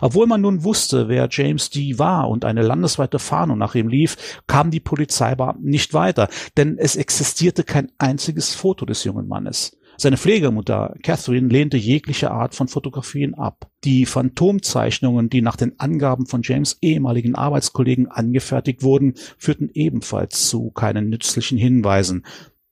Obwohl 0.00 0.26
man 0.26 0.40
nun 0.40 0.64
wusste, 0.64 1.08
wer 1.08 1.28
James 1.30 1.70
D. 1.70 1.98
war 1.98 2.28
und 2.28 2.44
eine 2.44 2.62
landesweite 2.62 3.18
Fahndung 3.18 3.58
nach 3.58 3.74
ihm 3.74 3.88
lief, 3.88 4.40
kamen 4.46 4.70
die 4.70 4.80
Polizeibeamten 4.80 5.68
nicht 5.68 5.94
weiter, 5.94 6.28
denn 6.56 6.76
es 6.78 6.96
existierte 6.96 7.64
kein 7.64 7.90
einziges 7.98 8.54
Foto 8.54 8.84
des 8.84 9.04
jungen 9.04 9.28
Mannes. 9.28 9.76
Seine 9.98 10.16
Pflegemutter 10.16 10.94
Catherine 11.02 11.48
lehnte 11.48 11.76
jegliche 11.76 12.30
Art 12.30 12.54
von 12.54 12.66
Fotografien 12.66 13.34
ab. 13.34 13.70
Die 13.84 14.06
Phantomzeichnungen, 14.06 15.28
die 15.28 15.42
nach 15.42 15.56
den 15.56 15.78
Angaben 15.78 16.26
von 16.26 16.40
James 16.42 16.78
ehemaligen 16.80 17.34
Arbeitskollegen 17.34 18.08
angefertigt 18.08 18.82
wurden, 18.82 19.14
führten 19.38 19.70
ebenfalls 19.72 20.48
zu 20.48 20.70
keinen 20.70 21.08
nützlichen 21.08 21.58
Hinweisen. 21.58 22.24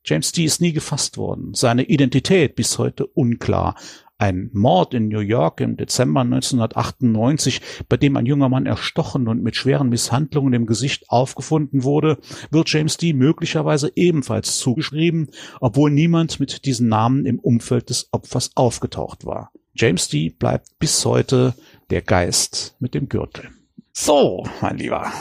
James 0.03 0.31
D. 0.31 0.45
ist 0.45 0.61
nie 0.61 0.73
gefasst 0.73 1.17
worden, 1.17 1.53
seine 1.53 1.83
Identität 1.83 2.55
bis 2.55 2.79
heute 2.79 3.05
unklar. 3.05 3.75
Ein 4.21 4.51
Mord 4.53 4.93
in 4.93 5.07
New 5.07 5.21
York 5.21 5.61
im 5.61 5.77
Dezember 5.77 6.21
1998, 6.21 7.59
bei 7.89 7.97
dem 7.97 8.15
ein 8.15 8.27
junger 8.27 8.49
Mann 8.49 8.67
erstochen 8.67 9.27
und 9.27 9.41
mit 9.41 9.55
schweren 9.55 9.89
Misshandlungen 9.89 10.53
im 10.53 10.67
Gesicht 10.67 11.09
aufgefunden 11.09 11.83
wurde, 11.83 12.19
wird 12.51 12.71
James 12.71 12.97
D. 12.97 13.13
möglicherweise 13.13 13.91
ebenfalls 13.95 14.59
zugeschrieben, 14.59 15.31
obwohl 15.59 15.89
niemand 15.89 16.39
mit 16.39 16.65
diesem 16.65 16.87
Namen 16.87 17.25
im 17.25 17.39
Umfeld 17.39 17.89
des 17.89 18.09
Opfers 18.11 18.51
aufgetaucht 18.53 19.25
war. 19.25 19.51
James 19.73 20.07
D. 20.07 20.29
bleibt 20.29 20.67
bis 20.77 21.03
heute 21.03 21.55
der 21.89 22.03
Geist 22.03 22.75
mit 22.79 22.93
dem 22.93 23.09
Gürtel. 23.09 23.49
So, 23.91 24.47
mein 24.61 24.77
Lieber. 24.77 25.11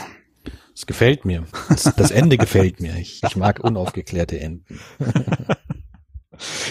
Es 0.75 0.85
gefällt 0.85 1.25
mir. 1.25 1.45
Das, 1.97 2.11
Ende 2.11 2.37
gefällt 2.37 2.81
mir. 2.81 2.97
Ich, 2.97 3.23
ich 3.27 3.37
mag 3.37 3.61
unaufgeklärte 3.65 4.39
Enden. 4.41 4.79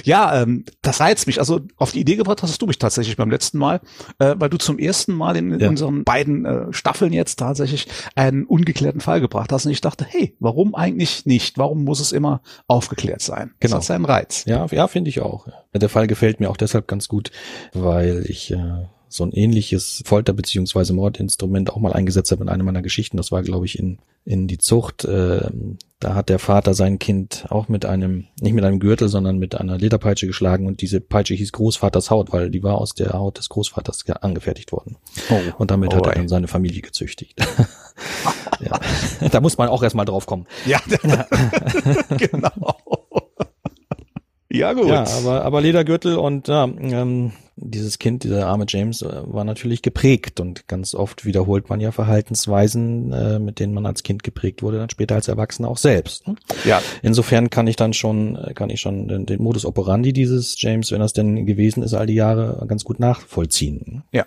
Ja, 0.04 0.42
ähm, 0.42 0.66
das 0.82 1.00
reizt 1.00 1.28
mich. 1.28 1.40
Also 1.40 1.62
auf 1.78 1.92
die 1.92 2.02
Idee 2.02 2.16
gebracht 2.16 2.44
hast 2.44 2.62
du 2.62 2.66
mich 2.66 2.80
tatsächlich 2.80 3.18
beim 3.18 3.30
letzten 3.30 3.58
Mal, 3.58 3.82
äh, 4.20 4.36
weil 4.38 4.50
du 4.50 4.58
zum 4.58 4.80
ersten 4.80 5.14
Mal 5.14 5.36
in, 5.38 5.60
ja. 5.60 5.70
unseren 5.70 6.04
beiden 6.04 6.46
äh, 6.46 6.74
Staffeln 6.74 7.14
jetzt 7.14 7.38
tatsächlich 7.38 7.88
einen 8.16 8.46
ungeklärten 8.46 9.02
Fall 9.02 9.22
gebracht 9.22 9.52
hast. 9.52 9.66
Und 9.66 9.72
ich 9.72 9.82
dachte, 9.82 10.06
hey, 10.08 10.36
warum 10.40 10.76
eigentlich 10.76 11.26
nicht? 11.26 11.58
Warum 11.58 11.84
muss 11.84 12.00
es 12.00 12.12
immer 12.12 12.42
aufgeklärt 12.68 13.22
sein? 13.22 13.52
Genau. 13.60 13.72
Das 13.72 13.74
hat 13.74 13.84
seinen 13.84 14.06
Reiz. 14.06 14.46
Ja, 14.46 14.66
ja, 14.72 14.88
finde 14.88 15.10
ich 15.10 15.22
auch. 15.22 15.48
Der 15.74 15.90
Fall 15.90 16.08
gefällt 16.08 16.40
mir 16.40 16.50
auch 16.50 16.58
deshalb 16.58 16.88
ganz 16.88 17.08
gut, 17.08 17.32
weil 17.74 18.26
ich 18.28 18.52
äh, 18.52 18.86
so 19.10 19.24
ein 19.24 19.32
ähnliches 19.32 20.04
Folter- 20.06 20.34
beziehungsweise 20.34 20.94
Mordinstrument 20.94 21.72
auch 21.72 21.78
mal 21.78 21.94
eingesetzt 21.94 22.32
habe 22.32 22.44
in 22.44 22.50
einer 22.50 22.64
meiner 22.64 22.82
Geschichten. 22.82 23.18
Das 23.18 23.32
war, 23.32 23.42
glaube 23.42 23.66
ich, 23.66 23.78
in, 23.78 23.98
in 24.24 24.48
die 24.48 24.60
Zucht. 24.60 25.04
Äh, 25.04 25.50
da 26.00 26.16
hat 26.16 26.30
der 26.30 26.40
Vater 26.40 26.74
sein 26.74 27.00
Kind 27.00 27.46
auch 27.50 27.68
mit 27.68 27.86
einem, 27.86 28.28
nicht 28.40 28.54
mit 28.54 28.64
einem 28.64 28.80
Gürtel, 28.80 29.10
sondern 29.10 29.38
mit 29.38 29.56
einer 29.56 29.78
Lederpeitsche 29.78 30.28
geschlagen 30.28 30.68
und 30.68 30.82
diese 30.82 31.02
Peitsche 31.02 31.34
hieß 31.34 31.52
Großvaters 31.52 32.10
Haut, 32.10 32.32
weil 32.32 32.50
die 32.50 32.64
war 32.64 32.78
aus 32.78 32.94
der 32.94 33.14
Haut 33.14 33.38
des 33.40 33.50
Großvaters 33.50 34.06
angefertigt 34.22 34.72
worden. 34.72 34.98
Oh. 35.30 35.40
Und 35.58 35.72
damit 35.72 35.94
oh, 35.94 35.98
hat 35.98 36.08
er 36.08 36.14
dann 36.14 36.30
seine 36.30 36.48
Familie 36.48 36.82
gezüchtigt. 36.82 37.40
ja. 38.60 38.80
Da 39.30 39.42
muss 39.42 39.58
man 39.58 39.68
auch 39.68 39.84
erstmal 39.84 40.06
drauf 40.06 40.26
kommen. 40.26 40.46
Ja, 40.66 40.80
genau. 42.18 42.76
Ja, 44.52 44.74
gut. 44.74 44.88
Ja, 44.88 45.06
aber, 45.06 45.46
aber 45.46 45.62
Ledergürtel 45.62 46.18
und 46.18 46.48
ja, 46.48 46.64
ähm, 46.64 47.34
dieses 47.62 48.00
Kind, 48.00 48.24
dieser 48.24 48.48
arme 48.48 48.66
James, 48.68 49.02
äh, 49.02 49.22
war 49.26 49.44
natürlich 49.44 49.82
geprägt 49.82 50.40
und 50.40 50.68
ganz 50.68 50.96
oft 50.96 51.26
wiederholt 51.26 51.70
man 51.70 51.80
ja 51.80 51.92
Verhaltensweisen, 51.92 53.12
äh, 53.12 53.40
mit 53.40 53.60
denen 53.60 53.74
man 53.74 53.86
als 53.86 54.04
Kind 54.04 54.24
geprägt 54.24 54.64
wurde, 54.64 54.78
dann 54.78 54.90
später 54.90 55.16
als 55.16 55.28
Erwachsener 55.28 55.70
auch 55.70 55.78
selbst. 55.78 56.28
Ne? 56.28 56.36
Ja. 56.66 56.82
Insofern 57.02 57.50
kann 57.50 57.68
ich 57.68 57.76
dann 57.76 57.94
schon, 57.94 58.36
äh, 58.36 58.54
kann 58.54 58.70
ich 58.70 58.80
schon 58.80 59.08
den, 59.08 59.26
den 59.26 59.42
Modus 59.42 59.66
operandi 59.66 60.14
dieses 60.14 60.62
James, 60.62 60.92
wenn 60.92 61.00
das 61.00 61.14
denn 61.14 61.46
gewesen 61.46 61.84
ist, 61.84 61.94
all 61.94 62.08
die 62.08 62.16
Jahre 62.16 62.66
ganz 62.68 62.84
gut 62.84 63.00
nachvollziehen. 63.00 64.04
Ja, 64.12 64.20
ja. 64.20 64.26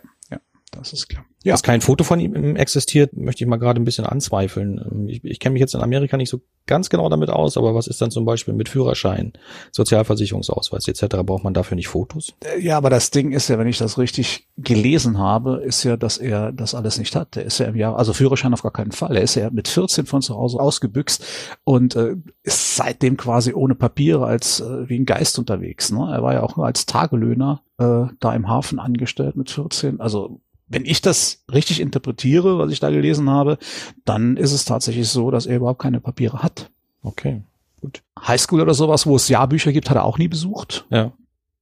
Das 0.73 0.93
ist 0.93 1.09
klar. 1.09 1.25
Ja. 1.45 1.53
Dass 1.53 1.63
kein 1.63 1.81
Foto 1.81 2.03
von 2.03 2.19
ihm 2.19 2.57
existiert, 2.57 3.17
möchte 3.17 3.45
ich 3.45 3.49
mal 3.49 3.59
gerade 3.59 3.81
ein 3.81 3.85
bisschen 3.85 4.07
anzweifeln. 4.07 5.07
Ich, 5.09 5.23
ich 5.25 5.39
kenne 5.39 5.55
mich 5.55 5.61
jetzt 5.61 5.75
in 5.75 5.81
Amerika 5.81 6.17
nicht 6.17 6.31
so 6.31 6.41
ganz 6.67 6.89
genau 6.89 7.09
damit 7.09 7.31
aus, 7.31 7.57
aber 7.57 7.75
was 7.75 7.89
ist 7.89 8.01
dann 8.01 8.11
zum 8.11 8.25
Beispiel 8.25 8.55
mit 8.55 8.69
Führerschein, 8.69 9.33
Sozialversicherungsausweis 9.73 10.89
etc.? 10.89 11.17
Braucht 11.25 11.45
man 11.45 11.53
dafür 11.53 11.75
nicht 11.75 11.89
Fotos? 11.89 12.35
Äh, 12.45 12.61
ja, 12.61 12.77
aber 12.77 12.91
das 12.91 13.11
Ding 13.11 13.33
ist 13.33 13.49
ja, 13.49 13.59
wenn 13.59 13.67
ich 13.67 13.79
das 13.79 13.99
richtig 13.99 14.49
gelesen 14.57 15.19
habe, 15.19 15.63
ist 15.65 15.83
ja, 15.85 15.97
dass 15.97 16.17
er 16.17 16.53
das 16.53 16.75
alles 16.75 16.99
nicht 16.99 17.17
hat. 17.17 17.37
Der 17.37 17.45
ist 17.45 17.59
ja 17.59 17.67
im 17.67 17.77
Jahr, 17.77 17.99
also 17.99 18.13
Führerschein 18.13 18.55
auf 18.55 18.63
gar 18.63 18.73
keinen 18.73 18.93
Fall. 18.93 19.17
Er 19.17 19.23
ist 19.23 19.35
ja 19.35 19.51
mit 19.51 19.69
14 19.69 20.07
von 20.07 20.23
zu 20.23 20.37
Hause 20.37 20.59
ausgebüxt 20.59 21.25
und 21.65 21.97
äh, 21.97 22.17
ist 22.45 22.77
seitdem 22.77 23.17
quasi 23.17 23.53
ohne 23.53 23.75
Papiere 23.75 24.25
als 24.25 24.61
äh, 24.61 24.89
wie 24.89 24.99
ein 24.99 25.07
Geist 25.07 25.39
unterwegs. 25.39 25.91
Ne? 25.91 26.09
Er 26.11 26.23
war 26.23 26.35
ja 26.35 26.43
auch 26.43 26.57
nur 26.57 26.67
als 26.67 26.87
Tagelöhner 26.87 27.63
äh, 27.79 28.07
da 28.21 28.35
im 28.35 28.49
Hafen 28.49 28.79
angestellt 28.79 29.37
mit 29.37 29.51
14. 29.51 30.01
Also 30.01 30.41
wenn 30.73 30.85
ich 30.85 31.03
das 31.03 31.45
richtig 31.53 31.81
interpretiere, 31.81 32.59
was 32.59 32.73
ich 32.73 32.81
da 32.81 32.91
gelesen 32.91 33.29
habe, 33.31 33.59
dann 34.05 34.37
ist 34.37 34.53
es 34.53 34.65
tatsächlich 34.65 35.09
so, 35.09 35.31
dass 35.31 35.47
er 35.47 35.57
überhaupt 35.57 35.81
keine 35.81 36.01
Papiere 36.01 36.43
hat. 36.43 36.71
Okay, 37.03 37.43
gut. 37.81 38.03
Highschool 38.27 38.61
oder 38.61 38.75
sowas, 38.75 39.07
wo 39.07 39.17
es 39.17 39.29
Jahrbücher 39.29 39.73
gibt, 39.73 39.91
hat 39.91 39.97
er 39.97 40.05
auch 40.05 40.19
nie 40.19 40.29
besucht. 40.29 40.87
Ja. 40.91 41.13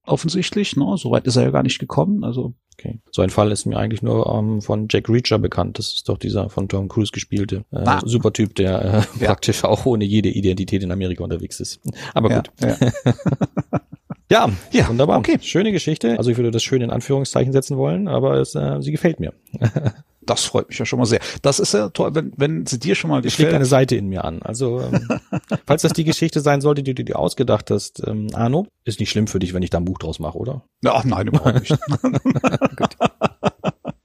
Offensichtlich, 0.05 0.75
ne? 0.77 0.95
Soweit 0.97 1.27
ist 1.27 1.35
er 1.35 1.43
ja 1.43 1.51
gar 1.51 1.63
nicht 1.63 1.79
gekommen. 1.79 2.23
Also 2.23 2.53
Okay. 2.81 2.99
So 3.11 3.21
ein 3.21 3.29
Fall 3.29 3.51
ist 3.51 3.65
mir 3.65 3.77
eigentlich 3.77 4.01
nur 4.01 4.25
ähm, 4.33 4.61
von 4.61 4.87
Jack 4.89 5.07
Reacher 5.07 5.37
bekannt. 5.37 5.77
Das 5.77 5.93
ist 5.93 6.09
doch 6.09 6.17
dieser 6.17 6.49
von 6.49 6.67
Tom 6.67 6.87
Cruise 6.87 7.11
gespielte 7.11 7.63
äh, 7.71 7.83
ah. 7.85 8.01
Supertyp, 8.03 8.55
der 8.55 8.81
äh, 8.81 9.19
ja. 9.19 9.27
praktisch 9.27 9.63
auch 9.63 9.85
ohne 9.85 10.05
jede 10.05 10.29
Identität 10.29 10.81
in 10.81 10.91
Amerika 10.91 11.23
unterwegs 11.23 11.59
ist. 11.59 11.79
Aber 12.13 12.29
gut. 12.29 12.51
Ja, 12.59 12.77
ja. 14.31 14.49
Ja, 14.71 14.87
wunderbar. 14.87 15.19
Okay. 15.19 15.37
Schöne 15.41 15.71
Geschichte. 15.71 16.17
Also 16.17 16.31
ich 16.31 16.37
würde 16.37 16.51
das 16.51 16.63
schön 16.63 16.81
in 16.81 16.89
Anführungszeichen 16.89 17.51
setzen 17.51 17.77
wollen, 17.77 18.07
aber 18.07 18.35
es, 18.35 18.55
äh, 18.55 18.81
sie 18.81 18.91
gefällt 18.91 19.19
mir. 19.19 19.33
das 20.21 20.45
freut 20.45 20.69
mich 20.69 20.79
ja 20.79 20.85
schon 20.85 20.99
mal 20.99 21.05
sehr. 21.05 21.19
Das 21.41 21.59
ist 21.59 21.73
ja 21.73 21.89
toll, 21.89 22.15
wenn, 22.15 22.31
wenn 22.37 22.65
sie 22.65 22.79
dir 22.79 22.95
schon 22.95 23.09
mal 23.09 23.21
gefällt. 23.21 23.33
schlägt 23.33 23.53
eine 23.53 23.65
Seite 23.65 23.95
in 23.95 24.07
mir 24.07 24.23
an. 24.23 24.41
Also 24.41 24.81
ähm, 24.81 25.19
falls 25.65 25.81
das 25.81 25.93
die 25.93 26.05
Geschichte 26.05 26.39
sein 26.39 26.61
sollte, 26.61 26.81
die 26.81 26.93
du 26.93 27.03
dir 27.03 27.19
ausgedacht 27.19 27.69
hast, 27.71 28.01
ähm, 28.07 28.27
Arno, 28.33 28.67
ist 28.85 28.99
nicht 28.99 29.09
schlimm 29.09 29.27
für 29.27 29.39
dich, 29.39 29.53
wenn 29.53 29.63
ich 29.63 29.69
da 29.69 29.79
ein 29.79 29.85
Buch 29.85 29.99
draus 29.99 30.19
mache, 30.19 30.37
oder? 30.37 30.63
Ja, 30.81 31.01
nein, 31.03 31.27
überhaupt 31.27 31.59
nicht. 31.59 31.71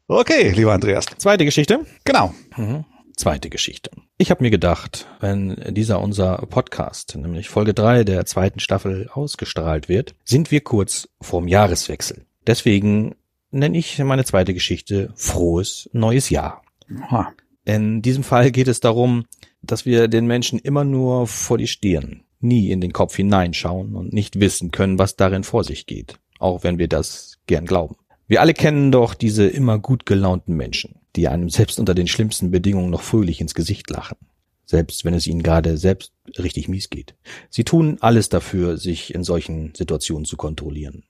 okay, 0.08 0.50
lieber 0.50 0.72
Andreas. 0.72 1.06
Zweite 1.18 1.44
Geschichte. 1.44 1.80
Genau. 2.04 2.34
Mhm 2.56 2.84
zweite 3.16 3.50
Geschichte. 3.50 3.90
Ich 4.18 4.30
habe 4.30 4.44
mir 4.44 4.50
gedacht, 4.50 5.06
wenn 5.20 5.56
dieser 5.74 6.00
unser 6.00 6.36
Podcast, 6.48 7.16
nämlich 7.16 7.48
Folge 7.48 7.74
drei 7.74 8.04
der 8.04 8.26
zweiten 8.26 8.60
Staffel 8.60 9.08
ausgestrahlt 9.12 9.88
wird, 9.88 10.14
sind 10.24 10.50
wir 10.50 10.60
kurz 10.60 11.08
vorm 11.20 11.48
Jahreswechsel. 11.48 12.26
Deswegen 12.46 13.16
nenne 13.50 13.78
ich 13.78 13.98
meine 13.98 14.24
zweite 14.24 14.54
Geschichte 14.54 15.12
Frohes 15.16 15.88
neues 15.92 16.30
Jahr. 16.30 16.62
Aha. 17.02 17.32
In 17.64 18.00
diesem 18.02 18.22
Fall 18.22 18.52
geht 18.52 18.68
es 18.68 18.80
darum, 18.80 19.24
dass 19.62 19.86
wir 19.86 20.08
den 20.08 20.26
Menschen 20.26 20.58
immer 20.58 20.84
nur 20.84 21.26
vor 21.26 21.58
die 21.58 21.66
Stirn, 21.66 22.22
nie 22.38 22.70
in 22.70 22.80
den 22.80 22.92
Kopf 22.92 23.16
hineinschauen 23.16 23.96
und 23.96 24.12
nicht 24.12 24.38
wissen 24.38 24.70
können, 24.70 24.98
was 24.98 25.16
darin 25.16 25.42
vor 25.42 25.64
sich 25.64 25.86
geht, 25.86 26.18
auch 26.38 26.62
wenn 26.62 26.78
wir 26.78 26.86
das 26.86 27.38
gern 27.46 27.66
glauben. 27.66 27.96
Wir 28.28 28.40
alle 28.40 28.54
kennen 28.54 28.92
doch 28.92 29.14
diese 29.14 29.46
immer 29.46 29.78
gut 29.78 30.06
gelaunten 30.06 30.54
Menschen, 30.54 31.00
die 31.16 31.28
einem 31.28 31.48
selbst 31.48 31.80
unter 31.80 31.94
den 31.94 32.06
schlimmsten 32.06 32.50
Bedingungen 32.50 32.90
noch 32.90 33.02
fröhlich 33.02 33.40
ins 33.40 33.54
Gesicht 33.54 33.88
lachen, 33.90 34.18
selbst 34.64 35.04
wenn 35.04 35.14
es 35.14 35.26
ihnen 35.26 35.42
gerade 35.42 35.78
selbst 35.78 36.12
richtig 36.38 36.68
mies 36.68 36.90
geht. 36.90 37.14
Sie 37.50 37.64
tun 37.64 37.98
alles 38.00 38.28
dafür, 38.28 38.76
sich 38.76 39.14
in 39.14 39.24
solchen 39.24 39.74
Situationen 39.74 40.24
zu 40.24 40.36
kontrollieren. 40.36 41.04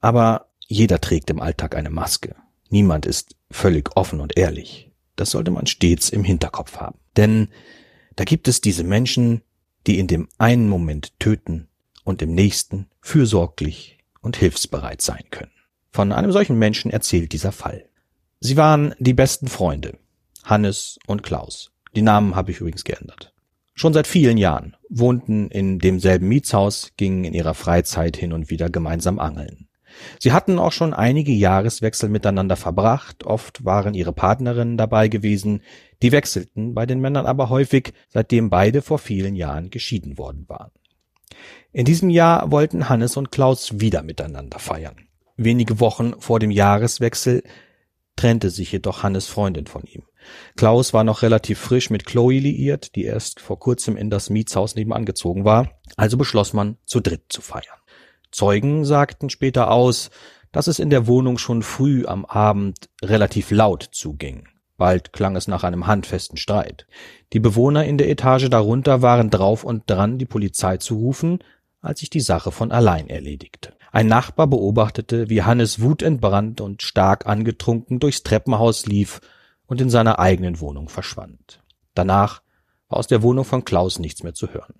Aber 0.00 0.48
jeder 0.66 1.00
trägt 1.00 1.30
im 1.30 1.40
Alltag 1.40 1.76
eine 1.76 1.90
Maske. 1.90 2.34
Niemand 2.68 3.06
ist 3.06 3.36
völlig 3.50 3.96
offen 3.96 4.20
und 4.20 4.36
ehrlich. 4.36 4.90
Das 5.16 5.30
sollte 5.30 5.50
man 5.50 5.66
stets 5.66 6.10
im 6.10 6.24
Hinterkopf 6.24 6.76
haben. 6.76 6.98
Denn 7.16 7.48
da 8.16 8.24
gibt 8.24 8.48
es 8.48 8.60
diese 8.60 8.84
Menschen, 8.84 9.42
die 9.86 9.98
in 9.98 10.06
dem 10.06 10.28
einen 10.38 10.68
Moment 10.68 11.18
töten 11.18 11.68
und 12.04 12.20
im 12.22 12.34
nächsten 12.34 12.86
fürsorglich 13.00 13.98
und 14.20 14.36
hilfsbereit 14.36 15.00
sein 15.00 15.24
können. 15.30 15.52
Von 15.90 16.12
einem 16.12 16.32
solchen 16.32 16.58
Menschen 16.58 16.90
erzählt 16.90 17.32
dieser 17.32 17.52
Fall. 17.52 17.87
Sie 18.40 18.56
waren 18.56 18.94
die 19.00 19.14
besten 19.14 19.48
Freunde, 19.48 19.98
Hannes 20.44 20.98
und 21.06 21.24
Klaus. 21.24 21.72
Die 21.96 22.02
Namen 22.02 22.36
habe 22.36 22.52
ich 22.52 22.60
übrigens 22.60 22.84
geändert. 22.84 23.32
Schon 23.74 23.92
seit 23.92 24.06
vielen 24.06 24.38
Jahren 24.38 24.76
wohnten 24.88 25.48
in 25.48 25.80
demselben 25.80 26.28
Mietshaus, 26.28 26.92
gingen 26.96 27.24
in 27.24 27.34
ihrer 27.34 27.54
Freizeit 27.54 28.16
hin 28.16 28.32
und 28.32 28.48
wieder 28.50 28.70
gemeinsam 28.70 29.18
angeln. 29.18 29.68
Sie 30.20 30.30
hatten 30.30 30.60
auch 30.60 30.70
schon 30.70 30.94
einige 30.94 31.32
Jahreswechsel 31.32 32.08
miteinander 32.08 32.54
verbracht, 32.54 33.24
oft 33.24 33.64
waren 33.64 33.94
ihre 33.94 34.12
Partnerinnen 34.12 34.76
dabei 34.76 35.08
gewesen, 35.08 35.62
die 36.02 36.12
wechselten 36.12 36.74
bei 36.74 36.86
den 36.86 37.00
Männern 37.00 37.26
aber 37.26 37.48
häufig, 37.48 37.92
seitdem 38.08 38.50
beide 38.50 38.82
vor 38.82 38.98
vielen 38.98 39.34
Jahren 39.34 39.70
geschieden 39.70 40.16
worden 40.16 40.44
waren. 40.48 40.70
In 41.72 41.84
diesem 41.84 42.10
Jahr 42.10 42.52
wollten 42.52 42.88
Hannes 42.88 43.16
und 43.16 43.32
Klaus 43.32 43.80
wieder 43.80 44.02
miteinander 44.02 44.60
feiern. 44.60 45.08
Wenige 45.36 45.80
Wochen 45.80 46.14
vor 46.20 46.38
dem 46.38 46.50
Jahreswechsel 46.50 47.42
trennte 48.18 48.50
sich 48.50 48.72
jedoch 48.72 49.04
Hannes 49.04 49.28
Freundin 49.28 49.66
von 49.66 49.84
ihm. 49.84 50.02
Klaus 50.56 50.92
war 50.92 51.04
noch 51.04 51.22
relativ 51.22 51.58
frisch 51.58 51.88
mit 51.88 52.04
Chloe 52.04 52.40
liiert, 52.40 52.96
die 52.96 53.04
erst 53.04 53.40
vor 53.40 53.58
kurzem 53.60 53.96
in 53.96 54.10
das 54.10 54.28
Mietshaus 54.28 54.74
nebenan 54.74 55.04
gezogen 55.04 55.44
war, 55.44 55.70
also 55.96 56.16
beschloss 56.16 56.52
man, 56.52 56.76
zu 56.84 57.00
dritt 57.00 57.26
zu 57.28 57.40
feiern. 57.40 57.78
Zeugen 58.32 58.84
sagten 58.84 59.30
später 59.30 59.70
aus, 59.70 60.10
dass 60.50 60.66
es 60.66 60.80
in 60.80 60.90
der 60.90 61.06
Wohnung 61.06 61.38
schon 61.38 61.62
früh 61.62 62.06
am 62.06 62.24
Abend 62.24 62.88
relativ 63.02 63.52
laut 63.52 63.88
zuging. 63.92 64.48
Bald 64.76 65.12
klang 65.12 65.36
es 65.36 65.46
nach 65.46 65.62
einem 65.62 65.86
handfesten 65.86 66.36
Streit. 66.36 66.86
Die 67.32 67.40
Bewohner 67.40 67.84
in 67.84 67.98
der 67.98 68.08
Etage 68.08 68.48
darunter 68.48 69.00
waren 69.00 69.30
drauf 69.30 69.62
und 69.62 69.88
dran, 69.88 70.18
die 70.18 70.26
Polizei 70.26 70.78
zu 70.78 70.96
rufen, 70.96 71.38
als 71.80 72.00
sich 72.00 72.10
die 72.10 72.20
Sache 72.20 72.50
von 72.50 72.72
allein 72.72 73.08
erledigte. 73.08 73.74
Ein 73.92 74.06
Nachbar 74.06 74.46
beobachtete, 74.46 75.30
wie 75.30 75.42
Hannes 75.42 75.80
wutentbrannt 75.80 76.60
und 76.60 76.82
stark 76.82 77.26
angetrunken 77.26 77.98
durchs 78.00 78.22
Treppenhaus 78.22 78.86
lief 78.86 79.20
und 79.66 79.80
in 79.80 79.90
seiner 79.90 80.18
eigenen 80.18 80.60
Wohnung 80.60 80.88
verschwand. 80.88 81.62
Danach 81.94 82.42
war 82.88 82.98
aus 82.98 83.06
der 83.06 83.22
Wohnung 83.22 83.44
von 83.44 83.64
Klaus 83.64 83.98
nichts 83.98 84.22
mehr 84.22 84.34
zu 84.34 84.48
hören. 84.48 84.74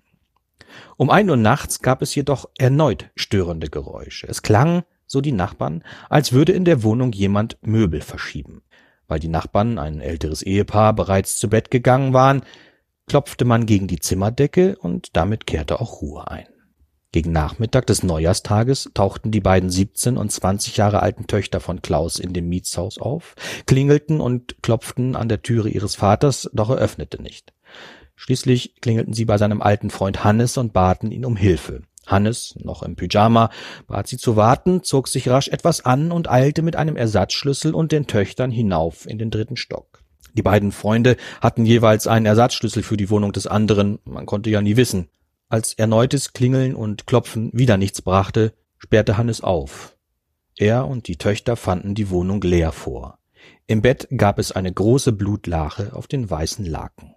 Um 0.97 1.09
ein 1.09 1.29
Uhr 1.29 1.37
nachts 1.37 1.81
gab 1.81 2.01
es 2.01 2.13
jedoch 2.13 2.49
erneut 2.57 3.09
störende 3.15 3.69
Geräusche. 3.69 4.27
Es 4.27 4.41
klang, 4.41 4.83
so 5.05 5.21
die 5.21 5.31
Nachbarn, 5.31 5.83
als 6.09 6.33
würde 6.33 6.51
in 6.51 6.65
der 6.65 6.83
Wohnung 6.83 7.11
jemand 7.11 7.57
Möbel 7.61 8.01
verschieben. 8.01 8.61
Weil 9.07 9.19
die 9.19 9.27
Nachbarn, 9.27 9.79
ein 9.79 10.01
älteres 10.01 10.43
Ehepaar, 10.43 10.93
bereits 10.93 11.37
zu 11.37 11.49
Bett 11.49 11.71
gegangen 11.71 12.13
waren, 12.13 12.43
klopfte 13.07 13.43
man 13.43 13.65
gegen 13.65 13.87
die 13.87 13.99
Zimmerdecke 13.99 14.77
und 14.77 15.15
damit 15.17 15.47
kehrte 15.47 15.81
auch 15.81 16.01
Ruhe 16.01 16.29
ein. 16.29 16.47
Gegen 17.11 17.31
Nachmittag 17.31 17.87
des 17.87 18.03
Neujahrstages 18.03 18.91
tauchten 18.93 19.31
die 19.31 19.39
beiden 19.39 19.71
17 19.71 20.15
und 20.15 20.31
20 20.31 20.77
Jahre 20.77 21.01
alten 21.01 21.25
Töchter 21.25 21.59
von 21.59 21.81
Klaus 21.81 22.19
in 22.19 22.33
dem 22.33 22.47
Mietshaus 22.49 22.99
auf, 22.99 23.33
klingelten 23.65 24.21
und 24.21 24.61
klopften 24.61 25.15
an 25.15 25.27
der 25.27 25.41
Türe 25.41 25.69
ihres 25.69 25.95
Vaters, 25.95 26.51
doch 26.53 26.69
er 26.69 26.77
öffnete 26.77 27.19
nicht. 27.19 27.51
Schließlich 28.15 28.75
klingelten 28.81 29.13
sie 29.13 29.25
bei 29.25 29.39
seinem 29.39 29.63
alten 29.63 29.89
Freund 29.89 30.23
Hannes 30.23 30.57
und 30.57 30.71
baten 30.71 31.11
ihn 31.11 31.25
um 31.25 31.35
Hilfe. 31.35 31.81
Hannes, 32.05 32.53
noch 32.59 32.83
im 32.83 32.95
Pyjama, 32.95 33.49
bat 33.87 34.07
sie 34.07 34.17
zu 34.17 34.35
warten, 34.35 34.83
zog 34.83 35.07
sich 35.07 35.29
rasch 35.29 35.47
etwas 35.47 35.85
an 35.85 36.11
und 36.11 36.29
eilte 36.29 36.61
mit 36.61 36.75
einem 36.75 36.95
Ersatzschlüssel 36.95 37.73
und 37.73 37.91
den 37.91 38.05
Töchtern 38.05 38.51
hinauf 38.51 39.07
in 39.07 39.17
den 39.17 39.31
dritten 39.31 39.57
Stock. 39.57 40.03
Die 40.33 40.43
beiden 40.43 40.71
Freunde 40.71 41.17
hatten 41.41 41.65
jeweils 41.65 42.05
einen 42.05 42.27
Ersatzschlüssel 42.27 42.83
für 42.83 42.97
die 42.97 43.09
Wohnung 43.09 43.31
des 43.31 43.47
anderen, 43.47 43.97
man 44.05 44.27
konnte 44.27 44.51
ja 44.51 44.61
nie 44.61 44.77
wissen. 44.77 45.09
Als 45.51 45.73
erneutes 45.73 46.33
Klingeln 46.33 46.75
und 46.75 47.07
Klopfen 47.07 47.49
wieder 47.53 47.77
nichts 47.77 48.03
brachte, 48.03 48.53
sperrte 48.77 49.17
Hannes 49.17 49.41
auf. 49.41 49.97
Er 50.55 50.87
und 50.87 51.07
die 51.07 51.17
Töchter 51.17 51.55
fanden 51.55 51.95
die 51.95 52.11
Wohnung 52.11 52.39
leer 52.43 52.71
vor. 52.71 53.17
Im 53.65 53.81
Bett 53.81 54.07
gab 54.15 54.37
es 54.37 54.51
eine 54.51 54.71
große 54.71 55.11
Blutlache 55.11 55.93
auf 55.93 56.05
den 56.05 56.29
weißen 56.29 56.65
Laken. 56.65 57.15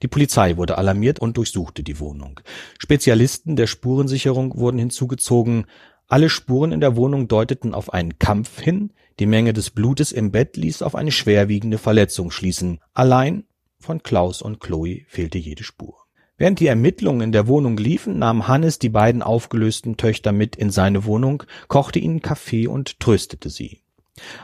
Die 0.00 0.08
Polizei 0.08 0.56
wurde 0.56 0.78
alarmiert 0.78 1.18
und 1.18 1.36
durchsuchte 1.36 1.82
die 1.82 2.00
Wohnung. 2.00 2.40
Spezialisten 2.78 3.54
der 3.54 3.66
Spurensicherung 3.66 4.56
wurden 4.56 4.78
hinzugezogen. 4.78 5.66
Alle 6.08 6.30
Spuren 6.30 6.72
in 6.72 6.80
der 6.80 6.96
Wohnung 6.96 7.28
deuteten 7.28 7.74
auf 7.74 7.92
einen 7.92 8.18
Kampf 8.18 8.62
hin. 8.62 8.94
Die 9.18 9.26
Menge 9.26 9.52
des 9.52 9.68
Blutes 9.68 10.10
im 10.10 10.32
Bett 10.32 10.56
ließ 10.56 10.80
auf 10.80 10.94
eine 10.94 11.12
schwerwiegende 11.12 11.76
Verletzung 11.76 12.30
schließen. 12.30 12.80
Allein 12.94 13.44
von 13.78 14.02
Klaus 14.02 14.40
und 14.40 14.58
Chloe 14.60 15.04
fehlte 15.06 15.36
jede 15.36 15.64
Spur. 15.64 16.03
Während 16.36 16.58
die 16.58 16.66
Ermittlungen 16.66 17.20
in 17.20 17.32
der 17.32 17.46
Wohnung 17.46 17.76
liefen, 17.76 18.18
nahm 18.18 18.48
Hannes 18.48 18.80
die 18.80 18.88
beiden 18.88 19.22
aufgelösten 19.22 19.96
Töchter 19.96 20.32
mit 20.32 20.56
in 20.56 20.70
seine 20.70 21.04
Wohnung, 21.04 21.44
kochte 21.68 22.00
ihnen 22.00 22.22
Kaffee 22.22 22.66
und 22.66 22.98
tröstete 22.98 23.50
sie. 23.50 23.82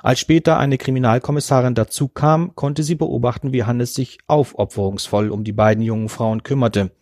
Als 0.02 0.20
später 0.20 0.58
eine 0.58 0.78
Kriminalkommissarin 0.78 1.74
dazukam, 1.74 2.54
konnte 2.54 2.84
sie 2.84 2.94
beobachten, 2.94 3.52
wie 3.52 3.64
Hannes 3.64 3.94
sich 3.94 4.18
aufopferungsvoll 4.28 5.30
um 5.30 5.42
die 5.42 5.52
beiden 5.52 5.82
jungen 5.82 6.08
Frauen 6.08 6.44
kümmerte. 6.44 6.92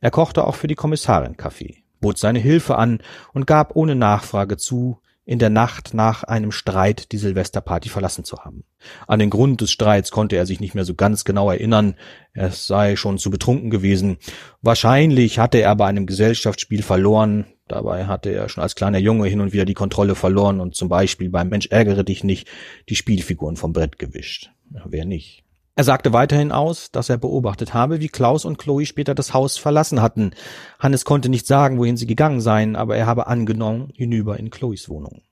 Er 0.00 0.12
kochte 0.12 0.46
auch 0.46 0.54
für 0.54 0.68
die 0.68 0.76
Kommissarin 0.76 1.36
Kaffee, 1.36 1.82
bot 2.00 2.18
seine 2.18 2.38
Hilfe 2.38 2.76
an 2.76 3.00
und 3.32 3.46
gab 3.46 3.74
ohne 3.74 3.96
Nachfrage 3.96 4.56
zu, 4.56 5.00
in 5.28 5.38
der 5.38 5.50
Nacht 5.50 5.92
nach 5.92 6.24
einem 6.24 6.50
Streit 6.52 7.12
die 7.12 7.18
Silvesterparty 7.18 7.90
verlassen 7.90 8.24
zu 8.24 8.38
haben. 8.38 8.64
An 9.06 9.18
den 9.18 9.28
Grund 9.28 9.60
des 9.60 9.70
Streits 9.70 10.10
konnte 10.10 10.36
er 10.36 10.46
sich 10.46 10.58
nicht 10.58 10.74
mehr 10.74 10.86
so 10.86 10.94
ganz 10.94 11.26
genau 11.26 11.50
erinnern, 11.50 11.96
es 12.32 12.66
sei 12.66 12.96
schon 12.96 13.18
zu 13.18 13.30
betrunken 13.30 13.68
gewesen. 13.68 14.16
Wahrscheinlich 14.62 15.38
hatte 15.38 15.60
er 15.60 15.76
bei 15.76 15.84
einem 15.84 16.06
Gesellschaftsspiel 16.06 16.82
verloren, 16.82 17.44
dabei 17.66 18.06
hatte 18.06 18.30
er 18.30 18.48
schon 18.48 18.62
als 18.62 18.74
kleiner 18.74 18.96
Junge 18.96 19.28
hin 19.28 19.40
und 19.40 19.52
wieder 19.52 19.66
die 19.66 19.74
Kontrolle 19.74 20.14
verloren 20.14 20.60
und 20.60 20.74
zum 20.74 20.88
Beispiel 20.88 21.28
beim 21.28 21.50
Mensch 21.50 21.66
ärgere 21.66 22.04
dich 22.04 22.24
nicht 22.24 22.48
die 22.88 22.96
Spielfiguren 22.96 23.56
vom 23.56 23.74
Brett 23.74 23.98
gewischt. 23.98 24.50
Wer 24.86 25.04
nicht? 25.04 25.44
Er 25.78 25.84
sagte 25.84 26.12
weiterhin 26.12 26.50
aus, 26.50 26.90
dass 26.90 27.08
er 27.08 27.18
beobachtet 27.18 27.72
habe, 27.72 28.00
wie 28.00 28.08
Klaus 28.08 28.44
und 28.44 28.58
Chloe 28.58 28.84
später 28.84 29.14
das 29.14 29.32
Haus 29.32 29.58
verlassen 29.58 30.02
hatten. 30.02 30.32
Hannes 30.80 31.04
konnte 31.04 31.28
nicht 31.28 31.46
sagen, 31.46 31.78
wohin 31.78 31.96
sie 31.96 32.08
gegangen 32.08 32.40
seien, 32.40 32.74
aber 32.74 32.96
er 32.96 33.06
habe 33.06 33.28
angenommen, 33.28 33.92
hinüber 33.94 34.40
in 34.40 34.50
Chloes 34.50 34.88
Wohnung. 34.88 35.22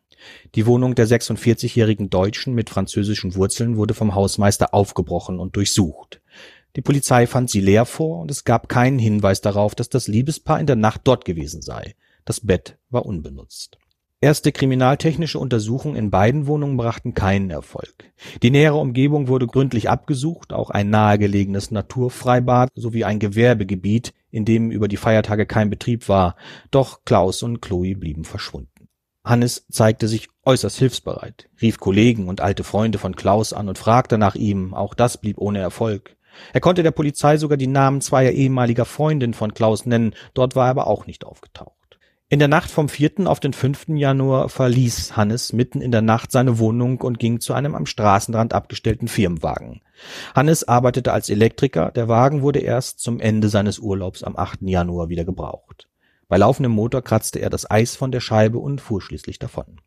Die 0.54 0.64
Wohnung 0.64 0.94
der 0.94 1.09
46-jährigen 1.09 2.11
Deutschen 2.11 2.54
mit 2.54 2.70
französischen 2.70 3.35
Wurzeln 3.35 3.76
wurde 3.76 3.92
vom 3.92 4.14
Hausmeister 4.14 4.72
aufgebrochen 4.72 5.40
und 5.40 5.56
durchsucht. 5.56 6.20
Die 6.76 6.82
Polizei 6.82 7.26
fand 7.26 7.50
sie 7.50 7.61
leer 7.61 7.85
vor 7.85 8.20
und 8.20 8.30
es 8.30 8.44
gab 8.44 8.68
keinen 8.68 9.00
Hinweis 9.00 9.40
darauf, 9.40 9.74
dass 9.74 9.88
das 9.88 10.06
Liebespaar 10.06 10.61
in 10.61 10.66
der 10.66 10.76
Nacht 10.76 11.00
dort 11.02 11.24
gewesen 11.24 11.61
sei. 11.61 11.96
Das 12.24 12.38
Bett 12.38 12.78
war 12.88 13.04
unbenutzt. 13.04 13.78
Erste 14.26 14.50
kriminaltechnische 14.50 15.38
Untersuchungen 15.38 15.94
in 15.94 16.10
beiden 16.10 16.48
Wohnungen 16.48 16.76
brachten 16.76 17.14
keinen 17.14 17.48
Erfolg. 17.48 18.10
Die 18.42 18.50
nähere 18.50 18.74
Umgebung 18.74 19.28
wurde 19.28 19.46
gründlich 19.46 19.88
abgesucht, 19.88 20.52
auch 20.52 20.70
ein 20.70 20.90
nahegelegenes 20.90 21.70
Naturfreibad 21.70 22.70
sowie 22.74 23.04
ein 23.04 23.20
Gewerbegebiet, 23.20 24.14
in 24.32 24.44
dem 24.44 24.72
über 24.72 24.88
die 24.88 24.96
Feiertage 24.96 25.46
kein 25.46 25.70
Betrieb 25.70 26.08
war, 26.08 26.34
doch 26.72 27.04
Klaus 27.04 27.44
und 27.44 27.62
Chloe 27.62 27.94
blieben 27.94 28.24
verschwunden. 28.24 28.88
Hannes 29.22 29.64
zeigte 29.70 30.08
sich 30.08 30.28
äußerst 30.44 30.76
hilfsbereit, 30.76 31.48
rief 31.62 31.78
Kollegen 31.78 32.26
und 32.26 32.40
alte 32.40 32.64
Freunde 32.64 32.98
von 32.98 33.14
Klaus 33.14 33.52
an 33.52 33.68
und 33.68 33.78
fragte 33.78 34.18
nach 34.18 34.34
ihm, 34.34 34.74
auch 34.74 34.94
das 34.94 35.18
blieb 35.18 35.38
ohne 35.38 35.60
Erfolg. 35.60 36.16
Er 36.52 36.60
konnte 36.60 36.82
der 36.82 36.90
Polizei 36.90 37.36
sogar 37.36 37.58
die 37.58 37.68
Namen 37.68 38.00
zweier 38.00 38.32
ehemaliger 38.32 38.86
Freundinnen 38.86 39.34
von 39.34 39.54
Klaus 39.54 39.86
nennen, 39.86 40.16
dort 40.34 40.56
war 40.56 40.66
er 40.66 40.70
aber 40.70 40.88
auch 40.88 41.06
nicht 41.06 41.24
aufgetaucht. 41.24 41.75
In 42.28 42.40
der 42.40 42.48
Nacht 42.48 42.72
vom 42.72 42.88
4. 42.88 43.28
auf 43.28 43.38
den 43.38 43.52
5. 43.52 43.86
Januar 43.90 44.48
verließ 44.48 45.16
Hannes 45.16 45.52
mitten 45.52 45.80
in 45.80 45.92
der 45.92 46.02
Nacht 46.02 46.32
seine 46.32 46.58
Wohnung 46.58 47.00
und 47.00 47.20
ging 47.20 47.38
zu 47.38 47.54
einem 47.54 47.76
am 47.76 47.86
Straßenrand 47.86 48.52
abgestellten 48.52 49.06
Firmenwagen. 49.06 49.80
Hannes 50.34 50.66
arbeitete 50.66 51.12
als 51.12 51.30
Elektriker, 51.30 51.92
der 51.92 52.08
Wagen 52.08 52.42
wurde 52.42 52.58
erst 52.58 52.98
zum 52.98 53.20
Ende 53.20 53.48
seines 53.48 53.78
Urlaubs 53.78 54.24
am 54.24 54.36
8. 54.36 54.62
Januar 54.62 55.08
wieder 55.08 55.24
gebraucht. 55.24 55.86
Bei 56.26 56.36
laufendem 56.36 56.72
Motor 56.72 57.02
kratzte 57.02 57.38
er 57.38 57.48
das 57.48 57.70
Eis 57.70 57.94
von 57.94 58.10
der 58.10 58.18
Scheibe 58.18 58.58
und 58.58 58.80
fuhr 58.80 59.00
schließlich 59.00 59.38
davon. 59.38 59.80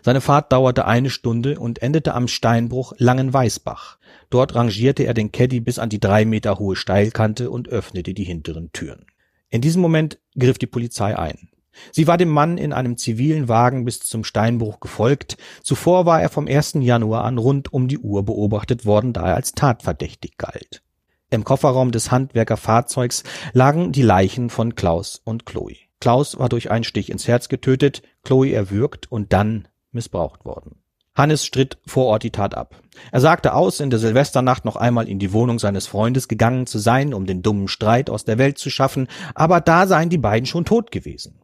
Seine 0.00 0.22
Fahrt 0.22 0.52
dauerte 0.52 0.86
eine 0.86 1.10
Stunde 1.10 1.58
und 1.58 1.82
endete 1.82 2.14
am 2.14 2.28
Steinbruch 2.28 2.94
Langenweißbach. 2.96 3.98
Dort 4.30 4.54
rangierte 4.54 5.02
er 5.02 5.12
den 5.12 5.32
Caddy 5.32 5.60
bis 5.60 5.78
an 5.78 5.90
die 5.90 6.00
drei 6.00 6.24
Meter 6.24 6.58
hohe 6.58 6.76
Steilkante 6.76 7.50
und 7.50 7.68
öffnete 7.68 8.14
die 8.14 8.24
hinteren 8.24 8.72
Türen. 8.72 9.04
In 9.52 9.60
diesem 9.60 9.82
Moment 9.82 10.18
griff 10.36 10.56
die 10.56 10.66
Polizei 10.66 11.16
ein. 11.16 11.50
Sie 11.90 12.06
war 12.06 12.16
dem 12.16 12.30
Mann 12.30 12.56
in 12.56 12.72
einem 12.72 12.96
zivilen 12.96 13.48
Wagen 13.48 13.84
bis 13.84 14.00
zum 14.00 14.24
Steinbruch 14.24 14.80
gefolgt. 14.80 15.36
Zuvor 15.62 16.06
war 16.06 16.22
er 16.22 16.30
vom 16.30 16.48
1. 16.48 16.78
Januar 16.80 17.24
an 17.24 17.36
rund 17.36 17.70
um 17.70 17.86
die 17.86 17.98
Uhr 17.98 18.24
beobachtet 18.24 18.86
worden, 18.86 19.12
da 19.12 19.28
er 19.28 19.34
als 19.34 19.52
tatverdächtig 19.52 20.38
galt. 20.38 20.82
Im 21.28 21.44
Kofferraum 21.44 21.92
des 21.92 22.10
Handwerkerfahrzeugs 22.10 23.24
lagen 23.52 23.92
die 23.92 24.00
Leichen 24.00 24.48
von 24.48 24.74
Klaus 24.74 25.20
und 25.22 25.44
Chloe. 25.44 25.76
Klaus 26.00 26.38
war 26.38 26.48
durch 26.48 26.70
einen 26.70 26.84
Stich 26.84 27.10
ins 27.10 27.28
Herz 27.28 27.50
getötet, 27.50 28.00
Chloe 28.22 28.54
erwürgt 28.54 29.12
und 29.12 29.34
dann 29.34 29.68
missbraucht 29.90 30.46
worden. 30.46 30.81
Hannes 31.14 31.44
stritt 31.44 31.78
vor 31.86 32.06
Ort 32.06 32.22
die 32.22 32.30
Tat 32.30 32.54
ab. 32.54 32.80
Er 33.10 33.20
sagte 33.20 33.54
aus, 33.54 33.80
in 33.80 33.90
der 33.90 33.98
Silvesternacht 33.98 34.64
noch 34.64 34.76
einmal 34.76 35.08
in 35.08 35.18
die 35.18 35.32
Wohnung 35.32 35.58
seines 35.58 35.86
Freundes 35.86 36.26
gegangen 36.26 36.66
zu 36.66 36.78
sein, 36.78 37.12
um 37.12 37.26
den 37.26 37.42
dummen 37.42 37.68
Streit 37.68 38.08
aus 38.08 38.24
der 38.24 38.38
Welt 38.38 38.58
zu 38.58 38.70
schaffen, 38.70 39.08
aber 39.34 39.60
da 39.60 39.86
seien 39.86 40.08
die 40.08 40.18
beiden 40.18 40.46
schon 40.46 40.64
tot 40.64 40.90
gewesen. 40.90 41.40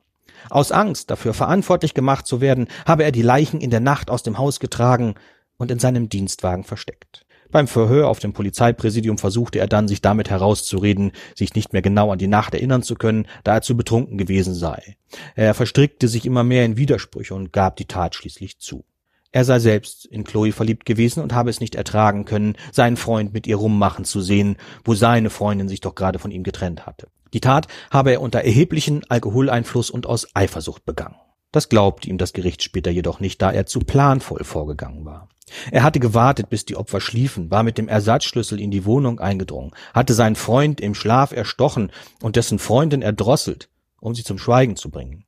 Aus 0.51 0.73
Angst, 0.73 1.11
dafür 1.11 1.35
verantwortlich 1.35 1.95
gemacht 1.95 2.27
zu 2.27 2.41
werden, 2.41 2.69
habe 2.87 3.05
er 3.05 3.13
die 3.13 3.23
Leichen 3.23 3.61
in 3.61 3.71
der 3.71 3.81
Nacht 3.81 4.11
aus 4.11 4.23
dem 4.23 4.39
Haus 4.39 4.61
getragen 4.61 5.15
und 5.59 5.71
in 5.71 5.79
seinem 5.79 6.09
Dienstwagen 6.09 6.65
versteckt. 6.65 7.27
Beim 7.51 7.67
Verhör 7.67 8.09
auf 8.09 8.19
dem 8.19 8.35
Polizeipräsidium 8.35 9.17
versuchte 9.17 9.59
er 9.59 9.67
dann, 9.67 9.89
sich 9.89 10.03
damit 10.03 10.29
herauszureden, 10.29 11.13
sich 11.35 11.55
nicht 11.55 11.73
mehr 11.73 11.83
genau 11.83 12.13
an 12.13 12.19
die 12.19 12.27
Nacht 12.27 12.55
erinnern 12.55 12.83
zu 12.83 12.95
können, 12.95 13.27
da 13.43 13.55
er 13.55 13.63
zu 13.63 13.77
betrunken 13.77 14.19
gewesen 14.19 14.55
sei. 14.55 14.97
Er 15.35 15.55
verstrickte 15.55 16.09
sich 16.09 16.27
immer 16.27 16.45
mehr 16.45 16.67
in 16.67 16.77
Widersprüche 16.77 17.35
und 17.35 17.53
gab 17.53 17.77
die 17.77 17.87
Tat 17.87 18.15
schließlich 18.15 18.59
zu. 18.59 18.85
Er 19.31 19.45
sei 19.45 19.59
selbst 19.59 20.07
in 20.07 20.25
Chloe 20.25 20.53
verliebt 20.53 20.87
gewesen 20.87 21.23
und 21.23 21.35
habe 21.35 21.51
es 21.51 21.61
nicht 21.61 21.75
ertragen 21.75 22.25
können, 22.25 22.57
seinen 22.73 22.97
Freund 22.97 23.35
mit 23.35 23.47
ihr 23.47 23.57
rummachen 23.57 24.05
zu 24.05 24.21
sehen, 24.21 24.57
wo 24.85 24.95
seine 24.95 25.31
Freundin 25.31 25.69
sich 25.69 25.81
doch 25.81 25.95
gerade 25.95 26.19
von 26.19 26.31
ihm 26.31 26.43
getrennt 26.43 26.87
hatte. 26.87 27.09
Die 27.35 27.41
Tat 27.41 27.67
habe 27.91 28.13
er 28.13 28.23
unter 28.23 28.41
erheblichen 28.41 29.03
Alkoholeinfluss 29.09 29.91
und 29.91 30.07
aus 30.07 30.35
Eifersucht 30.35 30.87
begangen. 30.87 31.17
Das 31.53 31.69
glaubte 31.69 32.09
ihm 32.09 32.19
das 32.19 32.33
Gericht 32.33 32.63
später 32.63 32.91
jedoch 32.91 33.21
nicht, 33.21 33.41
da 33.43 33.51
er 33.51 33.67
zu 33.67 33.81
planvoll 33.81 34.45
vorgegangen 34.45 35.05
war. 35.05 35.29
Er 35.71 35.83
hatte 35.83 36.01
gewartet, 36.01 36.51
bis 36.51 36.67
die 36.67 36.77
Opfer 36.77 37.01
schliefen, 37.01 37.51
war 37.51 37.63
mit 37.63 37.79
dem 37.79 37.89
Ersatzschlüssel 37.89 38.61
in 38.61 38.71
die 38.71 38.85
Wohnung 38.85 39.19
eingedrungen, 39.19 39.73
hatte 39.95 40.13
seinen 40.13 40.37
Freund 40.37 40.81
im 40.81 40.95
Schlaf 40.95 41.33
erstochen 41.33 41.91
und 42.23 42.37
dessen 42.37 42.59
Freundin 42.59 43.01
erdrosselt, 43.01 43.71
um 44.01 44.15
sie 44.15 44.25
zum 44.25 44.39
Schweigen 44.39 44.77
zu 44.77 44.91
bringen. 44.91 45.25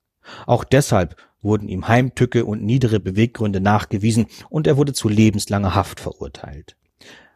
Auch 0.47 0.65
deshalb 0.65 1.17
wurden 1.43 1.69
ihm 1.69 1.89
Heimtücke 1.89 2.45
und 2.45 2.63
niedere 2.63 3.01
Beweggründe 3.01 3.61
nachgewiesen 3.61 4.27
und 4.49 4.67
er 4.67 4.77
wurde 4.77 4.93
zu 4.93 5.09
lebenslanger 5.09 5.75
Haft 5.75 6.01
verurteilt. 6.01 6.77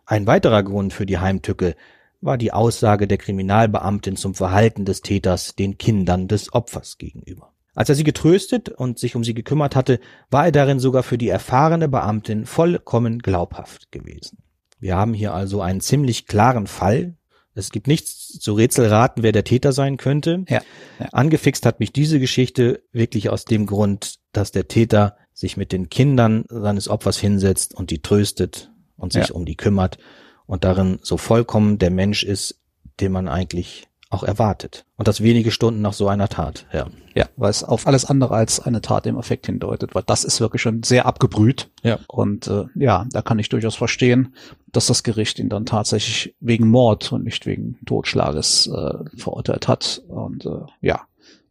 Ein 0.07 0.27
weiterer 0.27 0.63
Grund 0.63 0.93
für 0.93 1.07
die 1.07 1.19
Heimtücke 1.19 1.75
war 2.21 2.39
die 2.39 2.53
Aussage 2.53 3.07
der 3.07 3.19
Kriminalbeamtin 3.19 4.17
zum 4.17 4.35
Verhalten 4.35 4.85
des 4.85 5.03
Täters 5.03 5.55
den 5.55 5.79
Kindern 5.79 6.29
des 6.29 6.53
Opfers 6.53 6.99
gegenüber. 6.99 7.53
Als 7.75 7.89
er 7.89 7.95
sie 7.97 8.05
getröstet 8.05 8.69
und 8.69 8.99
sich 8.99 9.17
um 9.17 9.25
sie 9.25 9.35
gekümmert 9.35 9.75
hatte, 9.75 9.99
war 10.31 10.47
er 10.47 10.53
darin 10.53 10.79
sogar 10.79 11.03
für 11.03 11.19
die 11.19 11.29
erfahrene 11.29 11.89
Beamtin 11.89 12.47
vollkommen 12.47 13.19
glaubhaft 13.19 13.91
gewesen. 13.91 14.39
Wir 14.79 14.97
haben 14.97 15.15
hier 15.15 15.35
also 15.35 15.61
einen 15.61 15.81
ziemlich 15.81 16.27
klaren 16.27 16.67
Fall, 16.67 17.17
es 17.55 17.71
gibt 17.71 17.87
nichts 17.87 18.39
zu 18.41 18.55
Rätselraten, 18.55 19.23
wer 19.23 19.33
der 19.33 19.45
Täter 19.45 19.73
sein 19.73 19.97
könnte. 19.97 20.45
Ja, 20.49 20.61
ja. 20.99 21.07
Angefixt 21.13 21.65
hat 21.67 21.81
mich 21.81 21.93
diese 21.93 22.19
Geschichte 22.19 22.83
wirklich 22.93 23.31
aus 23.31 23.45
dem 23.45 23.67
Grund, 23.67 24.17
dass 24.33 24.51
der 24.51 24.69
Täter 24.69 25.17
sich 25.33 25.57
mit 25.57 25.73
den 25.73 25.89
Kindern 25.89 26.45
seines 26.49 26.89
Opfers 26.89 27.19
hinsetzt 27.19 27.75
und 27.75 27.91
die 27.91 28.03
tröstet 28.03 28.73
und 28.97 29.13
sich 29.13 29.29
ja. 29.29 29.35
um 29.35 29.45
die 29.45 29.57
kümmert 29.57 29.99
und 30.47 30.65
darin 30.65 30.99
so 31.03 31.17
vollkommen 31.17 31.79
der 31.79 31.91
Mensch 31.91 32.25
ist, 32.25 32.61
den 33.01 33.13
man 33.13 33.29
eigentlich 33.29 33.89
auch 34.11 34.23
erwartet. 34.23 34.85
Und 34.97 35.09
das 35.09 35.23
wenige 35.23 35.51
Stunden 35.51 35.83
nach 35.83 35.93
so 35.93 36.09
einer 36.09 36.29
Tat, 36.29 36.67
ja. 36.73 36.87
Ja, 37.15 37.29
weil 37.37 37.51
es 37.51 37.63
auf 37.63 37.87
alles 37.87 38.05
andere 38.05 38.35
als 38.35 38.59
eine 38.59 38.81
Tat 38.81 39.07
im 39.07 39.17
Effekt 39.19 39.47
hindeutet, 39.47 39.95
weil 39.95 40.03
das 40.05 40.25
ist 40.25 40.41
wirklich 40.41 40.63
schon 40.63 40.83
sehr 40.83 41.07
abgebrüht. 41.07 41.71
Ja. 41.83 42.01
Und 42.09 42.49
äh, 42.49 42.65
ja, 42.75 43.07
da 43.13 43.23
kann 43.23 43.39
ich 43.39 43.49
durchaus 43.49 43.77
verstehen, 43.77 44.35
dass 44.73 44.87
das 44.87 45.05
Gericht 45.05 45.39
ihn 45.39 45.49
dann 45.49 45.65
tatsächlich 45.65 46.35
wegen 46.41 46.69
Mord 46.69 47.13
und 47.13 47.25
nicht 47.25 47.47
wegen 47.47 47.79
Totschlages 47.87 48.67
äh, 48.67 49.17
verurteilt 49.17 49.69
hat. 49.69 50.03
Und 50.09 50.45
äh, 50.45 50.67
ja, 50.81 51.07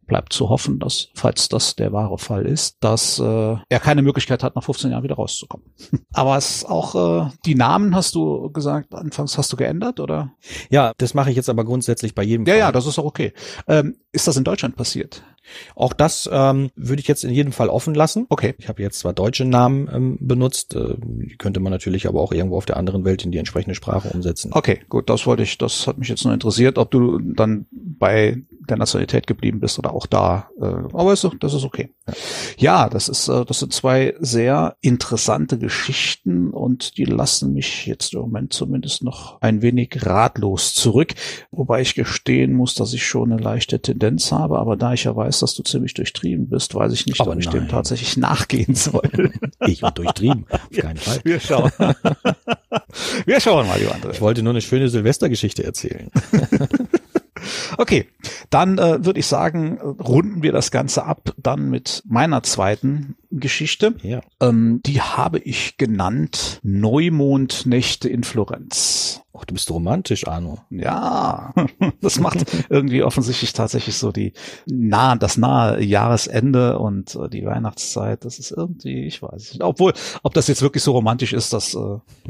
bleibt 0.06 0.32
zu 0.32 0.48
hoffen, 0.48 0.78
dass, 0.78 1.08
falls 1.14 1.48
das 1.48 1.76
der 1.76 1.92
wahre 1.92 2.18
Fall 2.18 2.46
ist, 2.46 2.76
dass 2.80 3.18
äh, 3.18 3.56
er 3.68 3.80
keine 3.80 4.02
Möglichkeit 4.02 4.42
hat, 4.42 4.56
nach 4.56 4.64
15 4.64 4.90
Jahren 4.90 5.02
wieder 5.02 5.16
rauszukommen. 5.16 5.66
Aber 6.12 6.36
es 6.36 6.56
ist 6.56 6.68
auch 6.68 7.26
äh, 7.26 7.30
die 7.44 7.54
Namen 7.54 7.94
hast 7.94 8.14
du 8.14 8.50
gesagt, 8.50 8.94
anfangs 8.94 9.38
hast 9.38 9.52
du 9.52 9.56
geändert, 9.56 10.00
oder? 10.00 10.32
Ja, 10.70 10.92
das 10.98 11.14
mache 11.14 11.30
ich 11.30 11.36
jetzt 11.36 11.48
aber 11.48 11.64
grundsätzlich 11.64 12.14
bei 12.14 12.22
jedem. 12.22 12.46
Ja, 12.46 12.52
Fall. 12.52 12.58
ja, 12.58 12.72
das 12.72 12.86
ist 12.86 12.98
auch 12.98 13.04
okay. 13.04 13.32
Ähm, 13.66 13.96
ist 14.12 14.28
das 14.28 14.36
in 14.36 14.44
Deutschland 14.44 14.76
passiert? 14.76 15.22
Auch 15.74 15.92
das 15.92 16.28
ähm, 16.30 16.70
würde 16.76 17.00
ich 17.00 17.08
jetzt 17.08 17.24
in 17.24 17.30
jedem 17.30 17.52
Fall 17.52 17.68
offen 17.68 17.94
lassen. 17.94 18.26
Okay. 18.28 18.54
Ich 18.58 18.68
habe 18.68 18.82
jetzt 18.82 18.98
zwar 18.98 19.12
deutsche 19.12 19.44
Namen 19.44 19.88
ähm, 19.92 20.18
benutzt, 20.20 20.74
äh, 20.74 20.94
die 20.98 21.36
könnte 21.36 21.60
man 21.60 21.72
natürlich 21.72 22.08
aber 22.08 22.20
auch 22.20 22.32
irgendwo 22.32 22.56
auf 22.56 22.66
der 22.66 22.76
anderen 22.76 23.04
Welt 23.04 23.24
in 23.24 23.32
die 23.32 23.38
entsprechende 23.38 23.74
Sprache 23.74 24.08
umsetzen. 24.10 24.50
Okay, 24.52 24.80
gut, 24.88 25.08
das 25.10 25.26
wollte 25.26 25.42
ich, 25.42 25.58
das 25.58 25.86
hat 25.86 25.98
mich 25.98 26.08
jetzt 26.08 26.24
nur 26.24 26.34
interessiert, 26.34 26.78
ob 26.78 26.90
du 26.90 27.18
dann 27.18 27.66
bei 27.70 28.42
der 28.68 28.76
Nationalität 28.76 29.26
geblieben 29.26 29.60
bist 29.60 29.78
oder 29.78 29.94
auch 29.94 30.06
da. 30.06 30.48
Äh, 30.60 30.64
aber 30.64 31.12
ist, 31.12 31.28
das 31.40 31.54
ist 31.54 31.64
okay. 31.64 31.90
Ja, 32.06 32.14
ja 32.58 32.88
das 32.88 33.08
ist, 33.08 33.28
äh, 33.28 33.44
das 33.44 33.60
sind 33.60 33.72
zwei 33.72 34.14
sehr 34.20 34.76
interessante 34.80 35.58
Geschichten 35.58 36.50
und 36.50 36.96
die 36.96 37.04
lassen 37.04 37.52
mich 37.52 37.86
jetzt 37.86 38.14
im 38.14 38.20
Moment 38.20 38.52
zumindest 38.52 39.02
noch 39.02 39.40
ein 39.40 39.62
wenig 39.62 40.06
ratlos 40.06 40.74
zurück, 40.74 41.14
wobei 41.50 41.82
ich 41.82 41.94
gestehen 41.94 42.52
muss, 42.52 42.74
dass 42.74 42.92
ich 42.92 43.06
schon 43.06 43.32
eine 43.32 43.40
leichte 43.40 43.80
Tendenz 43.80 44.32
habe, 44.32 44.58
aber 44.58 44.76
da 44.76 44.92
ich 44.92 45.04
ja 45.04 45.14
weiß, 45.14 45.33
weiß, 45.34 45.40
dass 45.40 45.54
du 45.54 45.62
ziemlich 45.62 45.94
durchtrieben 45.94 46.48
bist, 46.48 46.74
weiß 46.74 46.92
ich 46.92 47.06
nicht, 47.06 47.20
Aber 47.20 47.32
ob 47.32 47.38
ich 47.38 47.48
dem 47.48 47.68
tatsächlich 47.68 48.16
nachgehen 48.16 48.74
soll. 48.74 49.32
ich 49.66 49.82
war 49.82 49.92
durchtrieben, 49.92 50.46
auf 50.50 50.76
keinen 50.76 50.96
Fall. 50.96 51.20
Wir 51.24 51.40
schauen. 51.40 51.70
Wir 53.26 53.40
schauen 53.40 53.66
mal, 53.66 53.80
Johann. 53.80 54.00
Ich 54.12 54.20
wollte 54.20 54.42
nur 54.42 54.52
eine 54.52 54.60
schöne 54.60 54.88
Silvestergeschichte 54.88 55.64
erzählen. 55.64 56.10
Okay, 57.76 58.06
dann 58.50 58.78
äh, 58.78 59.04
würde 59.04 59.20
ich 59.20 59.26
sagen, 59.26 59.78
runden 59.80 60.42
wir 60.42 60.52
das 60.52 60.70
Ganze 60.70 61.04
ab, 61.04 61.34
dann 61.36 61.68
mit 61.70 62.02
meiner 62.06 62.42
zweiten 62.42 63.16
Geschichte. 63.40 63.94
Ja. 64.02 64.20
Ähm, 64.40 64.80
die 64.84 65.00
habe 65.00 65.38
ich 65.38 65.76
genannt 65.76 66.60
Neumondnächte 66.62 68.08
in 68.08 68.24
Florenz. 68.24 69.20
Ach, 69.36 69.44
du 69.44 69.54
bist 69.54 69.68
romantisch, 69.70 70.28
Arno. 70.28 70.58
Ja, 70.70 71.52
das 72.00 72.20
macht 72.20 72.44
irgendwie 72.68 73.02
offensichtlich 73.02 73.52
tatsächlich 73.52 73.96
so 73.96 74.12
die 74.12 74.32
nahe, 74.66 75.18
das 75.18 75.36
nahe 75.36 75.82
Jahresende 75.82 76.78
und 76.78 77.16
äh, 77.16 77.28
die 77.28 77.44
Weihnachtszeit. 77.44 78.24
Das 78.24 78.38
ist 78.38 78.52
irgendwie, 78.52 79.06
ich 79.06 79.20
weiß 79.22 79.54
nicht. 79.54 79.62
Obwohl, 79.62 79.92
ob 80.22 80.34
das 80.34 80.46
jetzt 80.46 80.62
wirklich 80.62 80.84
so 80.84 80.92
romantisch 80.92 81.32
ist, 81.32 81.52
das 81.52 81.74
äh, 81.74 81.78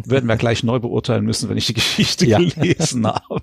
werden 0.07 0.27
wir 0.29 0.37
gleich 0.37 0.63
neu 0.65 0.79
beurteilen 0.79 1.25
müssen, 1.27 1.51
wenn 1.51 1.59
ich 1.59 1.67
die 1.67 1.75
Geschichte 1.75 2.25
Ja. 2.27 2.39
gelesen 2.39 3.07
habe. 3.07 3.43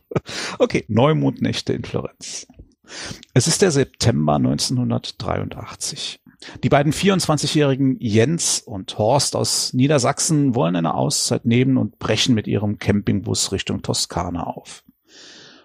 Okay, 0.57 0.83
Neumondnächte 0.87 1.73
in 1.73 1.83
Florenz. 1.83 2.47
Es 3.33 3.47
ist 3.47 3.61
der 3.61 3.71
September 3.71 4.35
1983. 4.35 6.19
Die 6.63 6.69
beiden 6.69 6.93
24-jährigen 6.93 7.97
Jens 7.99 8.59
und 8.59 8.97
Horst 8.97 9.35
aus 9.35 9.73
Niedersachsen 9.73 10.55
wollen 10.55 10.75
eine 10.75 10.95
Auszeit 10.95 11.45
nehmen 11.45 11.77
und 11.77 11.99
brechen 11.99 12.35
mit 12.35 12.47
ihrem 12.47 12.79
Campingbus 12.79 13.51
Richtung 13.51 13.81
Toskana 13.81 14.43
auf. 14.43 14.83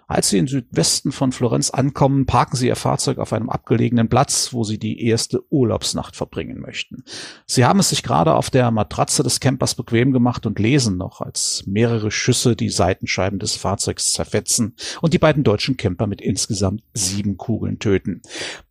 Als 0.09 0.29
sie 0.29 0.37
im 0.37 0.47
Südwesten 0.47 1.11
von 1.11 1.33
Florenz 1.33 1.69
ankommen, 1.69 2.25
parken 2.25 2.55
sie 2.55 2.67
ihr 2.67 2.77
Fahrzeug 2.77 3.17
auf 3.17 3.33
einem 3.33 3.49
abgelegenen 3.49 4.07
Platz, 4.07 4.53
wo 4.53 4.63
sie 4.63 4.79
die 4.79 5.03
erste 5.05 5.43
Urlaubsnacht 5.51 6.15
verbringen 6.15 6.61
möchten. 6.61 7.03
Sie 7.45 7.65
haben 7.65 7.79
es 7.79 7.89
sich 7.89 8.03
gerade 8.03 8.33
auf 8.35 8.49
der 8.49 8.71
Matratze 8.71 9.21
des 9.21 9.41
Campers 9.41 9.75
bequem 9.75 10.13
gemacht 10.13 10.45
und 10.45 10.59
lesen 10.59 10.95
noch, 10.95 11.19
als 11.19 11.65
mehrere 11.67 12.09
Schüsse 12.09 12.55
die 12.55 12.69
Seitenscheiben 12.69 13.37
des 13.37 13.57
Fahrzeugs 13.57 14.13
zerfetzen 14.13 14.77
und 15.01 15.13
die 15.13 15.19
beiden 15.19 15.43
deutschen 15.43 15.75
Camper 15.75 16.07
mit 16.07 16.21
insgesamt 16.21 16.83
sieben 16.93 17.35
Kugeln 17.35 17.79
töten. 17.79 18.21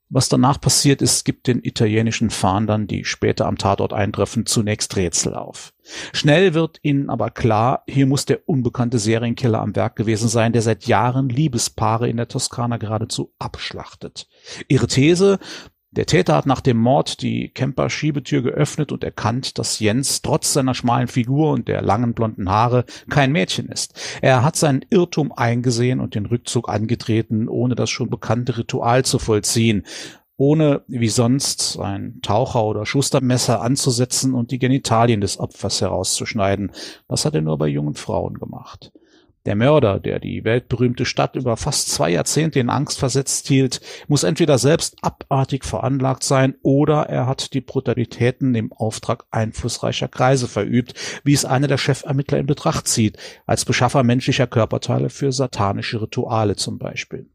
Was 0.08 0.28
danach 0.28 0.60
passiert 0.60 1.02
ist, 1.02 1.24
gibt 1.24 1.48
den 1.48 1.64
italienischen 1.64 2.30
Fahndern, 2.30 2.86
die 2.86 3.04
später 3.04 3.46
am 3.46 3.58
Tatort 3.58 3.92
eintreffen, 3.92 4.46
zunächst 4.46 4.94
Rätsel 4.96 5.34
auf. 5.34 5.72
Schnell 6.12 6.54
wird 6.54 6.78
ihnen 6.82 7.10
aber 7.10 7.30
klar, 7.30 7.82
hier 7.88 8.06
muss 8.06 8.24
der 8.24 8.48
unbekannte 8.48 9.00
Serienkiller 9.00 9.60
am 9.60 9.74
Werk 9.74 9.96
gewesen 9.96 10.28
sein, 10.28 10.52
der 10.52 10.62
seit 10.62 10.86
Jahren 10.86 11.28
Liebespaare 11.28 12.08
in 12.08 12.18
der 12.18 12.28
Toskana 12.28 12.76
geradezu 12.76 13.34
abschlachtet. 13.40 14.28
Ihre 14.68 14.86
These, 14.86 15.40
der 15.96 16.06
Täter 16.06 16.36
hat 16.36 16.46
nach 16.46 16.60
dem 16.60 16.76
Mord 16.76 17.22
die 17.22 17.48
Camper-Schiebetür 17.48 18.42
geöffnet 18.42 18.92
und 18.92 19.02
erkannt, 19.02 19.58
dass 19.58 19.80
Jens 19.80 20.22
trotz 20.22 20.52
seiner 20.52 20.74
schmalen 20.74 21.08
Figur 21.08 21.52
und 21.52 21.68
der 21.68 21.82
langen 21.82 22.12
blonden 22.12 22.50
Haare 22.50 22.84
kein 23.08 23.32
Mädchen 23.32 23.68
ist. 23.68 23.98
Er 24.20 24.44
hat 24.44 24.56
seinen 24.56 24.84
Irrtum 24.90 25.32
eingesehen 25.32 26.00
und 26.00 26.14
den 26.14 26.26
Rückzug 26.26 26.68
angetreten, 26.68 27.48
ohne 27.48 27.74
das 27.74 27.88
schon 27.90 28.10
bekannte 28.10 28.58
Ritual 28.58 29.04
zu 29.04 29.18
vollziehen, 29.18 29.84
ohne 30.36 30.82
wie 30.86 31.08
sonst 31.08 31.78
ein 31.78 32.20
Taucher- 32.20 32.64
oder 32.64 32.84
Schustermesser 32.84 33.62
anzusetzen 33.62 34.34
und 34.34 34.50
die 34.50 34.58
Genitalien 34.58 35.22
des 35.22 35.40
Opfers 35.40 35.80
herauszuschneiden. 35.80 36.72
Das 37.08 37.24
hat 37.24 37.34
er 37.34 37.40
nur 37.40 37.56
bei 37.56 37.68
jungen 37.68 37.94
Frauen 37.94 38.34
gemacht. 38.34 38.92
Der 39.46 39.54
Mörder, 39.54 40.00
der 40.00 40.18
die 40.18 40.44
weltberühmte 40.44 41.04
Stadt 41.04 41.36
über 41.36 41.56
fast 41.56 41.88
zwei 41.88 42.10
Jahrzehnte 42.10 42.58
in 42.58 42.68
Angst 42.68 42.98
versetzt 42.98 43.46
hielt, 43.46 43.80
muss 44.08 44.24
entweder 44.24 44.58
selbst 44.58 44.96
abartig 45.02 45.64
veranlagt 45.64 46.24
sein 46.24 46.56
oder 46.62 47.04
er 47.04 47.26
hat 47.26 47.54
die 47.54 47.60
Brutalitäten 47.60 48.56
im 48.56 48.72
Auftrag 48.72 49.24
einflussreicher 49.30 50.08
Kreise 50.08 50.48
verübt, 50.48 50.94
wie 51.22 51.32
es 51.32 51.44
einer 51.44 51.68
der 51.68 51.78
Chefermittler 51.78 52.38
in 52.38 52.46
Betracht 52.46 52.88
zieht, 52.88 53.18
als 53.46 53.64
Beschaffer 53.64 54.02
menschlicher 54.02 54.48
Körperteile 54.48 55.10
für 55.10 55.30
satanische 55.30 56.02
Rituale 56.02 56.56
zum 56.56 56.78
Beispiel. 56.78 57.30